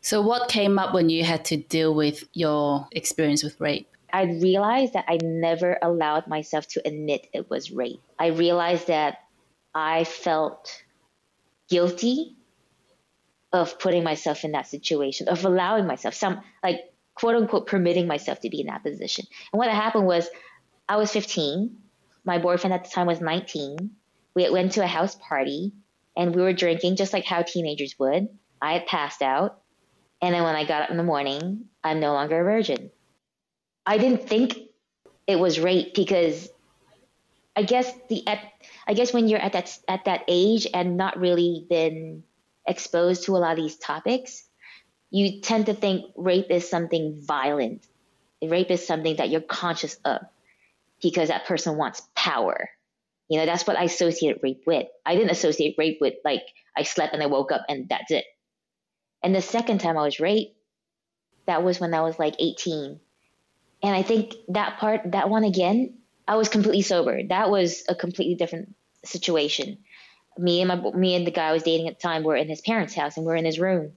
So, 0.00 0.20
what 0.22 0.48
came 0.48 0.78
up 0.78 0.94
when 0.94 1.08
you 1.08 1.24
had 1.24 1.44
to 1.46 1.56
deal 1.56 1.94
with 1.94 2.24
your 2.32 2.88
experience 2.92 3.42
with 3.42 3.60
rape? 3.60 3.88
I 4.12 4.22
realized 4.22 4.94
that 4.94 5.04
I 5.08 5.18
never 5.22 5.78
allowed 5.82 6.26
myself 6.26 6.66
to 6.68 6.82
admit 6.86 7.28
it 7.32 7.50
was 7.50 7.70
rape. 7.70 8.00
I 8.18 8.28
realized 8.28 8.86
that 8.86 9.18
I 9.74 10.04
felt 10.04 10.82
guilty 11.68 12.36
of 13.52 13.78
putting 13.78 14.04
myself 14.04 14.44
in 14.44 14.52
that 14.52 14.66
situation, 14.66 15.28
of 15.28 15.44
allowing 15.44 15.86
myself 15.86 16.14
some 16.14 16.40
like 16.62 16.92
quote 17.14 17.36
unquote 17.36 17.66
permitting 17.66 18.06
myself 18.06 18.40
to 18.40 18.50
be 18.50 18.60
in 18.60 18.66
that 18.68 18.82
position. 18.82 19.26
And 19.52 19.58
what 19.58 19.70
happened 19.70 20.06
was 20.06 20.28
I 20.88 20.96
was 20.96 21.12
15. 21.12 21.76
My 22.24 22.38
boyfriend 22.38 22.74
at 22.74 22.84
the 22.84 22.90
time 22.90 23.06
was 23.06 23.20
19. 23.20 23.90
We 24.34 24.50
went 24.50 24.72
to 24.72 24.82
a 24.82 24.86
house 24.86 25.16
party 25.16 25.72
and 26.16 26.34
we 26.34 26.42
were 26.42 26.52
drinking 26.52 26.96
just 26.96 27.12
like 27.12 27.24
how 27.24 27.42
teenagers 27.42 27.98
would. 27.98 28.28
I 28.60 28.74
had 28.74 28.86
passed 28.86 29.22
out. 29.22 29.60
And 30.20 30.34
then 30.34 30.42
when 30.42 30.56
I 30.56 30.64
got 30.64 30.82
up 30.82 30.90
in 30.90 30.96
the 30.96 31.02
morning, 31.02 31.66
I'm 31.84 32.00
no 32.00 32.12
longer 32.12 32.40
a 32.40 32.44
virgin. 32.44 32.90
I 33.86 33.98
didn't 33.98 34.28
think 34.28 34.58
it 35.26 35.38
was 35.38 35.60
rape 35.60 35.94
because 35.94 36.48
I 37.54 37.62
guess 37.62 37.92
the 38.08 38.24
I 38.86 38.94
guess 38.94 39.12
when 39.12 39.28
you're 39.28 39.40
at 39.40 39.52
that 39.52 39.78
at 39.88 40.04
that 40.06 40.24
age 40.28 40.66
and 40.72 40.96
not 40.96 41.18
really 41.18 41.66
been 41.68 42.22
exposed 42.66 43.24
to 43.24 43.36
a 43.36 43.38
lot 43.38 43.52
of 43.52 43.64
these 43.64 43.76
topics, 43.76 44.44
you 45.10 45.40
tend 45.40 45.66
to 45.66 45.74
think 45.74 46.06
rape 46.16 46.50
is 46.50 46.68
something 46.68 47.20
violent. 47.20 47.86
Rape 48.42 48.70
is 48.70 48.86
something 48.86 49.16
that 49.16 49.30
you're 49.30 49.40
conscious 49.40 49.98
of 50.04 50.22
because 51.02 51.28
that 51.28 51.46
person 51.46 51.76
wants 51.76 52.02
power. 52.14 52.70
You 53.28 53.38
know, 53.38 53.46
that's 53.46 53.66
what 53.66 53.76
I 53.76 53.84
associate 53.84 54.38
rape 54.42 54.62
with. 54.66 54.86
I 55.04 55.14
didn't 55.14 55.30
associate 55.30 55.74
rape 55.78 55.98
with 56.00 56.14
like 56.24 56.42
I 56.76 56.82
slept 56.82 57.14
and 57.14 57.22
I 57.22 57.26
woke 57.26 57.52
up 57.52 57.64
and 57.68 57.88
that's 57.88 58.10
it. 58.10 58.24
And 59.22 59.34
the 59.34 59.42
second 59.42 59.78
time 59.80 59.98
I 59.98 60.02
was 60.02 60.20
raped, 60.20 60.56
that 61.46 61.62
was 61.62 61.80
when 61.80 61.94
I 61.94 62.02
was 62.02 62.18
like 62.18 62.36
18 62.38 63.00
and 63.82 63.94
I 63.94 64.02
think 64.02 64.34
that 64.48 64.78
part, 64.78 65.12
that 65.12 65.30
one 65.30 65.44
again, 65.44 65.98
I 66.26 66.36
was 66.36 66.48
completely 66.48 66.82
sober. 66.82 67.22
That 67.22 67.50
was 67.50 67.84
a 67.88 67.94
completely 67.94 68.34
different 68.34 68.74
situation. 69.04 69.78
Me 70.36 70.60
and 70.60 70.68
my 70.68 70.90
me 70.90 71.14
and 71.14 71.26
the 71.26 71.30
guy 71.30 71.48
I 71.48 71.52
was 71.52 71.62
dating 71.62 71.88
at 71.88 71.98
the 71.98 72.02
time 72.02 72.22
were 72.22 72.36
in 72.36 72.48
his 72.48 72.60
parents' 72.60 72.94
house 72.94 73.16
and 73.16 73.24
we're 73.24 73.36
in 73.36 73.44
his 73.44 73.58
room. 73.58 73.92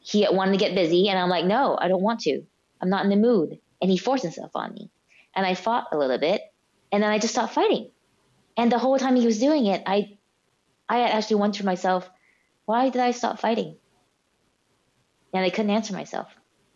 He 0.00 0.26
wanted 0.30 0.52
to 0.52 0.58
get 0.58 0.74
busy, 0.74 1.08
and 1.08 1.18
I'm 1.18 1.28
like, 1.28 1.44
no, 1.44 1.76
I 1.78 1.88
don't 1.88 2.02
want 2.02 2.20
to. 2.20 2.42
I'm 2.80 2.88
not 2.88 3.04
in 3.04 3.10
the 3.10 3.16
mood. 3.16 3.58
And 3.82 3.90
he 3.90 3.98
forced 3.98 4.22
himself 4.22 4.52
on 4.54 4.72
me, 4.72 4.90
and 5.34 5.44
I 5.44 5.54
fought 5.54 5.88
a 5.92 5.98
little 5.98 6.18
bit, 6.18 6.40
and 6.90 7.02
then 7.02 7.10
I 7.10 7.18
just 7.18 7.34
stopped 7.34 7.54
fighting. 7.54 7.90
And 8.56 8.70
the 8.70 8.78
whole 8.78 8.98
time 8.98 9.16
he 9.16 9.26
was 9.26 9.38
doing 9.38 9.66
it, 9.66 9.82
I, 9.86 10.18
I 10.88 11.02
actually 11.02 11.36
wondered 11.36 11.60
to 11.60 11.66
myself, 11.66 12.08
why 12.66 12.88
did 12.90 13.00
I 13.00 13.10
stop 13.12 13.40
fighting? 13.40 13.76
And 15.32 15.44
I 15.44 15.50
couldn't 15.50 15.70
answer 15.70 15.92
myself. 15.92 16.28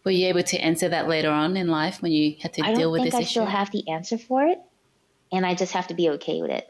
Were 0.04 0.10
you 0.10 0.28
able 0.28 0.42
to 0.42 0.58
answer 0.58 0.88
that 0.90 1.08
later 1.08 1.30
on 1.30 1.56
in 1.56 1.68
life 1.68 2.02
when 2.02 2.12
you 2.12 2.36
had 2.40 2.52
to 2.54 2.62
deal 2.74 2.92
with 2.92 3.04
this 3.04 3.14
I 3.14 3.20
issue? 3.20 3.26
I 3.26 3.30
still 3.30 3.46
have 3.46 3.70
the 3.70 3.88
answer 3.88 4.18
for 4.18 4.44
it, 4.44 4.58
and 5.32 5.46
I 5.46 5.54
just 5.54 5.72
have 5.72 5.86
to 5.88 5.94
be 5.94 6.10
okay 6.10 6.42
with 6.42 6.50
it. 6.50 6.68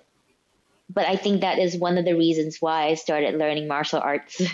But 0.88 1.06
I 1.06 1.16
think 1.16 1.40
that 1.40 1.58
is 1.58 1.76
one 1.76 1.98
of 1.98 2.04
the 2.04 2.14
reasons 2.14 2.58
why 2.60 2.86
I 2.86 2.94
started 2.94 3.34
learning 3.34 3.68
martial 3.68 4.00
arts. 4.00 4.40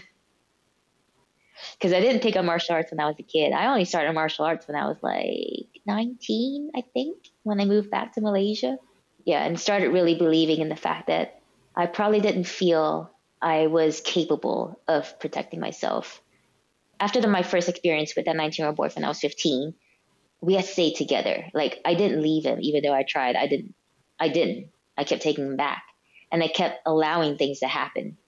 Because 1.75 1.93
I 1.93 2.01
didn't 2.01 2.23
take 2.23 2.37
up 2.37 2.45
martial 2.47 2.75
arts 2.75 2.91
when 2.91 3.01
I 3.01 3.07
was 3.07 3.17
a 3.19 3.23
kid. 3.23 3.53
I 3.53 3.67
only 3.67 3.85
started 3.85 4.15
martial 4.15 4.47
arts 4.47 4.67
when 4.67 4.79
I 4.79 4.87
was 4.87 4.97
like 5.03 5.69
19, 5.87 6.71
I 6.75 6.83
think, 6.95 7.19
when 7.43 7.61
I 7.61 7.67
moved 7.67 7.91
back 7.91 8.15
to 8.15 8.23
Malaysia. 8.23 8.79
Yeah, 9.27 9.45
and 9.45 9.61
started 9.61 9.91
really 9.91 10.15
believing 10.15 10.61
in 10.61 10.71
the 10.71 10.77
fact 10.77 11.09
that 11.09 11.43
I 11.77 11.85
probably 11.85 12.21
didn't 12.21 12.45
feel 12.45 13.11
I 13.43 13.67
was 13.67 14.01
capable 14.01 14.81
of 14.89 15.19
protecting 15.21 15.61
myself 15.61 16.23
after 17.01 17.21
the, 17.21 17.29
my 17.29 17.43
first 17.43 17.69
experience 17.69 18.15
with 18.15 18.27
that 18.27 18.37
19 18.37 18.63
year 18.63 18.69
old 18.69 18.77
boyfriend, 18.77 19.07
I 19.07 19.09
was 19.09 19.21
15. 19.21 19.75
We 20.43 20.55
had 20.55 20.67
stayed 20.67 20.95
together. 20.95 21.47
Like 21.55 21.81
I 21.85 21.95
didn't 21.95 22.23
leave 22.23 22.45
him, 22.45 22.59
even 22.61 22.83
though 22.83 22.95
I 22.95 23.03
tried. 23.03 23.37
I 23.37 23.47
didn't. 23.47 23.75
I 24.19 24.29
didn't. 24.29 24.69
I 24.97 25.05
kept 25.05 25.23
taking 25.23 25.47
him 25.47 25.57
back, 25.57 25.83
and 26.31 26.43
I 26.43 26.49
kept 26.49 26.83
allowing 26.87 27.37
things 27.37 27.61
to 27.61 27.69
happen. 27.69 28.19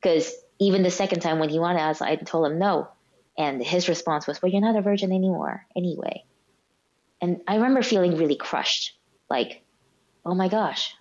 Because 0.00 0.32
even 0.60 0.82
the 0.82 0.90
second 0.90 1.20
time 1.20 1.40
when 1.40 1.48
he 1.48 1.58
wanted, 1.58 1.80
was, 1.80 2.00
I 2.00 2.16
told 2.16 2.46
him 2.46 2.58
no, 2.58 2.88
and 3.36 3.62
his 3.62 3.88
response 3.88 4.26
was, 4.26 4.40
"Well, 4.40 4.52
you're 4.52 4.60
not 4.60 4.76
a 4.76 4.82
virgin 4.82 5.10
anymore, 5.10 5.66
anyway." 5.76 6.24
And 7.20 7.40
I 7.46 7.56
remember 7.56 7.82
feeling 7.82 8.16
really 8.16 8.36
crushed, 8.36 8.96
like, 9.28 9.62
"Oh 10.24 10.34
my 10.34 10.48
gosh, 10.48 10.94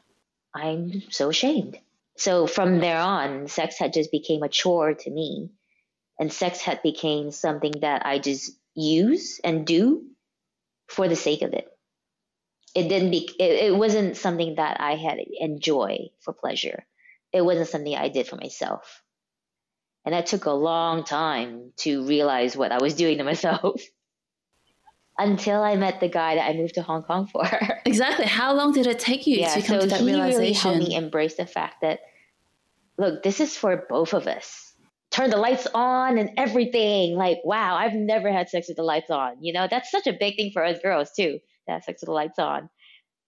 I'm 0.53 1.03
so 1.11 1.29
ashamed." 1.29 1.79
So 2.17 2.47
from 2.47 2.79
there 2.79 2.99
on, 2.99 3.47
sex 3.47 3.77
had 3.77 3.93
just 3.93 4.11
became 4.11 4.43
a 4.43 4.49
chore 4.49 4.93
to 4.93 5.09
me 5.09 5.51
and 6.19 6.31
sex 6.31 6.59
had 6.59 6.83
became 6.83 7.31
something 7.31 7.71
that 7.81 8.05
I 8.05 8.19
just 8.19 8.51
use 8.75 9.39
and 9.43 9.65
do 9.65 10.03
for 10.87 11.07
the 11.07 11.15
sake 11.15 11.41
of 11.41 11.53
it. 11.53 11.65
It 12.75 12.89
didn't 12.89 13.11
be 13.11 13.29
it, 13.39 13.71
it 13.71 13.75
wasn't 13.75 14.17
something 14.17 14.55
that 14.55 14.79
I 14.79 14.95
had 14.95 15.17
enjoy 15.39 16.09
for 16.19 16.33
pleasure. 16.33 16.85
It 17.31 17.41
wasn't 17.41 17.69
something 17.69 17.95
I 17.95 18.09
did 18.09 18.27
for 18.27 18.35
myself. 18.35 19.01
And 20.05 20.13
that 20.13 20.27
took 20.27 20.45
a 20.45 20.51
long 20.51 21.03
time 21.03 21.71
to 21.77 22.05
realize 22.05 22.55
what 22.55 22.71
I 22.71 22.81
was 22.81 22.93
doing 22.93 23.17
to 23.17 23.23
myself. 23.23 23.81
Until 25.17 25.61
I 25.61 25.75
met 25.75 25.99
the 25.99 26.07
guy 26.07 26.35
that 26.35 26.49
I 26.49 26.53
moved 26.53 26.75
to 26.75 26.81
Hong 26.81 27.03
Kong 27.03 27.27
for. 27.27 27.43
Exactly. 27.85 28.25
How 28.25 28.53
long 28.53 28.71
did 28.71 28.87
it 28.87 28.99
take 28.99 29.25
you 29.25 29.37
yeah, 29.37 29.55
to 29.55 29.61
come 29.61 29.79
so 29.79 29.81
to 29.81 29.87
that 29.87 29.99
he 29.99 30.05
realization? 30.05 30.39
Really 30.39 30.53
helped 30.53 30.89
me 30.89 30.95
embrace 30.95 31.35
the 31.35 31.45
fact 31.45 31.81
that, 31.81 32.01
look, 32.97 33.23
this 33.23 33.39
is 33.39 33.57
for 33.57 33.85
both 33.89 34.13
of 34.13 34.27
us 34.27 34.68
turn 35.19 35.29
the 35.29 35.37
lights 35.37 35.67
on 35.73 36.17
and 36.17 36.31
everything. 36.37 37.15
Like, 37.15 37.39
wow, 37.43 37.75
I've 37.75 37.93
never 37.93 38.31
had 38.31 38.49
sex 38.49 38.67
with 38.67 38.77
the 38.77 38.83
lights 38.83 39.09
on. 39.09 39.43
You 39.43 39.53
know, 39.53 39.67
that's 39.69 39.91
such 39.91 40.07
a 40.07 40.13
big 40.13 40.35
thing 40.35 40.51
for 40.51 40.63
us 40.63 40.79
girls 40.79 41.11
too, 41.15 41.39
to 41.65 41.71
have 41.71 41.83
sex 41.83 42.01
with 42.01 42.07
the 42.07 42.13
lights 42.13 42.39
on. 42.39 42.69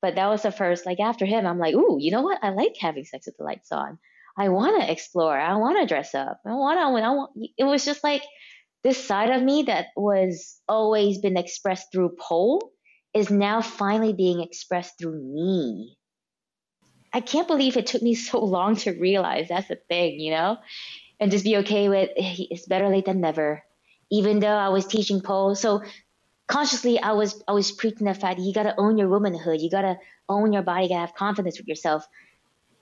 But 0.02 0.16
that 0.16 0.28
was 0.28 0.42
the 0.44 0.52
first, 0.52 0.86
like 0.86 1.00
after 1.00 1.26
him, 1.26 1.46
I'm 1.46 1.60
like, 1.60 1.76
ooh, 1.76 1.98
you 2.00 2.12
know 2.12 2.22
what? 2.22 2.40
I 2.42 2.50
like 2.50 2.76
having 2.80 3.06
sex 3.06 3.26
with 3.26 3.38
the 3.38 3.44
lights 3.44 3.72
on. 3.72 4.00
I 4.38 4.50
want 4.50 4.82
to 4.82 4.92
explore. 4.92 5.38
I 5.38 5.56
want 5.58 5.78
to 5.80 5.86
dress 5.86 6.16
up. 6.16 6.40
I 6.46 6.54
want 6.54 6.80
to, 6.80 7.04
I 7.04 7.10
want, 7.12 7.32
it 7.58 7.66
was 7.66 7.86
just 7.86 8.04
like 8.04 8.24
this 8.84 9.04
side 9.04 9.30
of 9.30 9.44
me 9.44 9.64
that 9.64 9.88
was 9.96 10.60
always 10.68 11.20
been 11.20 11.38
expressed 11.38 11.92
through 11.92 12.16
pole 12.20 12.72
is 13.14 13.30
now 13.30 13.62
finally 13.62 14.14
being 14.14 14.42
expressed 14.42 14.98
through 14.98 15.22
me. 15.22 15.98
I 17.14 17.20
can't 17.20 17.48
believe 17.48 17.76
it 17.76 17.88
took 17.88 18.02
me 18.02 18.16
so 18.16 18.40
long 18.44 18.78
to 18.78 18.92
realize 18.92 19.50
that's 19.50 19.68
the 19.68 19.78
thing, 19.90 20.20
you 20.20 20.32
know? 20.32 20.58
And 21.22 21.32
just 21.32 21.46
be 21.46 21.58
okay 21.58 21.88
with 21.88 22.10
it's 22.18 22.66
better 22.66 22.90
late 22.90 23.06
than 23.06 23.22
never. 23.22 23.64
Even 24.10 24.40
though 24.40 24.48
I 24.48 24.70
was 24.70 24.86
teaching 24.86 25.22
pole, 25.22 25.56
so 25.56 25.84
consciously 26.48 27.00
I 27.00 27.14
was 27.14 27.42
I 27.48 27.54
was 27.54 27.72
preaching 27.72 28.08
the 28.08 28.14
fact 28.14 28.40
that 28.40 28.44
you 28.44 28.54
gotta 28.54 28.74
own 28.78 28.98
your 28.98 29.08
womanhood, 29.08 29.62
you 29.62 29.70
gotta 29.70 29.98
own 30.28 30.52
your 30.52 30.64
body, 30.64 30.84
you 30.84 30.90
gotta 30.90 31.08
have 31.08 31.16
confidence 31.16 31.58
with 31.58 31.68
yourself. 31.68 32.06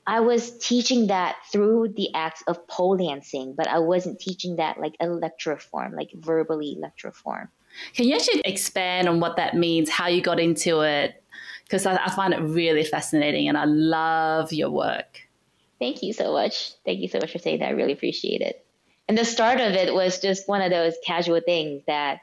I 0.07 0.21
was 0.21 0.57
teaching 0.57 1.07
that 1.07 1.35
through 1.51 1.89
the 1.95 2.11
acts 2.15 2.41
of 2.47 2.65
pole 2.67 2.97
dancing, 2.97 3.53
but 3.55 3.67
I 3.67 3.77
wasn't 3.77 4.19
teaching 4.19 4.55
that 4.55 4.79
like 4.79 4.97
electroform, 4.99 5.95
like 5.95 6.09
verbally 6.15 6.75
electroform. 6.81 7.49
Can 7.93 8.07
you 8.07 8.15
actually 8.15 8.41
expand 8.45 9.07
on 9.07 9.19
what 9.19 9.35
that 9.35 9.53
means, 9.53 9.87
how 9.89 10.07
you 10.07 10.21
got 10.21 10.39
into 10.39 10.81
it? 10.81 11.23
Because 11.63 11.85
I, 11.85 12.03
I 12.03 12.09
find 12.09 12.33
it 12.33 12.39
really 12.39 12.83
fascinating 12.83 13.47
and 13.47 13.55
I 13.55 13.65
love 13.65 14.51
your 14.51 14.71
work. 14.71 15.28
Thank 15.79 16.03
you 16.03 16.13
so 16.13 16.33
much. 16.33 16.73
Thank 16.85 16.99
you 16.99 17.07
so 17.07 17.19
much 17.19 17.31
for 17.31 17.39
saying 17.39 17.59
that. 17.59 17.69
I 17.69 17.71
really 17.71 17.93
appreciate 17.93 18.41
it. 18.41 18.65
And 19.07 19.17
the 19.17 19.25
start 19.25 19.59
of 19.59 19.73
it 19.73 19.93
was 19.93 20.19
just 20.19 20.47
one 20.47 20.61
of 20.61 20.71
those 20.71 20.93
casual 21.05 21.41
things 21.43 21.83
that 21.87 22.19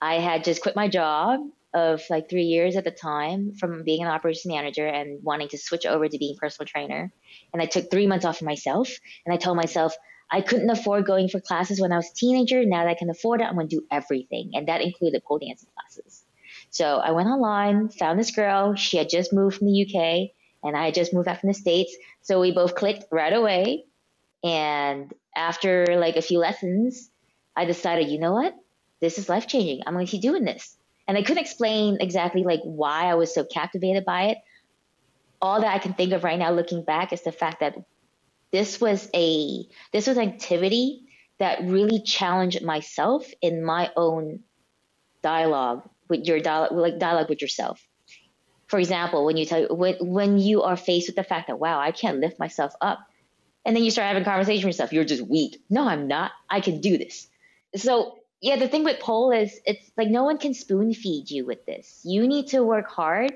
I 0.00 0.14
had 0.14 0.44
just 0.44 0.62
quit 0.62 0.76
my 0.76 0.88
job 0.88 1.40
of 1.74 2.02
like 2.08 2.28
three 2.28 2.44
years 2.44 2.76
at 2.76 2.84
the 2.84 2.90
time 2.90 3.52
from 3.54 3.84
being 3.84 4.02
an 4.02 4.08
operations 4.08 4.46
manager 4.46 4.86
and 4.86 5.22
wanting 5.22 5.48
to 5.48 5.58
switch 5.58 5.86
over 5.86 6.08
to 6.08 6.18
being 6.18 6.36
personal 6.36 6.66
trainer. 6.66 7.12
And 7.52 7.60
I 7.60 7.66
took 7.66 7.90
three 7.90 8.06
months 8.06 8.24
off 8.24 8.38
for 8.38 8.44
myself. 8.44 8.90
And 9.26 9.34
I 9.34 9.36
told 9.36 9.56
myself 9.56 9.94
I 10.30 10.40
couldn't 10.40 10.70
afford 10.70 11.04
going 11.04 11.28
for 11.28 11.40
classes 11.40 11.80
when 11.80 11.92
I 11.92 11.96
was 11.96 12.10
a 12.10 12.14
teenager. 12.14 12.64
Now 12.64 12.84
that 12.84 12.90
I 12.90 12.94
can 12.94 13.10
afford 13.10 13.40
it, 13.40 13.44
I'm 13.44 13.54
going 13.54 13.68
to 13.68 13.76
do 13.76 13.86
everything. 13.90 14.52
And 14.54 14.68
that 14.68 14.80
included 14.80 15.22
pole 15.24 15.38
dancing 15.38 15.68
classes. 15.74 16.24
So 16.70 16.98
I 16.98 17.10
went 17.10 17.28
online, 17.28 17.88
found 17.88 18.18
this 18.18 18.30
girl. 18.30 18.74
She 18.76 18.96
had 18.96 19.08
just 19.08 19.32
moved 19.32 19.58
from 19.58 19.66
the 19.66 19.84
UK 19.84 20.30
and 20.62 20.76
I 20.76 20.90
just 20.90 21.14
moved 21.14 21.26
back 21.26 21.40
from 21.40 21.48
the 21.48 21.54
States. 21.54 21.96
So 22.22 22.40
we 22.40 22.52
both 22.52 22.74
clicked 22.74 23.04
right 23.10 23.32
away. 23.32 23.84
And 24.44 25.12
after 25.34 25.86
like 25.98 26.16
a 26.16 26.22
few 26.22 26.38
lessons, 26.38 27.10
I 27.56 27.64
decided, 27.64 28.08
you 28.08 28.18
know 28.18 28.32
what? 28.32 28.54
This 29.00 29.18
is 29.18 29.28
life 29.28 29.46
changing. 29.46 29.82
I'm 29.86 29.94
going 29.94 30.06
to 30.06 30.10
keep 30.10 30.22
doing 30.22 30.44
this. 30.44 30.76
And 31.08 31.16
I 31.16 31.22
couldn't 31.22 31.42
explain 31.42 31.98
exactly 32.00 32.44
like 32.44 32.60
why 32.62 33.06
I 33.06 33.14
was 33.14 33.34
so 33.34 33.44
captivated 33.44 34.04
by 34.04 34.28
it. 34.28 34.38
All 35.42 35.60
that 35.60 35.74
I 35.74 35.78
can 35.78 35.94
think 35.94 36.12
of 36.12 36.24
right 36.24 36.38
now 36.38 36.52
looking 36.52 36.84
back 36.84 37.12
is 37.12 37.22
the 37.22 37.32
fact 37.32 37.60
that 37.60 37.74
this 38.52 38.80
was 38.80 39.08
a 39.14 39.64
this 39.92 40.06
was 40.06 40.16
an 40.16 40.28
activity 40.28 41.02
that 41.38 41.64
really 41.64 42.02
challenged 42.02 42.62
myself 42.62 43.26
in 43.40 43.64
my 43.64 43.90
own 43.96 44.40
dialogue 45.22 45.88
with 46.08 46.26
your 46.26 46.40
dialogue 46.40 46.72
like 46.72 46.98
dialogue 46.98 47.28
with 47.28 47.40
yourself 47.40 47.80
for 48.70 48.78
example 48.78 49.24
when 49.24 49.36
you 49.36 49.44
tell 49.44 49.66
when, 49.68 49.96
when 50.00 50.38
you 50.38 50.62
are 50.62 50.76
faced 50.76 51.08
with 51.08 51.16
the 51.16 51.24
fact 51.24 51.48
that 51.48 51.58
wow 51.58 51.78
i 51.78 51.90
can't 51.90 52.20
lift 52.20 52.38
myself 52.38 52.72
up 52.80 53.00
and 53.64 53.76
then 53.76 53.84
you 53.84 53.90
start 53.90 54.08
having 54.08 54.24
conversation 54.24 54.66
with 54.66 54.74
yourself 54.74 54.92
you're 54.92 55.04
just 55.04 55.26
weak 55.26 55.60
no 55.68 55.86
i'm 55.86 56.08
not 56.08 56.32
i 56.48 56.60
can 56.60 56.80
do 56.80 56.96
this 56.96 57.28
so 57.76 58.18
yeah 58.40 58.56
the 58.56 58.68
thing 58.68 58.84
with 58.84 59.00
pole 59.00 59.30
is 59.32 59.60
it's 59.66 59.90
like 59.96 60.08
no 60.08 60.24
one 60.24 60.38
can 60.38 60.54
spoon 60.54 60.94
feed 60.94 61.30
you 61.30 61.44
with 61.44 61.64
this 61.66 62.00
you 62.04 62.26
need 62.26 62.46
to 62.48 62.62
work 62.62 62.88
hard 62.88 63.32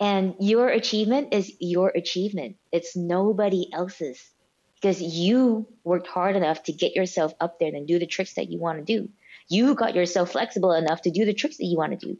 and 0.00 0.34
your 0.40 0.68
achievement 0.68 1.32
is 1.32 1.52
your 1.60 1.88
achievement. 1.88 2.56
It's 2.72 2.96
nobody 2.96 3.72
else's 3.72 4.22
because 4.74 5.00
you 5.00 5.66
worked 5.82 6.08
hard 6.08 6.36
enough 6.36 6.64
to 6.64 6.72
get 6.72 6.94
yourself 6.94 7.32
up 7.40 7.58
there 7.58 7.74
and 7.74 7.86
do 7.86 7.98
the 7.98 8.06
tricks 8.06 8.34
that 8.34 8.50
you 8.50 8.58
want 8.58 8.78
to 8.78 8.84
do. 8.84 9.08
You 9.48 9.74
got 9.74 9.94
yourself 9.94 10.32
flexible 10.32 10.72
enough 10.72 11.02
to 11.02 11.10
do 11.10 11.24
the 11.24 11.34
tricks 11.34 11.58
that 11.58 11.64
you 11.64 11.76
want 11.76 11.98
to 11.98 12.06
do. 12.06 12.18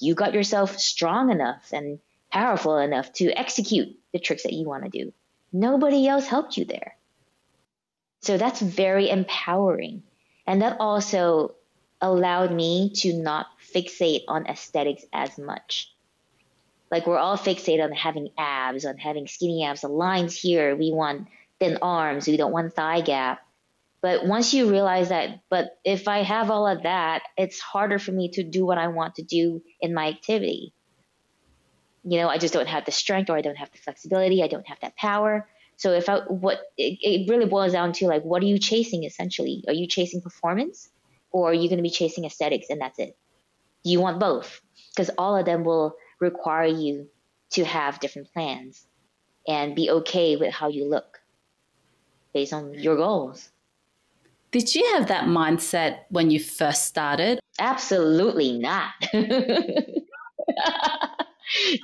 You 0.00 0.14
got 0.14 0.34
yourself 0.34 0.78
strong 0.78 1.30
enough 1.30 1.72
and 1.72 2.00
powerful 2.30 2.78
enough 2.78 3.12
to 3.14 3.30
execute 3.30 3.96
the 4.12 4.18
tricks 4.18 4.42
that 4.42 4.52
you 4.52 4.66
want 4.66 4.84
to 4.84 4.90
do. 4.90 5.12
Nobody 5.52 6.06
else 6.08 6.26
helped 6.26 6.56
you 6.56 6.64
there. 6.64 6.96
So 8.22 8.36
that's 8.36 8.60
very 8.60 9.08
empowering. 9.08 10.02
And 10.46 10.62
that 10.62 10.76
also 10.80 11.54
allowed 12.00 12.52
me 12.52 12.90
to 12.96 13.12
not 13.12 13.46
fixate 13.74 14.24
on 14.26 14.46
aesthetics 14.46 15.04
as 15.12 15.36
much 15.38 15.92
like 16.90 17.06
we're 17.06 17.18
all 17.18 17.38
fixated 17.38 17.84
on 17.84 17.92
having 17.92 18.30
abs, 18.36 18.84
on 18.84 18.98
having 18.98 19.26
skinny 19.26 19.64
abs, 19.64 19.82
the 19.82 19.88
lines 19.88 20.38
here. 20.38 20.74
We 20.74 20.92
want 20.92 21.28
thin 21.58 21.78
arms. 21.82 22.26
We 22.26 22.36
don't 22.36 22.52
want 22.52 22.74
thigh 22.74 23.00
gap. 23.00 23.40
But 24.02 24.26
once 24.26 24.54
you 24.54 24.70
realize 24.70 25.10
that, 25.10 25.40
but 25.50 25.78
if 25.84 26.08
I 26.08 26.22
have 26.22 26.50
all 26.50 26.66
of 26.66 26.84
that, 26.84 27.22
it's 27.36 27.60
harder 27.60 27.98
for 27.98 28.12
me 28.12 28.30
to 28.30 28.42
do 28.42 28.64
what 28.64 28.78
I 28.78 28.88
want 28.88 29.16
to 29.16 29.22
do 29.22 29.62
in 29.80 29.92
my 29.92 30.08
activity. 30.08 30.72
You 32.02 32.18
know, 32.18 32.28
I 32.28 32.38
just 32.38 32.54
don't 32.54 32.68
have 32.68 32.86
the 32.86 32.92
strength 32.92 33.28
or 33.28 33.36
I 33.36 33.42
don't 33.42 33.58
have 33.58 33.70
the 33.70 33.78
flexibility. 33.78 34.42
I 34.42 34.48
don't 34.48 34.66
have 34.66 34.80
that 34.80 34.96
power. 34.96 35.46
So 35.76 35.92
if 35.92 36.08
I, 36.08 36.20
what, 36.20 36.60
it, 36.78 36.98
it 37.02 37.30
really 37.30 37.44
boils 37.44 37.72
down 37.72 37.92
to 37.94 38.06
like, 38.06 38.22
what 38.22 38.42
are 38.42 38.46
you 38.46 38.58
chasing 38.58 39.04
essentially? 39.04 39.64
Are 39.66 39.74
you 39.74 39.86
chasing 39.86 40.22
performance 40.22 40.88
or 41.30 41.50
are 41.50 41.54
you 41.54 41.68
going 41.68 41.78
to 41.78 41.82
be 41.82 41.90
chasing 41.90 42.24
aesthetics 42.24 42.66
and 42.70 42.80
that's 42.80 42.98
it? 42.98 43.16
You 43.82 44.00
want 44.00 44.18
both 44.18 44.62
because 44.90 45.10
all 45.18 45.36
of 45.36 45.44
them 45.44 45.64
will 45.64 45.94
require 46.20 46.66
you 46.66 47.08
to 47.50 47.64
have 47.64 48.00
different 48.00 48.32
plans 48.32 48.86
and 49.46 49.74
be 49.74 49.90
okay 49.90 50.36
with 50.36 50.54
how 50.54 50.68
you 50.68 50.84
look 50.88 51.20
based 52.32 52.52
on 52.52 52.74
your 52.74 52.96
goals. 52.96 53.50
Did 54.52 54.74
you 54.74 54.84
have 54.94 55.06
that 55.08 55.24
mindset 55.26 56.00
when 56.08 56.30
you 56.30 56.40
first 56.40 56.86
started? 56.86 57.38
Absolutely 57.60 58.58
not. 58.58 58.90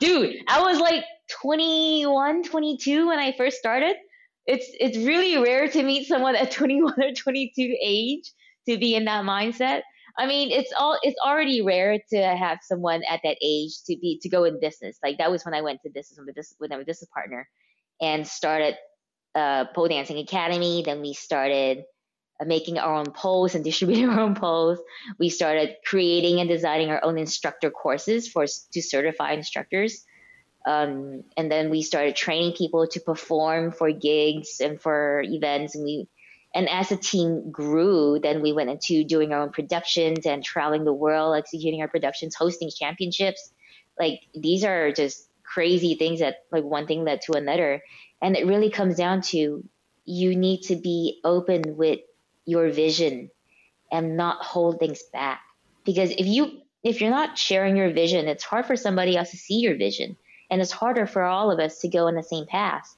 Dude, 0.01 0.37
I 0.49 0.61
was 0.63 0.81
like 0.81 1.05
21, 1.43 2.43
22 2.43 3.07
when 3.07 3.19
I 3.19 3.33
first 3.37 3.59
started. 3.59 3.97
It's 4.47 4.67
it's 4.81 4.97
really 4.99 5.39
rare 5.39 5.69
to 5.69 5.83
meet 5.83 6.09
someone 6.09 6.35
at 6.37 6.51
21 6.53 6.95
or 6.99 7.13
22 7.13 7.77
age 7.83 8.33
to 8.69 8.79
be 8.79 8.95
in 8.97 9.05
that 9.05 9.25
mindset. 9.25 9.83
I 10.19 10.27
mean, 10.27 10.51
it's 10.51 10.73
all 10.77 10.99
it's 11.03 11.19
already 11.25 11.63
rare 11.63 11.99
to 12.11 12.19
have 12.19 12.59
someone 12.63 13.03
at 13.09 13.21
that 13.23 13.37
age 13.43 13.73
to 13.87 13.97
be 13.97 14.19
to 14.23 14.29
go 14.29 14.45
in 14.45 14.59
business. 14.61 14.99
Like 15.05 15.19
that 15.19 15.31
was 15.31 15.45
when 15.45 15.55
I 15.55 15.61
went 15.61 15.83
to 15.83 15.91
business 15.91 16.19
with 16.25 16.35
this 16.35 16.55
with 16.59 16.71
my 16.71 16.79
business 16.79 17.09
partner 17.13 17.49
and 18.01 18.27
started 18.27 18.77
uh, 19.35 19.67
pole 19.75 19.89
dancing 19.89 20.19
academy. 20.19 20.83
Then 20.85 21.01
we 21.01 21.13
started 21.13 21.85
making 22.45 22.79
our 22.79 22.95
own 22.95 23.13
poles 23.13 23.55
and 23.55 23.65
distributing 23.71 24.09
our 24.09 24.21
own 24.21 24.35
poles. 24.35 24.79
We 25.19 25.29
started 25.29 25.77
creating 25.85 26.41
and 26.41 26.49
designing 26.49 26.91
our 26.91 27.03
own 27.05 27.19
instructor 27.19 27.71
courses 27.71 28.29
for 28.29 28.47
to 28.47 28.83
certify 28.83 29.33
instructors. 29.33 30.05
Um, 30.67 31.23
and 31.37 31.51
then 31.51 31.71
we 31.71 31.83
started 31.83 32.17
training 32.17 32.55
people 32.55 32.89
to 32.89 33.01
perform 33.01 33.71
for 33.71 33.93
gigs 33.93 34.61
and 34.61 34.81
for 34.81 35.23
events. 35.23 35.77
And 35.77 35.85
we 35.85 36.09
and 36.55 36.71
as 36.71 36.89
the 36.89 36.97
team 36.97 37.51
grew, 37.51 38.19
then 38.19 38.41
we 38.41 38.53
went 38.53 38.71
into 38.71 39.05
doing 39.05 39.33
our 39.33 39.43
own 39.43 39.51
productions 39.51 40.25
and 40.25 40.43
traveling 40.43 40.85
the 40.85 40.93
world, 40.93 41.37
executing 41.37 41.83
our 41.83 41.89
productions, 41.89 42.35
hosting 42.35 42.71
championships. 42.71 43.53
Like 43.99 44.23
these 44.35 44.65
are 44.65 44.91
just 44.91 45.29
crazy 45.43 45.97
things 45.97 46.21
that 46.21 46.37
like 46.51 46.65
one 46.65 46.87
thing 46.87 47.05
led 47.05 47.21
to 47.27 47.35
another. 47.35 47.83
And 48.23 48.37
it 48.37 48.47
really 48.47 48.71
comes 48.71 48.97
down 48.97 49.21
to 49.33 49.69
you 50.07 50.37
need 50.37 50.63
to 50.63 50.77
be 50.77 51.21
open 51.25 51.77
with 51.77 52.01
your 52.47 52.71
vision 52.71 53.31
and 53.93 54.17
not 54.17 54.43
hold 54.43 54.79
things 54.79 55.03
back. 55.13 55.43
Because 55.85 56.11
if 56.13 56.27
you 56.27 56.63
if 56.83 57.01
you're 57.01 57.11
not 57.11 57.37
sharing 57.37 57.77
your 57.77 57.93
vision, 57.93 58.29
it's 58.29 58.45
hard 58.45 58.65
for 58.65 58.77
somebody 58.77 59.17
else 59.17 59.31
to 59.33 59.37
see 59.37 59.59
your 59.59 59.77
vision. 59.77 60.17
And 60.51 60.63
it's 60.63 60.71
harder 60.71 61.07
for 61.07 61.25
all 61.25 61.51
of 61.51 61.59
us 61.59 61.81
to 61.81 61.89
go 61.89 62.07
in 62.07 62.15
the 62.15 62.23
same 62.23 62.47
path 62.47 62.97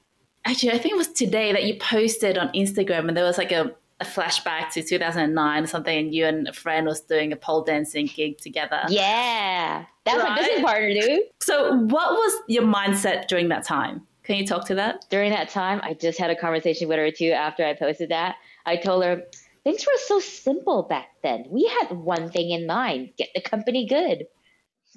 actually, 0.49 0.73
I 0.73 0.79
think 0.79 0.95
it 0.95 0.99
was 0.99 1.09
today 1.09 1.53
that 1.53 1.65
you 1.65 1.79
posted 1.79 2.39
on 2.39 2.49
Instagram, 2.49 3.09
and 3.09 3.17
there 3.17 3.25
was 3.25 3.39
like 3.39 3.53
a, 3.53 3.75
a 4.01 4.05
flashback 4.05 4.71
to 4.73 4.83
2009 4.83 5.63
or 5.63 5.67
something, 5.67 5.99
and 5.99 6.15
you 6.15 6.27
and 6.27 6.49
a 6.49 6.53
friend 6.53 6.87
was 6.87 7.01
doing 7.01 7.33
a 7.33 7.37
pole 7.37 7.63
dancing 7.63 8.07
gig 8.07 8.39
together. 8.39 8.83
Yeah, 8.89 9.85
that 10.05 10.15
was 10.15 10.25
right? 10.25 10.31
my 10.31 10.39
business 10.39 10.63
partner, 10.63 10.93
dude. 10.95 11.21
So, 11.41 11.77
what 11.77 12.13
was 12.13 12.43
your 12.49 12.65
mindset 12.65 13.29
during 13.29 13.49
that 13.49 13.65
time? 13.65 14.07
Can 14.25 14.37
you 14.37 14.47
talk 14.47 14.67
to 14.67 14.75
that? 14.75 15.07
During 15.09 15.31
that 15.31 15.49
time, 15.49 15.81
I 15.83 15.95
just 15.95 16.19
had 16.19 16.31
a 16.31 16.37
conversation 16.37 16.89
with 16.89 16.99
her 16.99 17.11
too 17.11 17.31
after 17.31 17.65
I 17.65 17.75
posted 17.75 18.11
that. 18.11 18.37
I 18.69 18.77
told 18.77 19.05
her 19.05 19.25
things 19.65 19.87
were 19.87 19.99
so 20.07 20.21
simple 20.21 20.83
back 20.83 21.09
then. 21.23 21.47
We 21.51 21.67
had 21.81 21.93
one 21.93 22.31
thing 22.31 22.51
in 22.51 22.67
mind 22.67 23.11
get 23.17 23.31
the 23.35 23.41
company 23.41 23.87
good. 23.87 24.27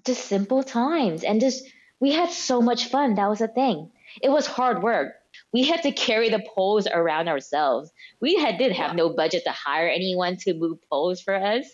Just 0.05 0.25
simple 0.25 0.63
times. 0.63 1.23
And 1.23 1.39
just, 1.39 1.63
we 1.99 2.11
had 2.11 2.31
so 2.31 2.61
much 2.61 2.87
fun. 2.87 3.15
That 3.15 3.29
was 3.29 3.41
a 3.41 3.47
thing. 3.47 3.91
It 4.21 4.29
was 4.29 4.47
hard 4.47 4.81
work 4.81 5.13
we 5.53 5.63
had 5.63 5.83
to 5.83 5.91
carry 5.91 6.29
the 6.29 6.43
poles 6.55 6.87
around 6.87 7.27
ourselves. 7.27 7.91
We 8.19 8.35
had 8.35 8.57
did 8.57 8.71
have 8.73 8.95
no 8.95 9.09
budget 9.09 9.43
to 9.45 9.51
hire 9.51 9.87
anyone 9.87 10.37
to 10.37 10.53
move 10.53 10.79
poles 10.89 11.21
for 11.21 11.35
us. 11.35 11.65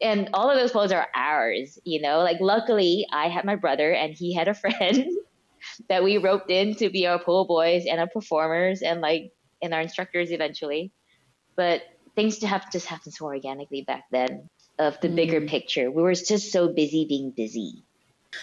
And 0.00 0.30
all 0.34 0.50
of 0.50 0.58
those 0.58 0.72
poles 0.72 0.92
are 0.92 1.08
ours, 1.14 1.78
you 1.84 2.00
know. 2.00 2.18
Like 2.18 2.40
luckily 2.40 3.06
I 3.12 3.28
had 3.28 3.44
my 3.44 3.56
brother 3.56 3.92
and 3.92 4.14
he 4.14 4.34
had 4.34 4.48
a 4.48 4.54
friend 4.62 5.06
that 5.88 6.02
we 6.02 6.18
roped 6.18 6.50
in 6.50 6.74
to 6.76 6.90
be 6.90 7.06
our 7.06 7.22
pole 7.22 7.46
boys 7.46 7.84
and 7.88 8.00
our 8.00 8.08
performers 8.08 8.82
and 8.82 9.00
like 9.00 9.32
and 9.62 9.72
our 9.72 9.80
instructors 9.80 10.32
eventually. 10.32 10.92
But 11.56 11.82
things 12.14 12.38
to 12.38 12.46
have 12.46 12.70
just 12.70 12.86
happened 12.86 13.14
so 13.14 13.26
organically 13.26 13.82
back 13.82 14.04
then 14.10 14.48
of 14.78 15.00
the 15.00 15.08
mm. 15.08 15.16
bigger 15.16 15.40
picture. 15.40 15.90
We 15.90 16.02
were 16.02 16.14
just 16.14 16.52
so 16.52 16.68
busy 16.68 17.04
being 17.06 17.30
busy. 17.30 17.82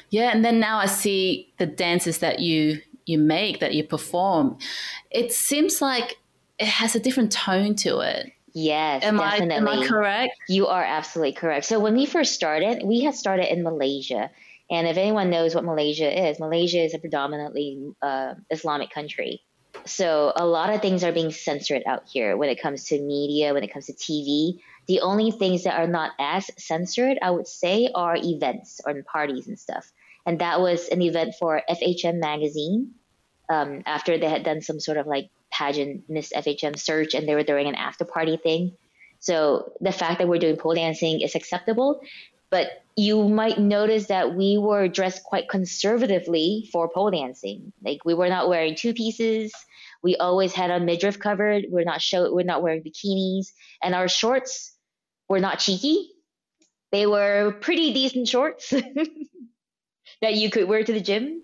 Yeah, 0.10 0.32
and 0.32 0.45
then 0.45 0.60
now 0.60 0.78
I 0.78 0.86
see 0.86 1.51
the 1.57 1.66
dances 1.66 2.20
that 2.20 2.39
you 2.39 2.82
you 3.10 3.18
make, 3.18 3.60
that 3.60 3.74
you 3.74 3.84
perform, 3.84 4.57
it 5.10 5.34
seems 5.34 5.82
like 5.82 6.18
it 6.60 6.68
has 6.68 6.95
a 6.95 6.99
different 6.99 7.32
tone 7.32 7.76
to 7.76 7.99
it. 7.99 8.32
Yes, 8.53 9.03
am 9.03 9.18
definitely. 9.18 9.55
I, 9.55 9.57
am 9.57 9.68
I 9.68 9.88
correct? 9.88 10.34
You 10.47 10.68
are 10.68 10.84
absolutely 10.84 11.34
correct. 11.34 11.66
So 11.66 11.80
when 11.80 11.95
we 11.95 12.05
first 12.05 12.34
started, 12.34 12.84
we 12.84 13.01
had 13.01 13.16
started 13.16 13.51
in 13.51 13.64
Malaysia. 13.64 14.30
And 14.72 14.88
if 14.88 14.97
anyone 14.97 15.32
knows 15.32 15.55
what 15.55 15.64
Malaysia 15.64 16.30
is, 16.30 16.39
Malaysia 16.39 16.84
is 16.84 16.93
a 16.93 16.99
predominantly 16.99 17.93
uh, 18.01 18.36
Islamic 18.51 18.91
country. 18.91 19.41
So 19.86 20.34
a 20.36 20.46
lot 20.46 20.74
of 20.74 20.82
things 20.82 21.04
are 21.04 21.12
being 21.12 21.32
censored 21.32 21.84
out 21.86 22.04
here 22.08 22.38
when 22.38 22.50
it 22.50 22.62
comes 22.62 22.86
to 22.86 23.00
media, 23.00 23.54
when 23.54 23.64
it 23.64 23.74
comes 23.74 23.88
to 23.88 23.94
TV. 23.94 24.60
The 24.88 25.02
only 25.02 25.32
things 25.32 25.64
that 25.64 25.80
are 25.80 25.88
not 25.88 26.12
as 26.20 26.50
censored, 26.58 27.18
I 27.22 27.32
would 27.32 27.48
say, 27.48 27.90
are 27.94 28.16
events 28.18 28.82
or 28.86 29.02
parties 29.04 29.48
and 29.48 29.60
stuff. 29.60 29.92
And 30.26 30.40
that 30.40 30.62
was 30.62 30.88
an 30.90 31.02
event 31.02 31.36
for 31.40 31.62
FHM 31.70 32.20
magazine 32.20 32.92
um, 33.50 33.84
after 33.86 34.18
they 34.18 34.30
had 34.30 34.44
done 34.44 34.62
some 34.62 34.80
sort 34.80 34.98
of 34.98 35.08
like 35.08 35.30
pageant 35.52 36.10
Miss 36.10 36.32
FHM 36.34 36.78
search 36.78 37.14
and 37.14 37.28
they 37.28 37.36
were 37.36 37.44
doing 37.44 37.68
an 37.68 37.76
after 37.76 38.06
party 38.06 38.38
thing. 38.38 38.74
So 39.20 39.74
the 39.82 39.92
fact 39.92 40.20
that 40.20 40.28
we're 40.28 40.40
doing 40.40 40.56
pole 40.56 40.76
dancing 40.76 41.22
is 41.22 41.36
acceptable, 41.36 42.02
but 42.50 42.84
you 42.96 43.28
might 43.28 43.60
notice 43.60 44.08
that 44.08 44.36
we 44.36 44.58
were 44.58 44.88
dressed 44.88 45.24
quite 45.24 45.50
conservatively 45.50 46.70
for 46.72 46.90
pole 46.90 47.12
dancing. 47.12 47.74
Like 47.84 48.06
we 48.06 48.14
were 48.14 48.30
not 48.30 48.50
wearing 48.50 48.76
two 48.76 48.94
pieces. 48.94 49.54
We 50.04 50.16
always 50.16 50.54
had 50.54 50.72
our 50.72 50.80
midriff 50.80 51.20
covered. 51.20 51.66
We're 51.70 51.84
not 51.84 52.02
show 52.02 52.34
we're 52.34 52.45
not 52.45 52.62
wearing 52.62 52.84
bikinis, 52.84 53.47
and 53.84 53.95
our 53.95 54.08
shorts 54.08 54.74
were 55.28 55.39
not 55.39 55.60
cheeky. 55.60 56.12
They 56.91 57.06
were 57.06 57.56
pretty 57.60 57.93
decent 57.93 58.28
shorts 58.28 58.70
that 60.22 60.34
you 60.36 60.50
could 60.50 60.68
wear 60.68 60.84
to 60.84 60.93
the 60.93 61.02
gym. 61.02 61.43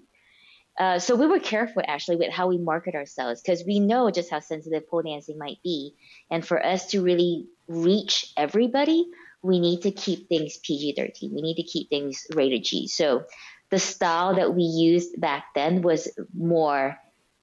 Uh, 0.77 0.99
so 0.99 1.15
we 1.15 1.27
were 1.27 1.39
careful 1.39 1.81
actually 1.87 2.17
with 2.17 2.31
how 2.31 2.47
we 2.47 2.57
market 2.57 2.95
ourselves 2.95 3.41
because 3.41 3.63
we 3.65 3.79
know 3.79 4.11
just 4.11 4.29
how 4.29 4.39
sensitive 4.39 4.89
pole 4.89 5.03
dancing 5.03 5.37
might 5.37 5.61
be, 5.63 5.93
and 6.31 6.45
for 6.45 6.63
us 6.63 6.87
to 6.87 7.01
really 7.01 7.47
reach 7.67 8.33
everybody, 8.35 9.05
we 9.41 9.59
need 9.59 9.81
to 9.83 9.91
keep 9.91 10.27
things 10.27 10.57
PG 10.57 10.95
13. 10.97 11.33
We 11.33 11.41
need 11.41 11.55
to 11.55 11.63
keep 11.63 11.89
things 11.89 12.25
rated 12.33 12.63
G. 12.63 12.87
So 12.87 13.25
the 13.69 13.79
style 13.79 14.35
that 14.35 14.53
we 14.53 14.63
used 14.63 15.19
back 15.19 15.45
then 15.53 15.81
was 15.81 16.09
more 16.35 16.97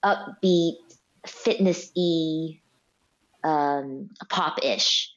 upbeat, 0.04 0.76
fitness 1.26 1.90
y, 1.96 2.60
um, 3.44 4.10
pop 4.28 4.64
ish. 4.64 5.10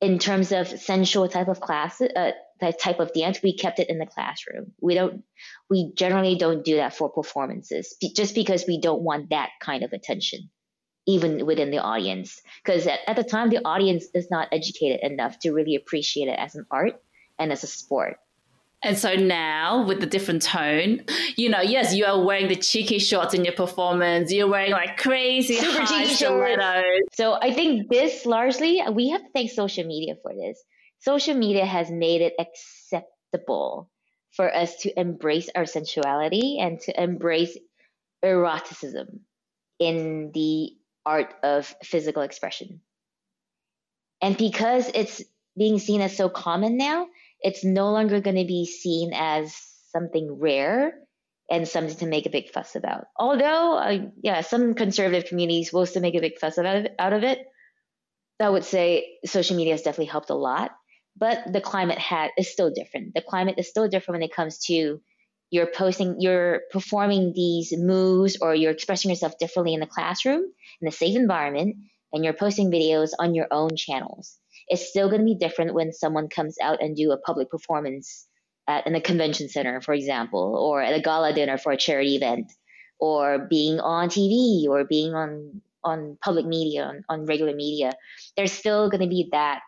In 0.00 0.18
terms 0.18 0.52
of 0.52 0.68
sensual 0.68 1.28
type 1.28 1.48
of 1.48 1.60
class, 1.60 2.00
uh, 2.00 2.32
type 2.78 3.00
of 3.00 3.12
dance, 3.12 3.42
we 3.42 3.56
kept 3.56 3.78
it 3.78 3.88
in 3.88 3.98
the 3.98 4.06
classroom. 4.06 4.72
We 4.80 4.94
don't, 4.94 5.22
we 5.70 5.92
generally 5.94 6.36
don't 6.36 6.64
do 6.64 6.76
that 6.76 6.94
for 6.94 7.08
performances, 7.08 7.96
just 8.14 8.34
because 8.34 8.64
we 8.66 8.80
don't 8.80 9.02
want 9.02 9.30
that 9.30 9.50
kind 9.60 9.82
of 9.82 9.92
attention 9.92 10.50
even 11.06 11.44
within 11.44 11.70
the 11.70 11.78
audience. 11.78 12.40
Because 12.62 12.86
at, 12.86 13.00
at 13.06 13.16
the 13.16 13.24
time, 13.24 13.50
the 13.50 13.64
audience 13.64 14.06
is 14.14 14.30
not 14.30 14.48
educated 14.52 15.00
enough 15.02 15.38
to 15.40 15.52
really 15.52 15.74
appreciate 15.74 16.28
it 16.28 16.38
as 16.38 16.54
an 16.54 16.66
art 16.70 17.00
and 17.38 17.52
as 17.52 17.64
a 17.64 17.66
sport. 17.66 18.18
And 18.84 18.98
so 18.98 19.14
now, 19.14 19.86
with 19.86 20.00
the 20.00 20.06
different 20.06 20.42
tone, 20.42 21.04
you 21.36 21.48
know, 21.48 21.62
yes, 21.62 21.94
you 21.94 22.04
are 22.04 22.22
wearing 22.22 22.48
the 22.48 22.56
cheeky 22.56 22.98
shorts 22.98 23.32
in 23.32 23.42
your 23.42 23.54
performance. 23.54 24.30
You're 24.30 24.46
wearing 24.48 24.72
like 24.72 24.98
crazy 24.98 25.54
Super 25.54 25.80
high 25.80 26.04
stilettos. 26.04 26.84
So 27.14 27.38
I 27.40 27.52
think 27.52 27.88
this 27.88 28.26
largely, 28.26 28.82
we 28.92 29.08
have 29.08 29.22
to 29.22 29.28
thank 29.32 29.50
social 29.50 29.84
media 29.84 30.16
for 30.22 30.34
this. 30.34 30.62
Social 30.98 31.34
media 31.34 31.64
has 31.64 31.90
made 31.90 32.20
it 32.20 32.34
acceptable 32.38 33.90
for 34.32 34.54
us 34.54 34.76
to 34.82 35.00
embrace 35.00 35.48
our 35.54 35.64
sensuality 35.64 36.58
and 36.60 36.78
to 36.80 37.02
embrace 37.02 37.56
eroticism 38.22 39.20
in 39.78 40.30
the 40.34 40.72
art 41.06 41.32
of 41.42 41.74
physical 41.82 42.22
expression. 42.22 42.80
And 44.20 44.36
because 44.36 44.90
it's 44.94 45.22
being 45.56 45.78
seen 45.78 46.00
as 46.00 46.16
so 46.16 46.28
common 46.28 46.76
now, 46.76 47.06
it's 47.44 47.62
no 47.62 47.92
longer 47.92 48.20
going 48.20 48.36
to 48.36 48.46
be 48.46 48.64
seen 48.66 49.12
as 49.14 49.54
something 49.92 50.38
rare 50.40 50.94
and 51.50 51.68
something 51.68 51.96
to 51.96 52.06
make 52.06 52.24
a 52.24 52.30
big 52.30 52.50
fuss 52.50 52.74
about. 52.74 53.04
Although, 53.16 53.76
uh, 53.76 53.98
yeah, 54.22 54.40
some 54.40 54.74
conservative 54.74 55.28
communities 55.28 55.70
will 55.70 55.84
still 55.84 56.00
make 56.00 56.14
a 56.14 56.22
big 56.22 56.38
fuss 56.38 56.58
out 56.58 56.64
of, 56.64 56.84
it, 56.86 56.94
out 56.98 57.12
of 57.12 57.22
it. 57.22 57.38
I 58.40 58.48
would 58.48 58.64
say 58.64 59.18
social 59.26 59.56
media 59.56 59.74
has 59.74 59.82
definitely 59.82 60.06
helped 60.06 60.30
a 60.30 60.34
lot, 60.34 60.72
but 61.16 61.52
the 61.52 61.60
climate 61.60 61.98
had 61.98 62.30
is 62.38 62.50
still 62.50 62.72
different. 62.72 63.14
The 63.14 63.20
climate 63.20 63.56
is 63.58 63.68
still 63.68 63.88
different 63.88 64.20
when 64.20 64.28
it 64.28 64.34
comes 64.34 64.58
to 64.66 65.00
you're 65.50 65.70
posting, 65.70 66.16
you're 66.18 66.62
performing 66.72 67.32
these 67.34 67.74
moves 67.76 68.38
or 68.40 68.54
you're 68.54 68.72
expressing 68.72 69.10
yourself 69.10 69.38
differently 69.38 69.74
in 69.74 69.80
the 69.80 69.86
classroom 69.86 70.42
in 70.80 70.88
a 70.88 70.90
safe 70.90 71.14
environment 71.14 71.76
and 72.12 72.24
you're 72.24 72.32
posting 72.32 72.72
videos 72.72 73.10
on 73.18 73.34
your 73.34 73.48
own 73.50 73.76
channels. 73.76 74.38
It's 74.68 74.88
still 74.88 75.08
going 75.08 75.20
to 75.20 75.26
be 75.26 75.34
different 75.34 75.74
when 75.74 75.92
someone 75.92 76.28
comes 76.28 76.56
out 76.62 76.82
and 76.82 76.96
do 76.96 77.12
a 77.12 77.18
public 77.18 77.50
performance 77.50 78.26
at 78.68 78.86
in 78.86 78.94
a 78.94 79.00
convention 79.00 79.48
center, 79.48 79.80
for 79.80 79.94
example, 79.94 80.56
or 80.56 80.82
at 80.82 80.94
a 80.94 81.02
gala 81.02 81.32
dinner 81.32 81.58
for 81.58 81.72
a 81.72 81.76
charity 81.76 82.16
event, 82.16 82.50
or 82.98 83.46
being 83.50 83.80
on 83.80 84.08
TV 84.08 84.66
or 84.68 84.84
being 84.84 85.14
on 85.14 85.60
on 85.82 86.16
public 86.24 86.46
media, 86.46 86.84
on, 86.84 87.04
on 87.10 87.26
regular 87.26 87.54
media. 87.54 87.92
There's 88.36 88.52
still 88.52 88.88
going 88.88 89.02
to 89.02 89.06
be 89.06 89.28
that 89.32 89.60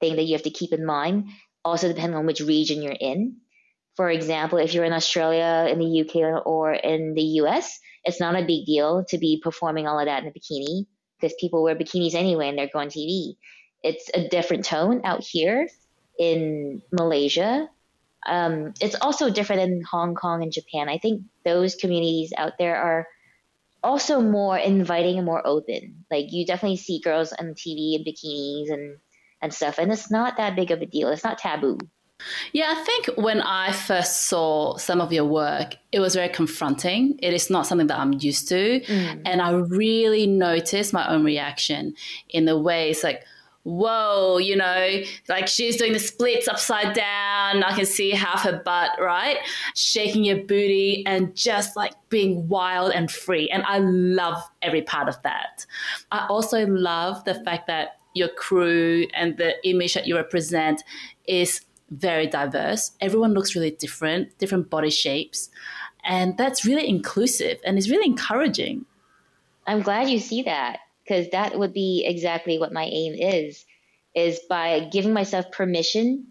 thing 0.00 0.16
that 0.16 0.24
you 0.24 0.32
have 0.32 0.42
to 0.42 0.50
keep 0.50 0.72
in 0.72 0.84
mind. 0.84 1.28
Also, 1.64 1.86
depending 1.86 2.18
on 2.18 2.26
which 2.26 2.40
region 2.40 2.82
you're 2.82 2.92
in 3.00 3.36
for 3.96 4.10
example, 4.10 4.58
if 4.58 4.74
you're 4.74 4.84
in 4.84 4.92
Australia, 4.92 5.68
in 5.70 5.78
the 5.78 6.00
UK, 6.00 6.42
or 6.44 6.72
in 6.72 7.14
the 7.14 7.22
US, 7.40 7.78
it's 8.02 8.20
not 8.20 8.34
a 8.34 8.44
big 8.44 8.66
deal 8.66 9.04
to 9.08 9.18
be 9.18 9.40
performing 9.42 9.86
all 9.86 9.98
of 9.98 10.06
that 10.06 10.22
in 10.22 10.28
a 10.28 10.32
bikini 10.32 10.86
because 11.20 11.34
people 11.38 11.62
wear 11.62 11.76
bikinis 11.76 12.14
anyway 12.14 12.48
and 12.48 12.58
they're 12.58 12.70
going 12.72 12.88
TV. 12.88 13.34
It's 13.84 14.10
a 14.14 14.28
different 14.28 14.64
tone 14.64 15.02
out 15.04 15.22
here 15.22 15.68
in 16.18 16.82
Malaysia. 16.90 17.68
Um, 18.26 18.72
it's 18.80 18.96
also 19.00 19.30
different 19.30 19.62
in 19.62 19.82
Hong 19.82 20.14
Kong 20.14 20.42
and 20.42 20.50
Japan. 20.50 20.88
I 20.88 20.98
think 20.98 21.22
those 21.44 21.74
communities 21.76 22.32
out 22.36 22.54
there 22.58 22.76
are 22.76 23.06
also 23.82 24.20
more 24.22 24.56
inviting 24.56 25.18
and 25.18 25.26
more 25.26 25.46
open. 25.46 26.04
Like 26.10 26.32
you 26.32 26.46
definitely 26.46 26.78
see 26.78 26.98
girls 26.98 27.32
on 27.34 27.54
TV 27.54 27.94
in 27.94 28.04
bikinis 28.04 28.72
and 28.72 28.96
and 29.42 29.52
stuff, 29.52 29.78
and 29.78 29.92
it's 29.92 30.10
not 30.10 30.38
that 30.38 30.56
big 30.56 30.70
of 30.70 30.80
a 30.80 30.86
deal. 30.86 31.10
It's 31.10 31.22
not 31.22 31.36
taboo. 31.36 31.76
Yeah, 32.52 32.74
I 32.74 32.82
think 32.84 33.18
when 33.18 33.42
I 33.42 33.72
first 33.72 34.26
saw 34.26 34.76
some 34.76 35.00
of 35.00 35.12
your 35.12 35.24
work, 35.24 35.76
it 35.92 36.00
was 36.00 36.14
very 36.14 36.28
confronting. 36.28 37.18
It 37.20 37.34
is 37.34 37.50
not 37.50 37.66
something 37.66 37.88
that 37.88 37.98
I'm 37.98 38.14
used 38.14 38.48
to. 38.48 38.80
Mm. 38.80 39.22
And 39.26 39.42
I 39.42 39.50
really 39.52 40.26
noticed 40.26 40.92
my 40.92 41.06
own 41.08 41.24
reaction 41.24 41.94
in 42.30 42.44
the 42.44 42.58
ways 42.58 43.04
like, 43.04 43.24
whoa, 43.64 44.36
you 44.38 44.54
know, 44.54 45.02
like 45.28 45.48
she's 45.48 45.76
doing 45.76 45.92
the 45.92 45.98
splits 45.98 46.46
upside 46.46 46.94
down. 46.94 47.62
I 47.62 47.74
can 47.74 47.86
see 47.86 48.10
half 48.10 48.42
her 48.42 48.62
butt, 48.64 48.90
right? 49.00 49.38
Shaking 49.74 50.24
your 50.24 50.38
booty 50.44 51.02
and 51.06 51.34
just 51.34 51.74
like 51.74 51.94
being 52.10 52.46
wild 52.48 52.92
and 52.92 53.10
free. 53.10 53.48
And 53.48 53.64
I 53.64 53.78
love 53.78 54.38
every 54.62 54.82
part 54.82 55.08
of 55.08 55.20
that. 55.22 55.66
I 56.12 56.26
also 56.28 56.66
love 56.66 57.24
the 57.24 57.34
fact 57.34 57.66
that 57.66 57.96
your 58.12 58.28
crew 58.28 59.06
and 59.14 59.36
the 59.38 59.54
image 59.68 59.94
that 59.94 60.06
you 60.06 60.14
represent 60.14 60.84
is 61.26 61.62
very 61.90 62.26
diverse. 62.26 62.92
Everyone 63.00 63.32
looks 63.32 63.54
really 63.54 63.72
different, 63.72 64.38
different 64.38 64.70
body 64.70 64.90
shapes. 64.90 65.50
And 66.04 66.36
that's 66.36 66.66
really 66.66 66.86
inclusive 66.86 67.58
and 67.64 67.78
is 67.78 67.90
really 67.90 68.06
encouraging. 68.06 68.84
I'm 69.66 69.80
glad 69.80 70.10
you 70.10 70.18
see 70.18 70.42
that 70.42 70.80
because 71.04 71.30
that 71.30 71.58
would 71.58 71.72
be 71.72 72.04
exactly 72.06 72.58
what 72.58 72.72
my 72.72 72.84
aim 72.84 73.14
is 73.14 73.64
is 74.14 74.40
by 74.48 74.88
giving 74.92 75.12
myself 75.12 75.50
permission 75.50 76.26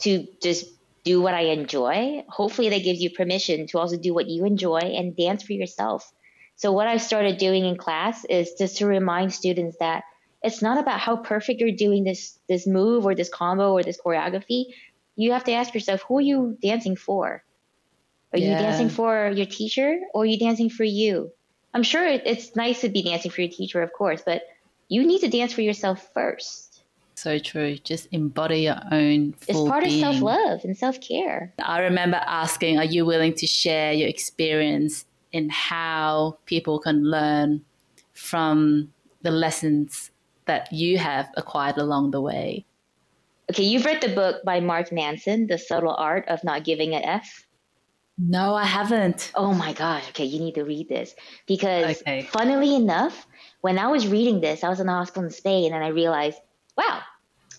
to 0.00 0.26
just 0.42 0.66
do 1.04 1.20
what 1.20 1.34
I 1.34 1.52
enjoy. 1.52 2.24
Hopefully 2.28 2.70
that 2.70 2.82
gives 2.82 3.00
you 3.00 3.10
permission 3.10 3.66
to 3.68 3.78
also 3.78 3.96
do 3.96 4.14
what 4.14 4.28
you 4.28 4.44
enjoy 4.44 4.78
and 4.78 5.16
dance 5.16 5.42
for 5.42 5.52
yourself. 5.52 6.10
So 6.56 6.72
what 6.72 6.88
I've 6.88 7.02
started 7.02 7.38
doing 7.38 7.64
in 7.64 7.76
class 7.76 8.24
is 8.24 8.54
just 8.58 8.78
to 8.78 8.86
remind 8.86 9.32
students 9.32 9.76
that 9.78 10.04
it's 10.42 10.62
not 10.62 10.78
about 10.78 11.00
how 11.00 11.16
perfect 11.16 11.60
you're 11.60 11.72
doing 11.72 12.04
this 12.04 12.38
this 12.48 12.66
move 12.66 13.04
or 13.04 13.14
this 13.14 13.28
combo 13.28 13.72
or 13.72 13.82
this 13.82 14.00
choreography 14.00 14.66
you 15.18 15.32
have 15.32 15.44
to 15.44 15.52
ask 15.52 15.74
yourself, 15.74 16.02
who 16.06 16.18
are 16.18 16.22
you 16.22 16.56
dancing 16.62 16.94
for? 16.94 17.42
Are 18.32 18.38
yeah. 18.38 18.52
you 18.52 18.62
dancing 18.62 18.88
for 18.88 19.30
your 19.34 19.46
teacher 19.46 19.98
or 20.14 20.22
are 20.22 20.26
you 20.26 20.38
dancing 20.38 20.70
for 20.70 20.84
you? 20.84 21.32
I'm 21.74 21.82
sure 21.82 22.06
it's 22.06 22.56
nice 22.56 22.80
to 22.80 22.88
be 22.88 23.02
dancing 23.02 23.30
for 23.30 23.42
your 23.42 23.50
teacher, 23.50 23.82
of 23.82 23.92
course, 23.92 24.22
but 24.24 24.42
you 24.88 25.06
need 25.06 25.20
to 25.20 25.28
dance 25.28 25.52
for 25.52 25.62
yourself 25.62 26.10
first. 26.14 26.68
So 27.14 27.38
true. 27.38 27.76
Just 27.78 28.06
embody 28.12 28.60
your 28.60 28.78
own. 28.92 29.34
it's 29.48 29.58
part 29.58 29.82
being. 29.82 30.04
of 30.04 30.12
self 30.12 30.22
love 30.22 30.60
and 30.64 30.76
self 30.76 31.00
care. 31.00 31.52
I 31.58 31.80
remember 31.80 32.18
asking, 32.24 32.78
Are 32.78 32.84
you 32.84 33.04
willing 33.04 33.34
to 33.34 33.46
share 33.46 33.92
your 33.92 34.08
experience 34.08 35.04
in 35.32 35.50
how 35.50 36.38
people 36.46 36.78
can 36.78 37.04
learn 37.04 37.64
from 38.12 38.92
the 39.22 39.32
lessons 39.32 40.12
that 40.46 40.72
you 40.72 40.98
have 40.98 41.28
acquired 41.36 41.76
along 41.76 42.12
the 42.12 42.20
way? 42.20 42.64
Okay, 43.50 43.64
you've 43.64 43.84
read 43.84 44.00
the 44.00 44.14
book 44.14 44.44
by 44.44 44.60
Mark 44.60 44.92
Manson, 44.92 45.48
The 45.48 45.58
Subtle 45.58 45.94
Art 45.94 46.28
of 46.28 46.44
Not 46.44 46.64
Giving 46.64 46.94
an 46.94 47.02
F. 47.02 47.47
No, 48.18 48.54
I 48.54 48.64
haven't. 48.64 49.30
Oh 49.34 49.54
my 49.54 49.72
gosh. 49.72 50.08
Okay, 50.08 50.24
you 50.24 50.40
need 50.40 50.56
to 50.56 50.64
read 50.64 50.88
this. 50.88 51.14
Because 51.46 52.00
okay. 52.00 52.22
funnily 52.22 52.74
enough, 52.74 53.26
when 53.60 53.78
I 53.78 53.86
was 53.86 54.08
reading 54.08 54.40
this, 54.40 54.64
I 54.64 54.68
was 54.68 54.80
in 54.80 54.86
the 54.86 54.92
hospital 54.92 55.24
in 55.24 55.30
Spain 55.30 55.72
and 55.72 55.84
I 55.84 55.88
realized, 55.88 56.38
wow, 56.76 57.00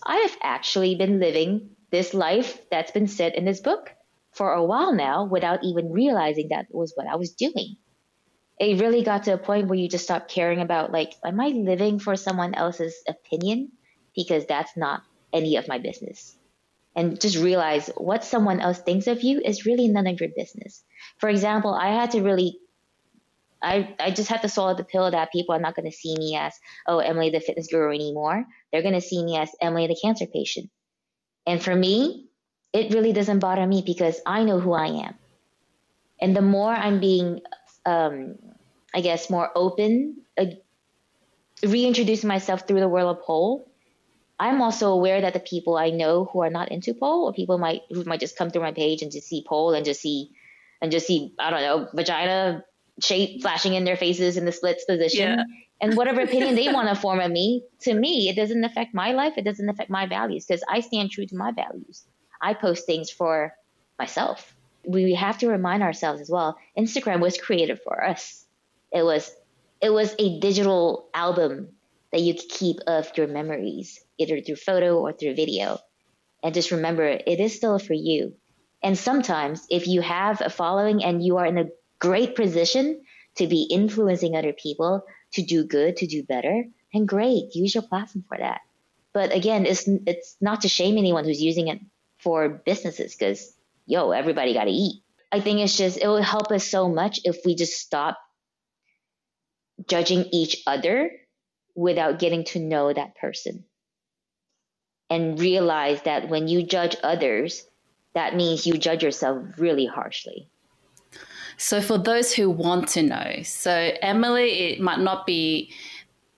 I 0.04 0.16
have 0.16 0.36
actually 0.42 0.94
been 0.96 1.18
living 1.18 1.70
this 1.90 2.12
life 2.12 2.60
that's 2.70 2.90
been 2.90 3.08
said 3.08 3.34
in 3.34 3.44
this 3.44 3.60
book 3.60 3.90
for 4.32 4.52
a 4.52 4.64
while 4.64 4.94
now 4.94 5.24
without 5.24 5.64
even 5.64 5.92
realizing 5.92 6.48
that 6.48 6.66
was 6.70 6.92
what 6.94 7.06
I 7.06 7.16
was 7.16 7.32
doing. 7.32 7.76
It 8.58 8.80
really 8.80 9.02
got 9.02 9.24
to 9.24 9.32
a 9.32 9.38
point 9.38 9.68
where 9.68 9.78
you 9.78 9.88
just 9.88 10.04
stop 10.04 10.28
caring 10.28 10.60
about, 10.60 10.92
like, 10.92 11.14
am 11.24 11.40
I 11.40 11.48
living 11.48 11.98
for 11.98 12.14
someone 12.16 12.54
else's 12.54 12.94
opinion? 13.08 13.72
Because 14.14 14.44
that's 14.44 14.76
not 14.76 15.02
any 15.32 15.56
of 15.56 15.66
my 15.66 15.78
business. 15.78 16.36
And 16.96 17.20
just 17.20 17.38
realize 17.38 17.88
what 17.96 18.24
someone 18.24 18.60
else 18.60 18.80
thinks 18.80 19.06
of 19.06 19.22
you 19.22 19.40
is 19.44 19.64
really 19.64 19.86
none 19.88 20.08
of 20.08 20.20
your 20.20 20.30
business. 20.36 20.82
For 21.18 21.28
example, 21.28 21.72
I 21.72 21.88
had 21.88 22.10
to 22.12 22.22
really 22.22 22.58
I, 23.62 23.94
I 24.00 24.10
just 24.10 24.30
had 24.30 24.42
to 24.42 24.48
swallow 24.48 24.74
the 24.74 24.84
pill 24.84 25.10
that 25.10 25.32
people 25.32 25.54
are 25.54 25.60
not 25.60 25.76
going 25.76 25.90
to 25.90 25.96
see 25.96 26.16
me 26.16 26.36
as, 26.36 26.54
oh, 26.86 26.98
Emily 26.98 27.30
the 27.30 27.40
fitness 27.40 27.68
guru 27.68 27.94
anymore. 27.94 28.46
They're 28.72 28.82
going 28.82 28.94
to 28.94 29.00
see 29.00 29.22
me 29.22 29.36
as 29.36 29.50
Emily 29.60 29.86
the 29.86 29.98
cancer 30.02 30.26
patient. 30.26 30.70
And 31.46 31.62
for 31.62 31.74
me, 31.74 32.26
it 32.72 32.94
really 32.94 33.12
doesn't 33.12 33.40
bother 33.40 33.66
me 33.66 33.82
because 33.84 34.20
I 34.24 34.44
know 34.44 34.60
who 34.60 34.72
I 34.72 35.06
am. 35.06 35.14
And 36.20 36.36
the 36.36 36.42
more 36.42 36.72
I'm 36.72 37.00
being, 37.00 37.40
um, 37.84 38.36
I 38.94 39.00
guess, 39.00 39.28
more 39.30 39.50
open, 39.54 40.22
uh, 40.38 40.46
reintroducing 41.62 42.28
myself 42.28 42.66
through 42.66 42.80
the 42.80 42.88
world 42.88 43.16
of 43.16 43.22
pole, 43.24 43.69
I'm 44.40 44.62
also 44.62 44.90
aware 44.90 45.20
that 45.20 45.34
the 45.34 45.40
people 45.40 45.76
I 45.76 45.90
know 45.90 46.24
who 46.24 46.40
are 46.40 46.48
not 46.48 46.72
into 46.72 46.94
pole, 46.94 47.26
or 47.26 47.32
people 47.34 47.58
might 47.58 47.82
who 47.90 48.04
might 48.04 48.20
just 48.20 48.38
come 48.38 48.50
through 48.50 48.62
my 48.62 48.72
page 48.72 49.02
and 49.02 49.12
just 49.12 49.28
see 49.28 49.44
pole 49.46 49.74
and 49.74 49.84
just 49.84 50.00
see 50.00 50.30
and 50.80 50.90
just 50.90 51.06
see 51.06 51.34
I 51.38 51.50
don't 51.50 51.60
know 51.60 51.88
vagina 51.92 52.64
shape 53.02 53.42
flashing 53.42 53.74
in 53.74 53.84
their 53.84 53.96
faces 53.96 54.38
in 54.38 54.46
the 54.46 54.52
splits 54.52 54.84
position. 54.86 55.20
Yeah. 55.20 55.44
And 55.82 55.94
whatever 55.94 56.20
opinion 56.28 56.54
they 56.54 56.72
want 56.72 56.88
to 56.88 56.94
form 56.94 57.20
of 57.20 57.30
me, 57.30 57.64
to 57.80 57.92
me, 57.92 58.30
it 58.30 58.36
doesn't 58.36 58.64
affect 58.64 58.94
my 58.94 59.12
life. 59.12 59.34
It 59.36 59.44
doesn't 59.44 59.68
affect 59.68 59.90
my 59.90 60.06
values 60.06 60.46
because 60.46 60.64
I 60.66 60.80
stand 60.80 61.10
true 61.10 61.26
to 61.26 61.36
my 61.36 61.52
values. 61.52 62.06
I 62.40 62.54
post 62.54 62.86
things 62.86 63.10
for 63.10 63.54
myself. 63.98 64.54
We 64.86 65.14
have 65.14 65.36
to 65.38 65.48
remind 65.48 65.82
ourselves 65.82 66.22
as 66.22 66.30
well. 66.30 66.56
Instagram 66.78 67.20
was 67.20 67.36
created 67.36 67.80
for 67.84 68.02
us. 68.02 68.46
It 68.90 69.02
was 69.02 69.30
it 69.82 69.90
was 69.90 70.14
a 70.18 70.40
digital 70.40 71.10
album 71.12 71.68
that 72.12 72.20
you 72.20 72.34
keep 72.34 72.78
of 72.86 73.10
your 73.16 73.26
memories, 73.26 74.00
either 74.18 74.40
through 74.40 74.56
photo 74.56 74.98
or 74.98 75.12
through 75.12 75.34
video. 75.34 75.78
And 76.42 76.54
just 76.54 76.70
remember, 76.70 77.04
it 77.04 77.40
is 77.40 77.54
still 77.54 77.78
for 77.78 77.94
you. 77.94 78.34
And 78.82 78.96
sometimes, 78.96 79.66
if 79.70 79.86
you 79.86 80.00
have 80.00 80.40
a 80.40 80.50
following 80.50 81.04
and 81.04 81.22
you 81.24 81.36
are 81.36 81.46
in 81.46 81.58
a 81.58 81.68
great 81.98 82.34
position 82.34 83.02
to 83.36 83.46
be 83.46 83.68
influencing 83.70 84.34
other 84.34 84.52
people 84.52 85.04
to 85.34 85.42
do 85.42 85.64
good, 85.64 85.98
to 85.98 86.06
do 86.06 86.22
better, 86.24 86.64
then 86.92 87.06
great, 87.06 87.54
use 87.54 87.74
your 87.74 87.82
platform 87.82 88.24
for 88.28 88.38
that. 88.38 88.62
But 89.12 89.34
again, 89.34 89.66
it's 89.66 89.88
it's 90.06 90.36
not 90.40 90.62
to 90.62 90.68
shame 90.68 90.96
anyone 90.96 91.24
who's 91.24 91.42
using 91.42 91.68
it 91.68 91.80
for 92.18 92.48
businesses 92.48 93.14
because 93.14 93.54
yo, 93.86 94.12
everybody 94.12 94.54
got 94.54 94.64
to 94.64 94.70
eat. 94.70 95.02
I 95.32 95.40
think 95.40 95.60
it's 95.60 95.76
just 95.76 95.98
it 95.98 96.06
will 96.06 96.22
help 96.22 96.50
us 96.50 96.66
so 96.66 96.88
much 96.88 97.20
if 97.24 97.38
we 97.44 97.54
just 97.54 97.74
stop 97.78 98.18
judging 99.88 100.26
each 100.32 100.62
other 100.66 101.10
without 101.74 102.18
getting 102.18 102.44
to 102.44 102.58
know 102.58 102.92
that 102.92 103.16
person 103.16 103.64
and 105.08 105.40
realize 105.40 106.02
that 106.02 106.28
when 106.28 106.48
you 106.48 106.62
judge 106.62 106.96
others, 107.02 107.66
that 108.14 108.36
means 108.36 108.66
you 108.66 108.74
judge 108.74 109.02
yourself 109.02 109.42
really 109.58 109.86
harshly. 109.86 110.48
So, 111.56 111.82
for 111.82 111.98
those 111.98 112.32
who 112.32 112.48
want 112.48 112.88
to 112.90 113.02
know, 113.02 113.42
so 113.42 113.90
Emily, 114.00 114.72
it 114.72 114.80
might 114.80 115.00
not 115.00 115.26
be 115.26 115.72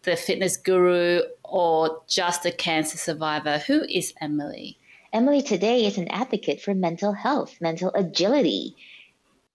the 0.03 0.17
fitness 0.17 0.57
guru 0.57 1.21
or 1.45 2.03
just 2.09 2.45
a 2.45 2.51
cancer 2.51 2.99
survivor. 2.99 3.59
Who 3.59 3.85
is 3.85 4.13
Emily? 4.21 4.79
Emily 5.13 5.43
today 5.43 5.85
is 5.85 5.97
an 5.97 6.09
advocate 6.09 6.61
for 6.61 6.75
mental 6.75 7.13
health, 7.13 7.61
mental 7.61 7.93
agility. 7.95 8.75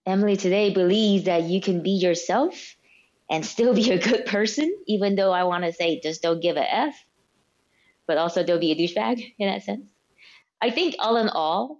Emily 0.05 0.37
today 0.37 0.73
believes 0.73 1.25
that 1.25 1.43
you 1.43 1.59
can 1.59 1.83
be 1.83 1.89
yourself 1.89 2.76
and 3.29 3.45
still 3.45 3.73
be 3.73 3.91
a 3.91 3.99
good 4.01 4.25
person, 4.25 4.75
even 4.87 5.15
though 5.15 5.31
I 5.31 5.43
want 5.43 5.63
to 5.65 5.73
say 5.73 5.99
just 5.99 6.21
don't 6.21 6.41
give 6.41 6.57
a 6.57 6.73
F, 6.73 6.95
but 8.05 8.17
also 8.17 8.43
don't 8.43 8.59
be 8.59 8.71
a 8.71 8.75
douchebag 8.75 9.33
in 9.37 9.47
that 9.49 9.63
sense. 9.63 9.89
I 10.61 10.69
think 10.69 10.95
all 10.99 11.17
in 11.17 11.29
all, 11.29 11.79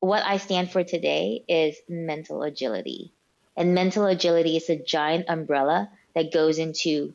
what 0.00 0.22
I 0.24 0.36
stand 0.36 0.70
for 0.70 0.84
today 0.84 1.44
is 1.48 1.76
mental 1.88 2.42
agility. 2.42 3.12
And 3.56 3.74
mental 3.74 4.06
agility 4.06 4.56
is 4.56 4.68
a 4.68 4.82
giant 4.82 5.26
umbrella 5.28 5.90
that 6.14 6.32
goes 6.32 6.58
into 6.58 7.14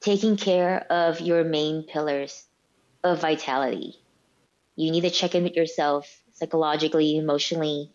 taking 0.00 0.36
care 0.36 0.80
of 0.90 1.20
your 1.20 1.44
main 1.44 1.84
pillars 1.84 2.44
of 3.02 3.20
vitality. 3.20 3.98
You 4.76 4.90
need 4.90 5.02
to 5.02 5.10
check 5.10 5.34
in 5.34 5.44
with 5.44 5.56
yourself 5.56 6.20
psychologically, 6.32 7.16
emotionally, 7.16 7.90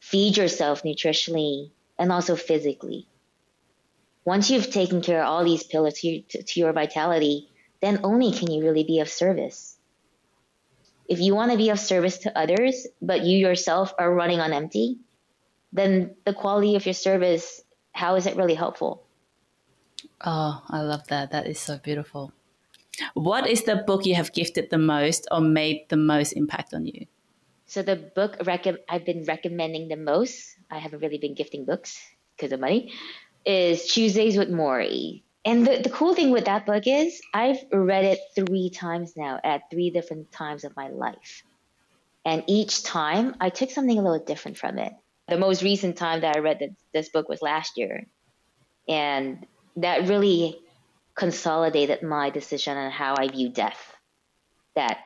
feed 0.00 0.36
yourself 0.36 0.82
nutritionally, 0.82 1.70
and 1.98 2.10
also 2.10 2.36
physically. 2.36 3.08
Once 4.24 4.50
you've 4.50 4.70
taken 4.70 5.00
care 5.00 5.22
of 5.22 5.28
all 5.28 5.44
these 5.44 5.62
pillars 5.64 5.94
to, 6.00 6.22
to, 6.22 6.42
to 6.42 6.60
your 6.60 6.72
vitality, 6.72 7.48
then 7.80 8.00
only 8.02 8.32
can 8.32 8.50
you 8.50 8.62
really 8.64 8.84
be 8.84 9.00
of 9.00 9.08
service. 9.08 9.76
If 11.06 11.20
you 11.20 11.34
want 11.34 11.52
to 11.52 11.58
be 11.58 11.68
of 11.68 11.78
service 11.78 12.18
to 12.18 12.38
others, 12.38 12.86
but 13.02 13.24
you 13.24 13.36
yourself 13.36 13.92
are 13.98 14.12
running 14.12 14.40
on 14.40 14.52
empty, 14.52 14.98
then 15.72 16.14
the 16.24 16.32
quality 16.32 16.76
of 16.76 16.86
your 16.86 16.94
service, 16.94 17.60
how 17.92 18.14
is 18.14 18.26
it 18.26 18.36
really 18.36 18.54
helpful? 18.54 19.04
Oh, 20.24 20.62
I 20.68 20.80
love 20.80 21.06
that. 21.08 21.32
That 21.32 21.46
is 21.46 21.58
so 21.58 21.76
beautiful. 21.76 22.32
What 23.14 23.46
is 23.46 23.64
the 23.64 23.76
book 23.76 24.06
you 24.06 24.14
have 24.14 24.32
gifted 24.32 24.70
the 24.70 24.78
most 24.78 25.26
or 25.30 25.40
made 25.40 25.88
the 25.88 25.96
most 25.96 26.32
impact 26.32 26.72
on 26.72 26.86
you? 26.86 27.06
So 27.66 27.82
the 27.82 27.96
book 27.96 28.36
rec- 28.46 28.80
I've 28.88 29.04
been 29.04 29.24
recommending 29.24 29.88
the 29.88 29.96
most, 29.96 30.56
I 30.70 30.78
haven't 30.78 31.00
really 31.00 31.18
been 31.18 31.34
gifting 31.34 31.64
books 31.64 31.98
because 32.36 32.52
of 32.52 32.60
money, 32.60 32.92
is 33.44 33.92
Tuesdays 33.92 34.36
with 34.36 34.50
Morrie. 34.50 35.22
And 35.44 35.66
the, 35.66 35.80
the 35.82 35.90
cool 35.90 36.14
thing 36.14 36.30
with 36.30 36.46
that 36.46 36.64
book 36.64 36.84
is 36.86 37.20
I've 37.32 37.58
read 37.70 38.04
it 38.04 38.18
three 38.34 38.70
times 38.70 39.14
now 39.16 39.38
at 39.44 39.70
three 39.70 39.90
different 39.90 40.32
times 40.32 40.64
of 40.64 40.74
my 40.76 40.88
life. 40.88 41.42
And 42.24 42.42
each 42.46 42.82
time 42.82 43.36
I 43.40 43.50
took 43.50 43.70
something 43.70 43.98
a 43.98 44.02
little 44.02 44.24
different 44.24 44.56
from 44.56 44.78
it 44.78 44.94
the 45.28 45.38
most 45.38 45.62
recent 45.62 45.96
time 45.96 46.20
that 46.20 46.36
I 46.36 46.40
read 46.40 46.58
this, 46.58 46.72
this 46.92 47.08
book 47.08 47.28
was 47.28 47.40
last 47.40 47.76
year. 47.76 48.06
And 48.88 49.46
that 49.76 50.08
really 50.08 50.58
consolidated 51.14 52.02
my 52.02 52.30
decision 52.30 52.76
on 52.76 52.90
how 52.90 53.14
I 53.16 53.28
view 53.28 53.48
death. 53.48 53.80
That 54.74 54.98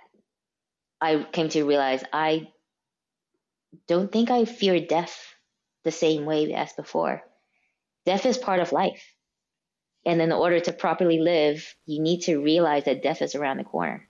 I 1.00 1.24
came 1.30 1.48
to 1.50 1.64
realize 1.64 2.02
I 2.12 2.48
don't 3.86 4.10
think 4.10 4.30
I 4.30 4.44
fear 4.44 4.80
death 4.80 5.34
the 5.84 5.90
same 5.90 6.24
way 6.24 6.52
as 6.54 6.72
before. 6.72 7.22
Death 8.08 8.24
is 8.24 8.38
part 8.38 8.58
of 8.58 8.72
life. 8.72 9.12
And 10.06 10.22
in 10.22 10.32
order 10.32 10.60
to 10.60 10.72
properly 10.72 11.18
live, 11.18 11.74
you 11.84 12.00
need 12.00 12.20
to 12.20 12.38
realize 12.42 12.84
that 12.84 13.02
death 13.02 13.20
is 13.20 13.34
around 13.34 13.58
the 13.58 13.64
corner. 13.64 14.08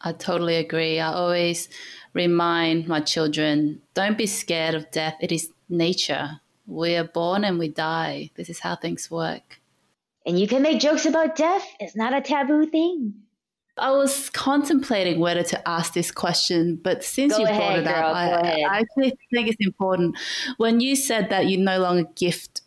I 0.00 0.12
totally 0.12 0.54
agree. 0.54 1.00
I 1.00 1.12
always 1.12 1.68
remind 2.14 2.86
my 2.86 3.00
children 3.00 3.82
don't 3.94 4.16
be 4.16 4.28
scared 4.28 4.76
of 4.76 4.92
death. 4.92 5.16
It 5.20 5.32
is 5.32 5.50
nature. 5.68 6.38
We 6.68 6.94
are 6.94 7.02
born 7.02 7.42
and 7.42 7.58
we 7.58 7.66
die. 7.66 8.30
This 8.36 8.48
is 8.48 8.60
how 8.60 8.76
things 8.76 9.10
work. 9.10 9.58
And 10.24 10.38
you 10.38 10.46
can 10.46 10.62
make 10.62 10.78
jokes 10.78 11.04
about 11.04 11.34
death, 11.34 11.66
it's 11.80 11.96
not 11.96 12.14
a 12.14 12.20
taboo 12.20 12.66
thing. 12.66 13.14
I 13.76 13.90
was 13.90 14.30
contemplating 14.30 15.18
whether 15.18 15.42
to 15.42 15.68
ask 15.68 15.94
this 15.94 16.12
question, 16.12 16.76
but 16.76 17.02
since 17.02 17.32
Go 17.32 17.40
you 17.40 17.46
ahead, 17.46 17.82
brought 17.82 17.96
it 17.96 18.02
girl, 18.02 18.10
up, 18.10 18.44
I, 18.44 18.62
I 18.62 18.78
actually 18.78 19.18
think 19.34 19.48
it's 19.48 19.66
important. 19.66 20.16
When 20.58 20.78
you 20.78 20.94
said 20.94 21.30
that 21.30 21.46
you 21.46 21.58
no 21.58 21.80
longer 21.80 22.08
gift 22.14 22.60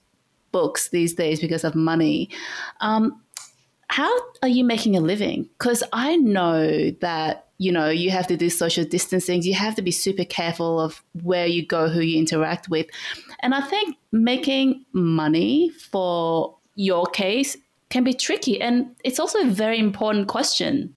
books 0.54 0.90
these 0.90 1.14
days 1.14 1.42
because 1.42 1.66
of 1.66 1.76
money, 1.76 2.30
um, 2.80 3.22
how 3.90 4.12
are 4.42 4.48
you 4.48 4.64
making 4.64 4.96
a 4.96 5.02
living? 5.02 5.50
Because 5.60 5.84
I 5.92 6.16
know 6.16 6.92
that 7.02 7.48
you 7.58 7.72
know 7.72 7.90
you 7.90 8.10
have 8.12 8.28
to 8.28 8.38
do 8.38 8.50
social 8.50 8.86
distancing. 8.86 9.44
You 9.44 9.54
have 9.56 9.76
to 9.76 9.82
be 9.82 9.92
super 9.92 10.24
careful 10.24 10.80
of 10.80 11.04
where 11.22 11.46
you 11.46 11.66
go, 11.66 11.90
who 11.90 12.00
you 12.00 12.18
interact 12.18 12.70
with, 12.70 12.88
and 13.42 13.54
I 13.54 13.62
think 13.62 13.98
making 14.12 14.86
money 14.94 15.70
for 15.70 16.56
your 16.76 17.06
case 17.08 17.58
can 17.90 18.04
be 18.04 18.14
tricky, 18.14 18.62
and 18.62 18.96
it's 19.04 19.20
also 19.20 19.42
a 19.42 19.50
very 19.50 19.78
important 19.78 20.28
question. 20.28 20.96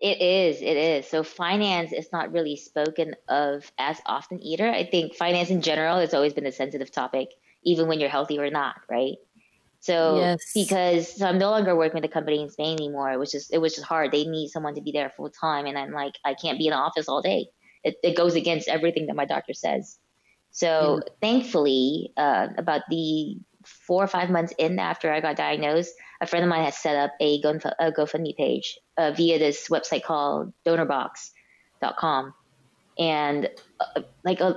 It 0.00 0.20
is. 0.20 0.60
It 0.60 0.76
is. 0.76 1.08
So 1.08 1.22
finance 1.22 1.92
is 1.92 2.08
not 2.12 2.30
really 2.30 2.56
spoken 2.56 3.14
of 3.28 3.72
as 3.78 3.98
often 4.04 4.42
either. 4.42 4.68
I 4.68 4.84
think 4.84 5.14
finance 5.14 5.48
in 5.48 5.62
general 5.62 5.98
has 5.98 6.12
always 6.12 6.34
been 6.34 6.44
a 6.44 6.52
sensitive 6.52 6.90
topic, 6.90 7.30
even 7.66 7.88
when 7.88 8.00
you're 8.00 8.08
healthy 8.08 8.38
or 8.38 8.48
not, 8.48 8.76
right? 8.88 9.16
So 9.80 10.18
yes. 10.18 10.52
because 10.54 11.16
so 11.16 11.26
I'm 11.26 11.38
no 11.38 11.50
longer 11.50 11.76
working 11.76 12.00
with 12.00 12.10
a 12.10 12.12
company 12.12 12.40
in 12.40 12.48
Spain 12.48 12.78
anymore, 12.78 13.12
it 13.12 13.18
was 13.18 13.30
just 13.30 13.52
it 13.52 13.58
was 13.58 13.74
just 13.74 13.86
hard. 13.86 14.10
They 14.10 14.24
need 14.24 14.48
someone 14.48 14.74
to 14.76 14.80
be 14.80 14.92
there 14.92 15.10
full 15.10 15.28
time, 15.28 15.66
and 15.66 15.76
I'm 15.76 15.92
like 15.92 16.14
I 16.24 16.34
can't 16.34 16.58
be 16.58 16.66
in 16.66 16.70
the 16.70 16.78
office 16.78 17.08
all 17.08 17.20
day. 17.20 17.50
It, 17.84 17.96
it 18.02 18.16
goes 18.16 18.34
against 18.34 18.68
everything 18.68 19.06
that 19.06 19.16
my 19.16 19.26
doctor 19.26 19.52
says. 19.52 19.98
So 20.50 21.02
yeah. 21.04 21.12
thankfully, 21.20 22.12
uh, 22.16 22.48
about 22.56 22.82
the 22.88 23.36
four 23.64 24.02
or 24.02 24.06
five 24.06 24.30
months 24.30 24.54
in 24.58 24.78
after 24.78 25.12
I 25.12 25.20
got 25.20 25.36
diagnosed, 25.36 25.94
a 26.20 26.26
friend 26.26 26.44
of 26.44 26.48
mine 26.48 26.64
had 26.64 26.74
set 26.74 26.96
up 26.96 27.12
a, 27.20 27.40
GoFundMe, 27.42 27.72
a 27.78 27.92
GoFundMe 27.92 28.36
page 28.36 28.78
uh, 28.96 29.12
via 29.12 29.38
this 29.38 29.68
website 29.68 30.02
called 30.02 30.52
DonorBox.com, 30.64 32.34
and 32.98 33.50
uh, 33.78 34.00
like 34.24 34.40
uh, 34.40 34.54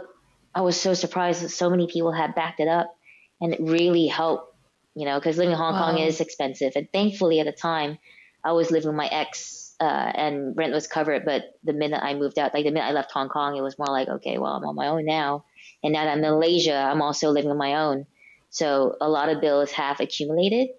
I 0.55 0.61
was 0.61 0.79
so 0.79 0.93
surprised 0.93 1.43
that 1.43 1.49
so 1.49 1.69
many 1.69 1.87
people 1.87 2.11
had 2.11 2.33
backed 2.33 2.59
it 2.59 2.67
up, 2.67 2.95
and 3.41 3.53
it 3.53 3.59
really 3.61 4.07
helped 4.07 4.49
you 4.99 5.05
know, 5.05 5.17
because 5.17 5.37
living 5.37 5.51
in 5.51 5.57
Hong 5.57 5.73
wow. 5.73 5.91
Kong 5.91 5.99
is 5.99 6.19
expensive. 6.19 6.73
And 6.75 6.91
thankfully, 6.91 7.39
at 7.39 7.45
the 7.45 7.53
time, 7.53 7.97
I 8.43 8.51
was 8.51 8.69
living 8.69 8.87
with 8.87 8.97
my 8.97 9.07
ex, 9.07 9.75
uh, 9.79 9.83
and 9.83 10.57
rent 10.57 10.73
was 10.73 10.87
covered. 10.87 11.23
But 11.23 11.57
the 11.63 11.71
minute 11.71 12.01
I 12.03 12.15
moved 12.15 12.37
out, 12.37 12.53
like 12.53 12.65
the 12.65 12.71
minute 12.71 12.87
I 12.87 12.91
left 12.91 13.11
Hong 13.11 13.29
Kong, 13.29 13.55
it 13.55 13.61
was 13.61 13.77
more 13.77 13.87
like, 13.87 14.07
okay, 14.07 14.37
well, 14.37 14.53
I'm 14.53 14.65
on 14.65 14.75
my 14.75 14.87
own 14.87 15.05
now. 15.05 15.45
And 15.83 15.93
now 15.93 16.03
that 16.03 16.11
I'm 16.11 16.23
in 16.23 16.31
Malaysia, 16.31 16.75
I'm 16.75 17.01
also 17.01 17.29
living 17.29 17.49
on 17.49 17.57
my 17.57 17.75
own. 17.75 18.05
So 18.49 18.97
a 18.99 19.07
lot 19.07 19.29
of 19.29 19.39
bills 19.39 19.71
have 19.71 20.01
accumulated. 20.01 20.69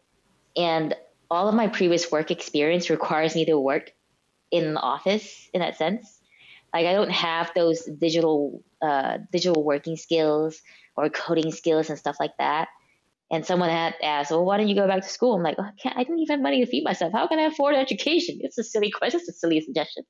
And 0.54 0.94
all 1.30 1.48
of 1.48 1.54
my 1.54 1.68
previous 1.68 2.10
work 2.12 2.30
experience 2.30 2.90
requires 2.90 3.34
me 3.34 3.46
to 3.46 3.58
work 3.58 3.92
in 4.50 4.74
the 4.74 4.80
office 4.80 5.48
in 5.54 5.60
that 5.60 5.78
sense. 5.78 6.20
Like 6.74 6.86
I 6.86 6.92
don't 6.92 7.10
have 7.10 7.52
those 7.54 7.84
digital 7.84 8.62
uh, 8.82 9.18
digital 9.32 9.64
working 9.64 9.96
skills 9.96 10.60
or 11.00 11.08
coding 11.10 11.50
skills 11.50 11.90
and 11.90 11.98
stuff 11.98 12.16
like 12.20 12.36
that. 12.38 12.68
And 13.32 13.46
someone 13.46 13.70
had 13.70 13.94
asked, 14.02 14.32
"Well, 14.32 14.44
why 14.44 14.56
don't 14.56 14.68
you 14.68 14.74
go 14.74 14.88
back 14.88 15.02
to 15.02 15.08
school?" 15.08 15.34
I'm 15.36 15.42
like, 15.42 15.56
oh, 15.58 15.62
I, 15.62 16.00
I 16.00 16.04
don't 16.04 16.18
even 16.18 16.34
have 16.34 16.42
money 16.42 16.64
to 16.64 16.70
feed 16.70 16.82
myself. 16.82 17.12
How 17.12 17.28
can 17.28 17.38
I 17.38 17.44
afford 17.44 17.76
education? 17.76 18.38
It's 18.40 18.58
a 18.58 18.64
silly 18.64 18.90
question. 18.90 19.20
It's 19.20 19.28
a 19.28 19.32
silly 19.32 19.60
suggestion. 19.60 20.04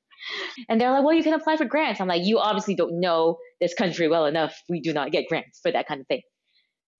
And 0.67 0.81
they're 0.81 0.91
like, 0.91 1.03
"Well, 1.03 1.13
you 1.13 1.23
can 1.23 1.33
apply 1.33 1.57
for 1.57 1.65
grants." 1.65 2.01
I'm 2.01 2.07
like, 2.07 2.25
"You 2.25 2.39
obviously 2.39 2.75
don't 2.75 2.99
know 2.99 3.37
this 3.59 3.75
country 3.75 4.07
well 4.07 4.25
enough. 4.25 4.59
We 4.69 4.81
do 4.81 4.91
not 4.91 5.11
get 5.11 5.27
grants 5.27 5.59
for 5.61 5.71
that 5.71 5.87
kind 5.87 6.01
of 6.01 6.07
thing." 6.07 6.21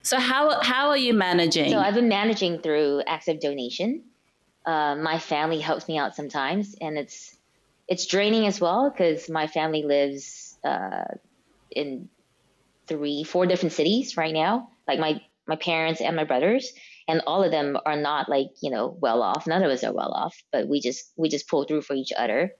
So 0.03 0.19
how 0.19 0.61
how 0.61 0.89
are 0.89 0.97
you 0.97 1.13
managing? 1.13 1.69
So 1.69 1.79
I've 1.79 1.93
been 1.93 2.09
managing 2.09 2.59
through 2.59 3.03
active 3.07 3.39
donation. 3.39 4.03
Uh, 4.65 4.95
my 4.95 5.17
family 5.17 5.59
helps 5.59 5.87
me 5.87 5.97
out 5.97 6.15
sometimes, 6.15 6.75
and 6.79 6.97
it's 6.97 7.35
it's 7.87 8.05
draining 8.05 8.47
as 8.47 8.59
well 8.59 8.89
because 8.89 9.29
my 9.29 9.47
family 9.47 9.83
lives 9.83 10.57
uh, 10.63 11.05
in 11.69 12.09
three, 12.91 13.23
four 13.23 13.45
different 13.45 13.71
cities 13.71 14.17
right 14.17 14.33
now. 14.33 14.69
Like 14.87 14.99
my 14.99 15.21
my 15.47 15.55
parents 15.55 16.01
and 16.01 16.15
my 16.15 16.25
brothers 16.25 16.73
and 17.07 17.21
all 17.25 17.43
of 17.43 17.51
them 17.51 17.77
are 17.85 17.95
not 17.95 18.27
like 18.29 18.49
you 18.61 18.69
know 18.69 18.97
well 18.99 19.23
off. 19.23 19.47
None 19.47 19.63
of 19.63 19.71
us 19.71 19.83
are 19.83 19.93
well 19.93 20.11
off 20.11 20.35
but 20.51 20.67
we 20.67 20.81
just 20.81 21.11
we 21.15 21.29
just 21.29 21.47
pull 21.47 21.63
through 21.63 21.83
for 21.83 21.95
each 21.95 22.11
other. 22.15 22.53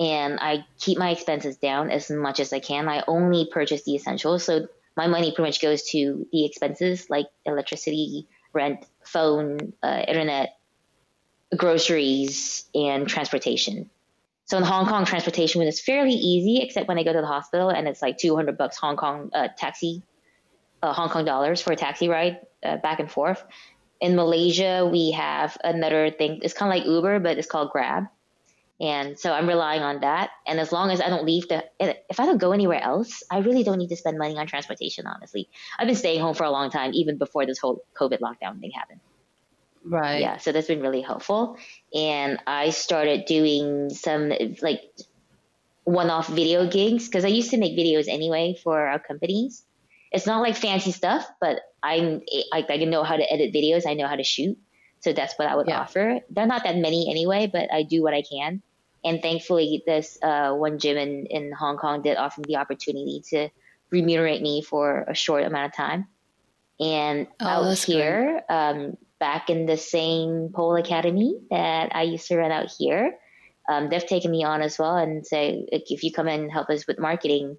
And 0.00 0.40
i 0.40 0.64
keep 0.80 0.98
my 0.98 1.10
expenses 1.10 1.58
down 1.58 1.90
as 1.90 2.10
much 2.10 2.40
as 2.40 2.52
i 2.52 2.58
can. 2.58 2.88
I 2.88 3.04
only 3.06 3.48
purchase 3.52 3.84
the 3.84 3.94
essentials. 3.94 4.44
So 4.44 4.66
my 4.96 5.06
money 5.06 5.30
pretty 5.30 5.48
much 5.48 5.62
goes 5.62 5.84
to 5.90 6.26
the 6.32 6.44
expenses 6.44 7.08
like 7.08 7.26
electricity 7.46 8.26
rent 8.52 8.84
phone 9.04 9.72
uh, 9.82 10.02
internet 10.08 10.56
groceries 11.56 12.64
and 12.74 13.08
transportation 13.08 13.90
so 14.52 14.58
in 14.58 14.64
hong 14.64 14.86
kong 14.86 15.04
transportation 15.04 15.62
is 15.62 15.80
fairly 15.80 16.12
easy 16.12 16.62
except 16.62 16.86
when 16.88 16.98
i 16.98 17.02
go 17.02 17.12
to 17.12 17.20
the 17.20 17.26
hospital 17.26 17.70
and 17.70 17.88
it's 17.88 18.02
like 18.02 18.18
200 18.18 18.58
bucks 18.58 18.76
hong 18.76 18.96
kong 18.96 19.30
uh, 19.32 19.48
taxi 19.56 20.02
uh, 20.82 20.92
Hong 20.92 21.08
Kong 21.08 21.24
dollars 21.24 21.62
for 21.62 21.72
a 21.72 21.76
taxi 21.76 22.08
ride 22.08 22.40
uh, 22.62 22.76
back 22.78 23.00
and 23.00 23.10
forth. 23.10 23.44
In 24.00 24.16
Malaysia, 24.16 24.88
we 24.90 25.12
have 25.12 25.56
another 25.62 26.10
thing. 26.10 26.40
It's 26.42 26.54
kind 26.54 26.72
of 26.72 26.76
like 26.76 26.86
Uber, 26.86 27.20
but 27.20 27.38
it's 27.38 27.46
called 27.46 27.70
Grab. 27.70 28.04
And 28.80 29.16
so 29.16 29.32
I'm 29.32 29.46
relying 29.46 29.82
on 29.82 30.00
that. 30.00 30.30
And 30.44 30.58
as 30.58 30.72
long 30.72 30.90
as 30.90 31.00
I 31.00 31.08
don't 31.08 31.24
leave 31.24 31.46
the, 31.46 31.64
if 31.78 32.18
I 32.18 32.26
don't 32.26 32.38
go 32.38 32.50
anywhere 32.50 32.82
else, 32.82 33.22
I 33.30 33.38
really 33.38 33.62
don't 33.62 33.78
need 33.78 33.90
to 33.90 33.96
spend 33.96 34.18
money 34.18 34.36
on 34.36 34.48
transportation, 34.48 35.06
honestly. 35.06 35.48
I've 35.78 35.86
been 35.86 35.94
staying 35.94 36.20
home 36.20 36.34
for 36.34 36.42
a 36.42 36.50
long 36.50 36.68
time, 36.70 36.90
even 36.94 37.16
before 37.16 37.46
this 37.46 37.60
whole 37.60 37.84
COVID 37.96 38.18
lockdown 38.18 38.58
thing 38.58 38.72
happened. 38.72 38.98
Right. 39.84 40.20
Yeah. 40.20 40.36
So 40.38 40.52
that's 40.52 40.68
been 40.68 40.80
really 40.80 41.00
helpful. 41.00 41.56
And 41.94 42.38
I 42.46 42.70
started 42.70 43.24
doing 43.24 43.90
some 43.90 44.32
like 44.60 44.82
one 45.84 46.10
off 46.10 46.28
video 46.28 46.68
gigs 46.68 47.06
because 47.06 47.24
I 47.24 47.28
used 47.28 47.50
to 47.50 47.58
make 47.58 47.76
videos 47.76 48.06
anyway 48.08 48.56
for 48.62 48.86
our 48.86 48.98
companies 48.98 49.64
it's 50.12 50.26
not 50.26 50.42
like 50.42 50.56
fancy 50.56 50.92
stuff, 50.92 51.28
but 51.40 51.60
I'm 51.82 52.22
I, 52.52 52.64
I 52.68 52.76
know 52.76 53.02
how 53.02 53.16
to 53.16 53.32
edit 53.32 53.52
videos. 53.52 53.86
I 53.86 53.94
know 53.94 54.06
how 54.06 54.16
to 54.16 54.22
shoot. 54.22 54.58
So 55.00 55.12
that's 55.12 55.36
what 55.38 55.48
I 55.48 55.56
would 55.56 55.66
yeah. 55.66 55.80
offer. 55.80 56.20
They're 56.30 56.46
not 56.46 56.64
that 56.64 56.76
many 56.76 57.10
anyway, 57.10 57.48
but 57.52 57.72
I 57.72 57.82
do 57.82 58.02
what 58.02 58.14
I 58.14 58.22
can. 58.22 58.62
And 59.04 59.20
thankfully, 59.20 59.82
this 59.84 60.16
uh, 60.22 60.52
one 60.52 60.78
gym 60.78 60.96
in, 60.96 61.26
in 61.26 61.50
Hong 61.52 61.76
Kong 61.76 62.02
did 62.02 62.16
offer 62.16 62.40
me 62.40 62.44
the 62.46 62.56
opportunity 62.56 63.20
to 63.30 63.48
remunerate 63.90 64.42
me 64.42 64.62
for 64.62 65.04
a 65.08 65.14
short 65.14 65.42
amount 65.42 65.72
of 65.72 65.76
time. 65.76 66.06
And 66.78 67.26
oh, 67.40 67.46
out 67.46 67.78
here, 67.78 68.42
um, 68.48 68.96
back 69.22 69.48
in 69.48 69.66
the 69.66 69.76
same 69.76 70.50
pole 70.52 70.74
academy 70.74 71.38
that 71.48 71.94
I 71.94 72.02
used 72.02 72.26
to 72.26 72.36
run 72.36 72.50
out 72.50 72.72
here, 72.76 73.16
um, 73.68 73.88
they've 73.88 74.04
taken 74.04 74.32
me 74.32 74.42
on 74.42 74.62
as 74.62 74.80
well 74.80 74.96
and 74.96 75.24
say, 75.24 75.64
if 75.70 76.02
you 76.02 76.10
come 76.10 76.26
and 76.26 76.50
help 76.50 76.68
us 76.70 76.88
with 76.88 76.98
marketing, 76.98 77.56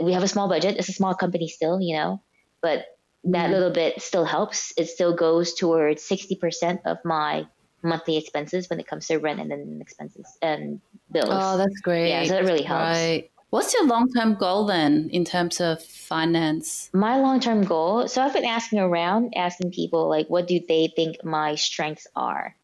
we 0.00 0.14
have 0.14 0.22
a 0.22 0.28
small 0.28 0.48
budget. 0.48 0.78
It's 0.78 0.88
a 0.88 0.94
small 0.94 1.14
company 1.14 1.48
still, 1.48 1.82
you 1.82 1.96
know, 1.96 2.22
but 2.62 2.86
that 3.24 3.50
mm. 3.50 3.52
little 3.52 3.70
bit 3.70 4.00
still 4.00 4.24
helps. 4.24 4.72
It 4.78 4.86
still 4.86 5.14
goes 5.14 5.52
towards 5.52 6.02
60% 6.08 6.80
of 6.86 6.96
my 7.04 7.46
monthly 7.82 8.16
expenses 8.16 8.70
when 8.70 8.80
it 8.80 8.86
comes 8.86 9.06
to 9.08 9.18
rent 9.18 9.38
and 9.38 9.50
then 9.50 9.78
expenses 9.82 10.26
and 10.40 10.80
bills. 11.12 11.28
Oh, 11.30 11.58
that's 11.58 11.78
great. 11.80 12.08
Yeah, 12.08 12.24
so 12.24 12.30
that 12.30 12.44
really 12.44 12.62
helps. 12.62 12.96
Right. 12.96 13.30
What's 13.50 13.74
your 13.74 13.86
long 13.86 14.12
term 14.12 14.34
goal 14.34 14.66
then 14.66 15.08
in 15.12 15.24
terms 15.24 15.60
of 15.60 15.82
finance? 15.82 16.90
My 16.92 17.18
long 17.18 17.40
term 17.40 17.64
goal. 17.64 18.08
So 18.08 18.22
I've 18.22 18.34
been 18.34 18.44
asking 18.44 18.80
around, 18.80 19.34
asking 19.36 19.70
people 19.70 20.08
like, 20.08 20.28
what 20.28 20.48
do 20.48 20.60
they 20.66 20.92
think 20.94 21.24
my 21.24 21.54
strengths 21.54 22.06
are? 22.16 22.56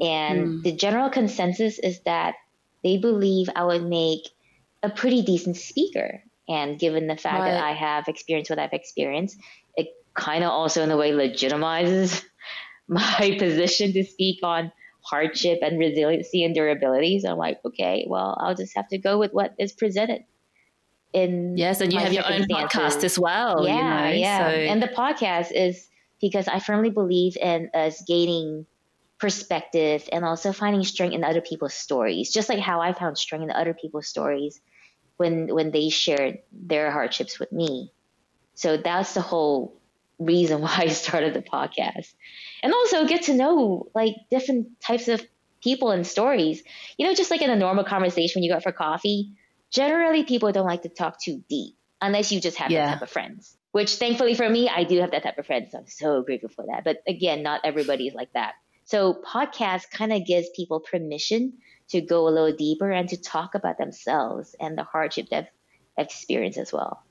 And 0.00 0.48
mm. 0.48 0.62
the 0.62 0.72
general 0.72 1.10
consensus 1.10 1.78
is 1.78 2.00
that 2.00 2.34
they 2.82 2.98
believe 2.98 3.48
I 3.54 3.64
would 3.64 3.84
make 3.84 4.28
a 4.82 4.90
pretty 4.90 5.22
decent 5.22 5.56
speaker. 5.56 6.22
And 6.48 6.78
given 6.78 7.06
the 7.06 7.16
fact 7.16 7.40
right. 7.40 7.50
that 7.50 7.62
I 7.62 7.72
have 7.72 8.08
experienced 8.08 8.50
what 8.50 8.58
I've 8.58 8.72
experienced, 8.72 9.38
it 9.76 9.88
kind 10.14 10.44
of 10.44 10.50
also 10.50 10.82
in 10.82 10.90
a 10.90 10.96
way 10.96 11.12
legitimizes 11.12 12.24
my 12.88 13.36
position 13.38 13.92
to 13.92 14.04
speak 14.04 14.40
on 14.42 14.72
hardship 15.08 15.58
and 15.62 15.78
resiliency 15.78 16.44
and 16.44 16.54
durability. 16.54 17.20
So 17.20 17.30
I'm 17.30 17.38
like, 17.38 17.58
okay, 17.64 18.06
well, 18.08 18.36
I'll 18.40 18.54
just 18.54 18.76
have 18.76 18.88
to 18.88 18.98
go 18.98 19.18
with 19.18 19.32
what 19.32 19.54
is 19.58 19.72
presented. 19.72 20.22
In 21.14 21.56
yes, 21.56 21.80
and 21.80 21.90
you 21.90 21.98
have 21.98 22.12
your 22.12 22.30
own 22.30 22.42
podcast 22.42 23.02
as 23.02 23.18
well. 23.18 23.66
Yeah, 23.66 24.08
you 24.08 24.14
know, 24.14 24.20
yeah. 24.20 24.38
So. 24.38 24.54
And 24.54 24.82
the 24.82 24.88
podcast 24.88 25.52
is 25.52 25.88
because 26.20 26.48
I 26.48 26.58
firmly 26.58 26.90
believe 26.90 27.36
in 27.38 27.70
us 27.72 28.02
gaining 28.06 28.66
perspective 29.18 30.06
and 30.12 30.24
also 30.24 30.52
finding 30.52 30.84
strength 30.84 31.14
in 31.14 31.24
other 31.24 31.40
people's 31.40 31.74
stories, 31.74 32.30
just 32.30 32.50
like 32.50 32.58
how 32.58 32.80
I 32.80 32.92
found 32.92 33.16
strength 33.16 33.44
in 33.44 33.50
other 33.50 33.72
people's 33.72 34.06
stories 34.06 34.60
when 35.16 35.52
when 35.54 35.70
they 35.70 35.88
shared 35.88 36.38
their 36.52 36.90
hardships 36.90 37.38
with 37.38 37.52
me. 37.52 37.92
So 38.54 38.76
that's 38.76 39.14
the 39.14 39.22
whole 39.22 39.80
reason 40.18 40.60
why 40.62 40.74
I 40.76 40.88
started 40.88 41.32
the 41.32 41.42
podcast. 41.42 42.12
And 42.62 42.72
also 42.72 43.06
get 43.06 43.24
to 43.24 43.34
know 43.34 43.88
like 43.94 44.14
different 44.30 44.80
types 44.80 45.08
of 45.08 45.22
people 45.62 45.90
and 45.90 46.06
stories. 46.06 46.62
You 46.96 47.06
know, 47.06 47.14
just 47.14 47.30
like 47.30 47.42
in 47.42 47.50
a 47.50 47.56
normal 47.56 47.84
conversation 47.84 48.40
when 48.40 48.44
you 48.44 48.50
go 48.50 48.56
out 48.56 48.62
for 48.62 48.72
coffee, 48.72 49.32
generally 49.70 50.24
people 50.24 50.50
don't 50.52 50.66
like 50.66 50.82
to 50.82 50.88
talk 50.88 51.20
too 51.20 51.42
deep 51.48 51.76
unless 52.00 52.32
you 52.32 52.40
just 52.40 52.56
have 52.58 52.70
yeah. 52.70 52.86
that 52.86 52.92
type 52.94 53.02
of 53.02 53.10
friends. 53.10 53.56
Which 53.72 53.96
thankfully 53.96 54.34
for 54.34 54.48
me, 54.48 54.68
I 54.68 54.84
do 54.84 55.00
have 55.00 55.10
that 55.10 55.22
type 55.22 55.38
of 55.38 55.46
friends. 55.46 55.72
So 55.72 55.78
I'm 55.78 55.86
so 55.86 56.22
grateful 56.22 56.48
for 56.48 56.64
that. 56.66 56.84
But 56.84 57.02
again, 57.06 57.42
not 57.42 57.60
everybody 57.64 58.08
is 58.08 58.14
like 58.14 58.32
that. 58.32 58.54
So 58.84 59.14
podcast 59.14 59.90
kind 59.90 60.12
of 60.12 60.24
gives 60.24 60.48
people 60.56 60.80
permission 60.80 61.54
to 61.90 62.00
go 62.00 62.26
a 62.26 62.30
little 62.30 62.56
deeper 62.56 62.90
and 62.90 63.08
to 63.10 63.16
talk 63.20 63.54
about 63.54 63.78
themselves 63.78 64.54
and 64.58 64.76
the 64.78 64.84
hardship 64.84 65.28
they've 65.30 65.46
experienced 65.98 66.58
as 66.58 66.72
well. 66.72 67.02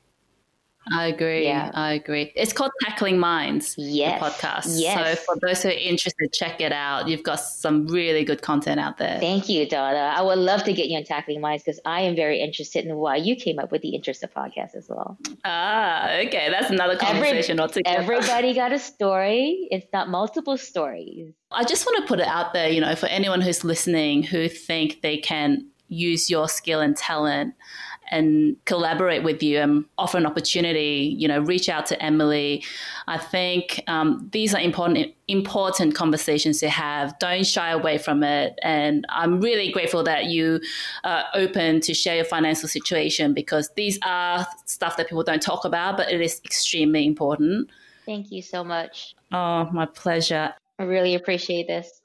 I 0.93 1.07
agree. 1.07 1.45
Yeah. 1.45 1.71
I 1.73 1.93
agree. 1.93 2.31
It's 2.35 2.53
called 2.53 2.71
Tackling 2.83 3.17
Minds, 3.17 3.75
yes. 3.77 4.19
the 4.19 4.25
podcast. 4.25 4.79
Yes. 4.79 5.19
So 5.19 5.33
for 5.33 5.39
those 5.39 5.63
who 5.63 5.69
are 5.69 5.71
interested, 5.71 6.31
check 6.33 6.61
it 6.61 6.71
out. 6.71 7.07
You've 7.07 7.23
got 7.23 7.39
some 7.39 7.87
really 7.87 8.23
good 8.23 8.41
content 8.41 8.79
out 8.79 8.97
there. 8.97 9.19
Thank 9.19 9.49
you, 9.49 9.67
Donna. 9.67 10.13
I 10.15 10.21
would 10.21 10.37
love 10.37 10.63
to 10.63 10.73
get 10.73 10.87
you 10.87 10.97
on 10.97 11.03
Tackling 11.03 11.41
Minds 11.41 11.63
because 11.63 11.79
I 11.85 12.01
am 12.01 12.15
very 12.15 12.39
interested 12.39 12.85
in 12.85 12.95
why 12.95 13.17
you 13.17 13.35
came 13.35 13.59
up 13.59 13.71
with 13.71 13.81
the 13.81 13.89
Interest 13.89 14.23
of 14.23 14.33
Podcast 14.33 14.75
as 14.75 14.87
well. 14.89 15.17
Ah, 15.45 16.17
okay. 16.19 16.49
That's 16.49 16.69
another 16.69 16.97
conversation 16.97 17.59
Every, 17.59 17.61
altogether. 17.61 17.97
Everybody 17.97 18.53
got 18.53 18.71
a 18.71 18.79
story. 18.79 19.67
It's 19.71 19.87
not 19.93 20.09
multiple 20.09 20.57
stories. 20.57 21.33
I 21.51 21.63
just 21.63 21.85
want 21.85 22.03
to 22.03 22.07
put 22.07 22.19
it 22.19 22.27
out 22.27 22.53
there, 22.53 22.69
you 22.69 22.81
know, 22.81 22.95
for 22.95 23.07
anyone 23.07 23.41
who's 23.41 23.63
listening 23.63 24.23
who 24.23 24.49
think 24.49 25.01
they 25.01 25.17
can 25.17 25.67
use 25.87 26.29
your 26.29 26.49
skill 26.49 26.81
and 26.81 26.95
talent 26.95 27.53
and 28.09 28.55
collaborate 28.65 29.23
with 29.23 29.43
you 29.43 29.59
and 29.59 29.85
offer 29.97 30.17
an 30.17 30.25
opportunity, 30.25 31.15
you 31.17 31.27
know, 31.27 31.39
reach 31.39 31.69
out 31.69 31.85
to 31.87 32.01
Emily. 32.01 32.63
I 33.07 33.17
think 33.17 33.83
um, 33.87 34.27
these 34.31 34.53
are 34.53 34.61
important 34.61 35.13
important 35.27 35.93
conversations 35.93 36.59
to 36.59 36.69
have. 36.69 37.17
Don't 37.19 37.45
shy 37.45 37.71
away 37.71 37.97
from 37.97 38.23
it. 38.23 38.57
And 38.63 39.05
I'm 39.09 39.41
really 39.41 39.71
grateful 39.71 40.03
that 40.03 40.25
you 40.25 40.61
are 41.03 41.25
open 41.33 41.81
to 41.81 41.93
share 41.93 42.15
your 42.15 42.25
financial 42.25 42.69
situation 42.69 43.33
because 43.33 43.69
these 43.75 43.99
are 44.05 44.47
stuff 44.65 44.95
that 44.97 45.09
people 45.09 45.23
don't 45.23 45.41
talk 45.41 45.65
about, 45.65 45.97
but 45.97 46.09
it 46.09 46.21
is 46.21 46.39
extremely 46.45 47.05
important. 47.05 47.69
Thank 48.05 48.31
you 48.31 48.41
so 48.41 48.63
much. 48.63 49.15
Oh, 49.33 49.65
my 49.73 49.85
pleasure. 49.85 50.53
I 50.79 50.83
really 50.83 51.15
appreciate 51.15 51.67
this. 51.67 51.96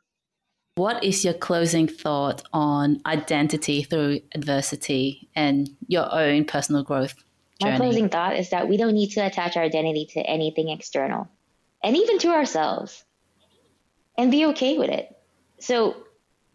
What 0.77 1.05
is 1.05 1.23
your 1.23 1.35
closing 1.35 1.87
thought 1.87 2.43
on 2.51 3.03
identity 3.05 3.83
through 3.83 4.21
adversity 4.35 5.29
and 5.37 5.69
your 5.87 6.11
own 6.11 6.47
personal 6.47 6.83
growth? 6.83 7.15
Journey? 7.61 7.73
My 7.73 7.77
closing 7.77 8.09
thought 8.09 8.37
is 8.37 8.51
that 8.51 8.69
we 8.69 8.79
don't 8.79 8.95
need 8.95 9.11
to 9.11 9.27
attach 9.27 9.57
our 9.59 9.63
identity 9.63 10.07
to 10.15 10.21
anything 10.21 10.71
external 10.71 11.29
and 11.85 11.95
even 11.95 12.19
to 12.21 12.29
ourselves 12.29 13.05
and 14.17 14.31
be 14.31 14.47
okay 14.47 14.79
with 14.79 14.89
it. 14.89 15.15
So, 15.61 16.05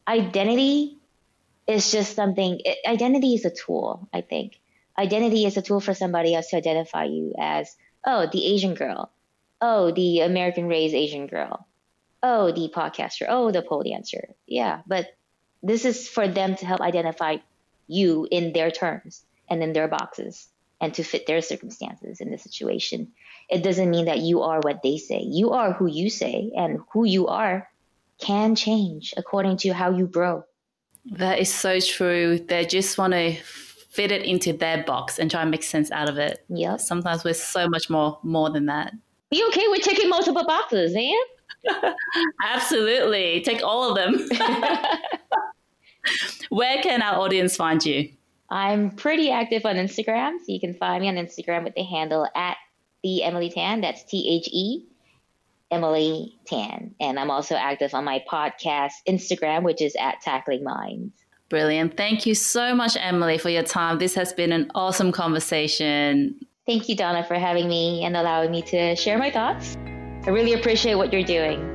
identity 0.08 0.98
is 1.68 1.92
just 1.92 2.16
something, 2.16 2.60
identity 2.88 3.36
is 3.36 3.46
a 3.46 3.52
tool, 3.52 4.10
I 4.12 4.22
think. 4.22 4.60
Identity 4.98 5.46
is 5.46 5.58
a 5.58 5.62
tool 5.62 5.80
for 5.80 5.94
somebody 5.94 6.34
else 6.34 6.50
to 6.50 6.58
identify 6.58 7.04
you 7.04 7.36
as, 7.40 7.76
oh, 8.04 8.28
the 8.32 8.44
Asian 8.48 8.74
girl, 8.74 9.12
Oh, 9.60 9.92
the 9.92 10.22
American 10.22 10.68
raised 10.68 10.94
Asian 10.94 11.28
girl. 11.28 11.67
Oh, 12.24 12.52
the 12.52 12.72
podcaster. 12.74 13.26
Oh, 13.28 13.52
the 13.52 13.62
pole 13.62 13.84
dancer. 13.84 14.30
Yeah, 14.48 14.82
but 14.88 15.16
this 15.64 15.86
is 15.86 16.08
for 16.08 16.28
them 16.28 16.56
to 16.56 16.66
help 16.66 16.82
identify 16.82 17.38
you 17.88 18.28
in 18.32 18.54
their 18.54 18.72
terms 18.72 19.24
and 19.50 19.64
in 19.64 19.74
their 19.74 19.88
boxes 19.88 20.48
and 20.82 20.94
to 20.94 21.04
fit 21.04 21.26
their 21.26 21.42
circumstances 21.42 22.22
in 22.22 22.32
the 22.32 22.38
situation. 22.38 23.12
It 23.50 23.64
doesn't 23.64 23.90
mean 23.90 24.06
that 24.06 24.20
you 24.20 24.42
are 24.42 24.60
what 24.60 24.84
they 24.84 24.98
say. 24.98 25.22
You 25.22 25.52
are 25.52 25.74
who 25.74 25.88
you 25.88 26.10
say, 26.10 26.52
and 26.56 26.80
who 26.92 27.06
you 27.06 27.28
are 27.28 27.70
can 28.20 28.56
change 28.56 29.14
according 29.16 29.58
to 29.58 29.74
how 29.74 29.92
you 29.92 30.08
grow. 30.08 30.44
That 31.06 31.40
is 31.40 31.54
so 31.54 31.80
true. 31.80 32.40
They 32.40 32.66
just 32.66 32.98
want 32.98 33.14
to 33.14 33.36
fit 33.90 34.12
it 34.12 34.24
into 34.24 34.54
their 34.54 34.84
box 34.84 35.18
and 35.18 35.32
try 35.32 35.42
and 35.42 35.50
make 35.50 35.64
sense 35.64 35.90
out 35.92 36.10
of 36.10 36.18
it. 36.18 36.44
Yeah. 36.50 36.78
Sometimes 36.78 37.24
we're 37.24 37.34
so 37.34 37.68
much 37.70 37.90
more 37.90 38.20
more 38.22 38.50
than 38.50 38.66
that. 38.68 38.94
Be 39.32 39.44
okay 39.50 39.68
with 39.70 39.82
ticking 39.82 40.10
multiple 40.10 40.46
boxes, 40.46 40.94
man. 40.94 41.16
Absolutely. 42.44 43.42
Take 43.42 43.64
all 43.64 43.90
of 43.90 43.96
them. 43.96 44.28
Where 46.50 46.82
can 46.82 47.02
our 47.02 47.20
audience 47.20 47.56
find 47.56 47.86
you? 47.86 48.10
I'm 48.50 48.92
pretty 48.92 49.30
active 49.30 49.66
on 49.66 49.76
Instagram, 49.76 50.38
so 50.40 50.46
you 50.48 50.60
can 50.60 50.74
find 50.74 51.02
me 51.02 51.10
on 51.10 51.16
Instagram 51.16 51.64
with 51.66 51.76
the 51.76 51.84
handle 51.84 52.28
at 52.36 52.58
the 53.04 53.24
Emily 53.24 53.50
Tan. 53.50 53.82
That's 53.82 54.04
T 54.04 54.38
H 54.38 54.48
E 54.52 54.86
Emily 55.70 56.38
Tan. 56.46 56.96
And 57.00 57.20
I'm 57.20 57.30
also 57.30 57.56
active 57.56 57.94
on 57.94 58.06
my 58.06 58.24
podcast 58.32 58.94
Instagram, 59.08 59.64
which 59.64 59.82
is 59.82 59.96
at 60.00 60.22
Tackling 60.22 60.64
Minds. 60.64 61.14
Brilliant. 61.50 61.96
Thank 61.96 62.26
you 62.26 62.36
so 62.36 62.76
much, 62.76 62.98
Emily, 63.00 63.38
for 63.38 63.50
your 63.50 63.64
time. 63.64 64.00
This 64.00 64.14
has 64.16 64.34
been 64.34 64.52
an 64.52 64.70
awesome 64.76 65.12
conversation. 65.12 66.40
Thank 66.66 66.90
you, 66.90 66.96
Donna, 66.96 67.24
for 67.24 67.36
having 67.36 67.70
me 67.70 68.04
and 68.04 68.18
allowing 68.18 68.52
me 68.52 68.62
to 68.64 68.96
share 68.98 69.18
my 69.18 69.32
thoughts. 69.32 69.78
I 70.28 70.30
really 70.32 70.52
appreciate 70.52 70.96
what 70.96 71.14
you're 71.14 71.24
doing. 71.24 71.74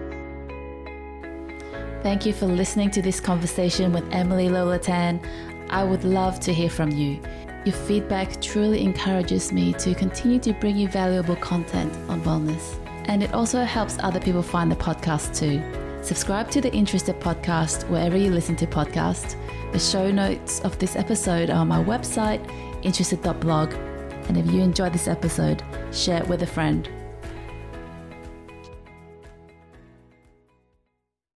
Thank 2.03 2.27
you 2.27 2.35
for 2.35 2.45
listening 2.45 2.91
to 2.91 3.01
this 3.01 3.19
conversation 3.19 3.95
with 3.95 4.05
Emily 4.13 4.51
Lola 4.51 4.79
Tan. 4.79 5.23
I 5.71 5.85
would 5.85 6.05
love 6.05 6.39
to 6.41 6.53
hear 6.53 6.69
from 6.69 6.91
you. 6.91 7.19
Your 7.65 7.75
feedback 7.75 8.43
truly 8.43 8.83
encourages 8.83 9.53
me 9.53 9.73
to 9.75 9.95
continue 9.95 10.39
to 10.41 10.53
bring 10.53 10.77
you 10.77 10.89
valuable 10.89 11.37
content 11.37 11.95
on 12.11 12.21
wellness. 12.23 12.79
And 13.07 13.23
it 13.23 13.33
also 13.33 13.65
helps 13.65 13.97
other 14.01 14.21
people 14.21 14.43
find 14.43 14.71
the 14.71 14.77
podcast 14.77 15.35
too. 15.35 15.63
Subscribe 16.05 16.51
to 16.51 16.61
the 16.61 16.73
Interested 16.75 17.19
Podcast 17.21 17.89
wherever 17.89 18.19
you 18.19 18.31
listen 18.31 18.57
to 18.57 18.67
podcasts. 18.67 19.35
The 19.73 19.79
show 19.79 20.11
notes 20.11 20.61
of 20.61 20.79
this 20.79 20.95
episode 20.95 21.49
are 21.49 21.61
on 21.61 21.69
my 21.69 21.83
website, 21.83 22.47
interested.blog. 22.83 23.73
And 24.29 24.37
if 24.37 24.45
you 24.53 24.61
enjoyed 24.61 24.93
this 24.93 25.09
episode, 25.09 25.63
share 25.91 26.19
it 26.19 26.29
with 26.29 26.43
a 26.43 26.47
friend. 26.47 26.87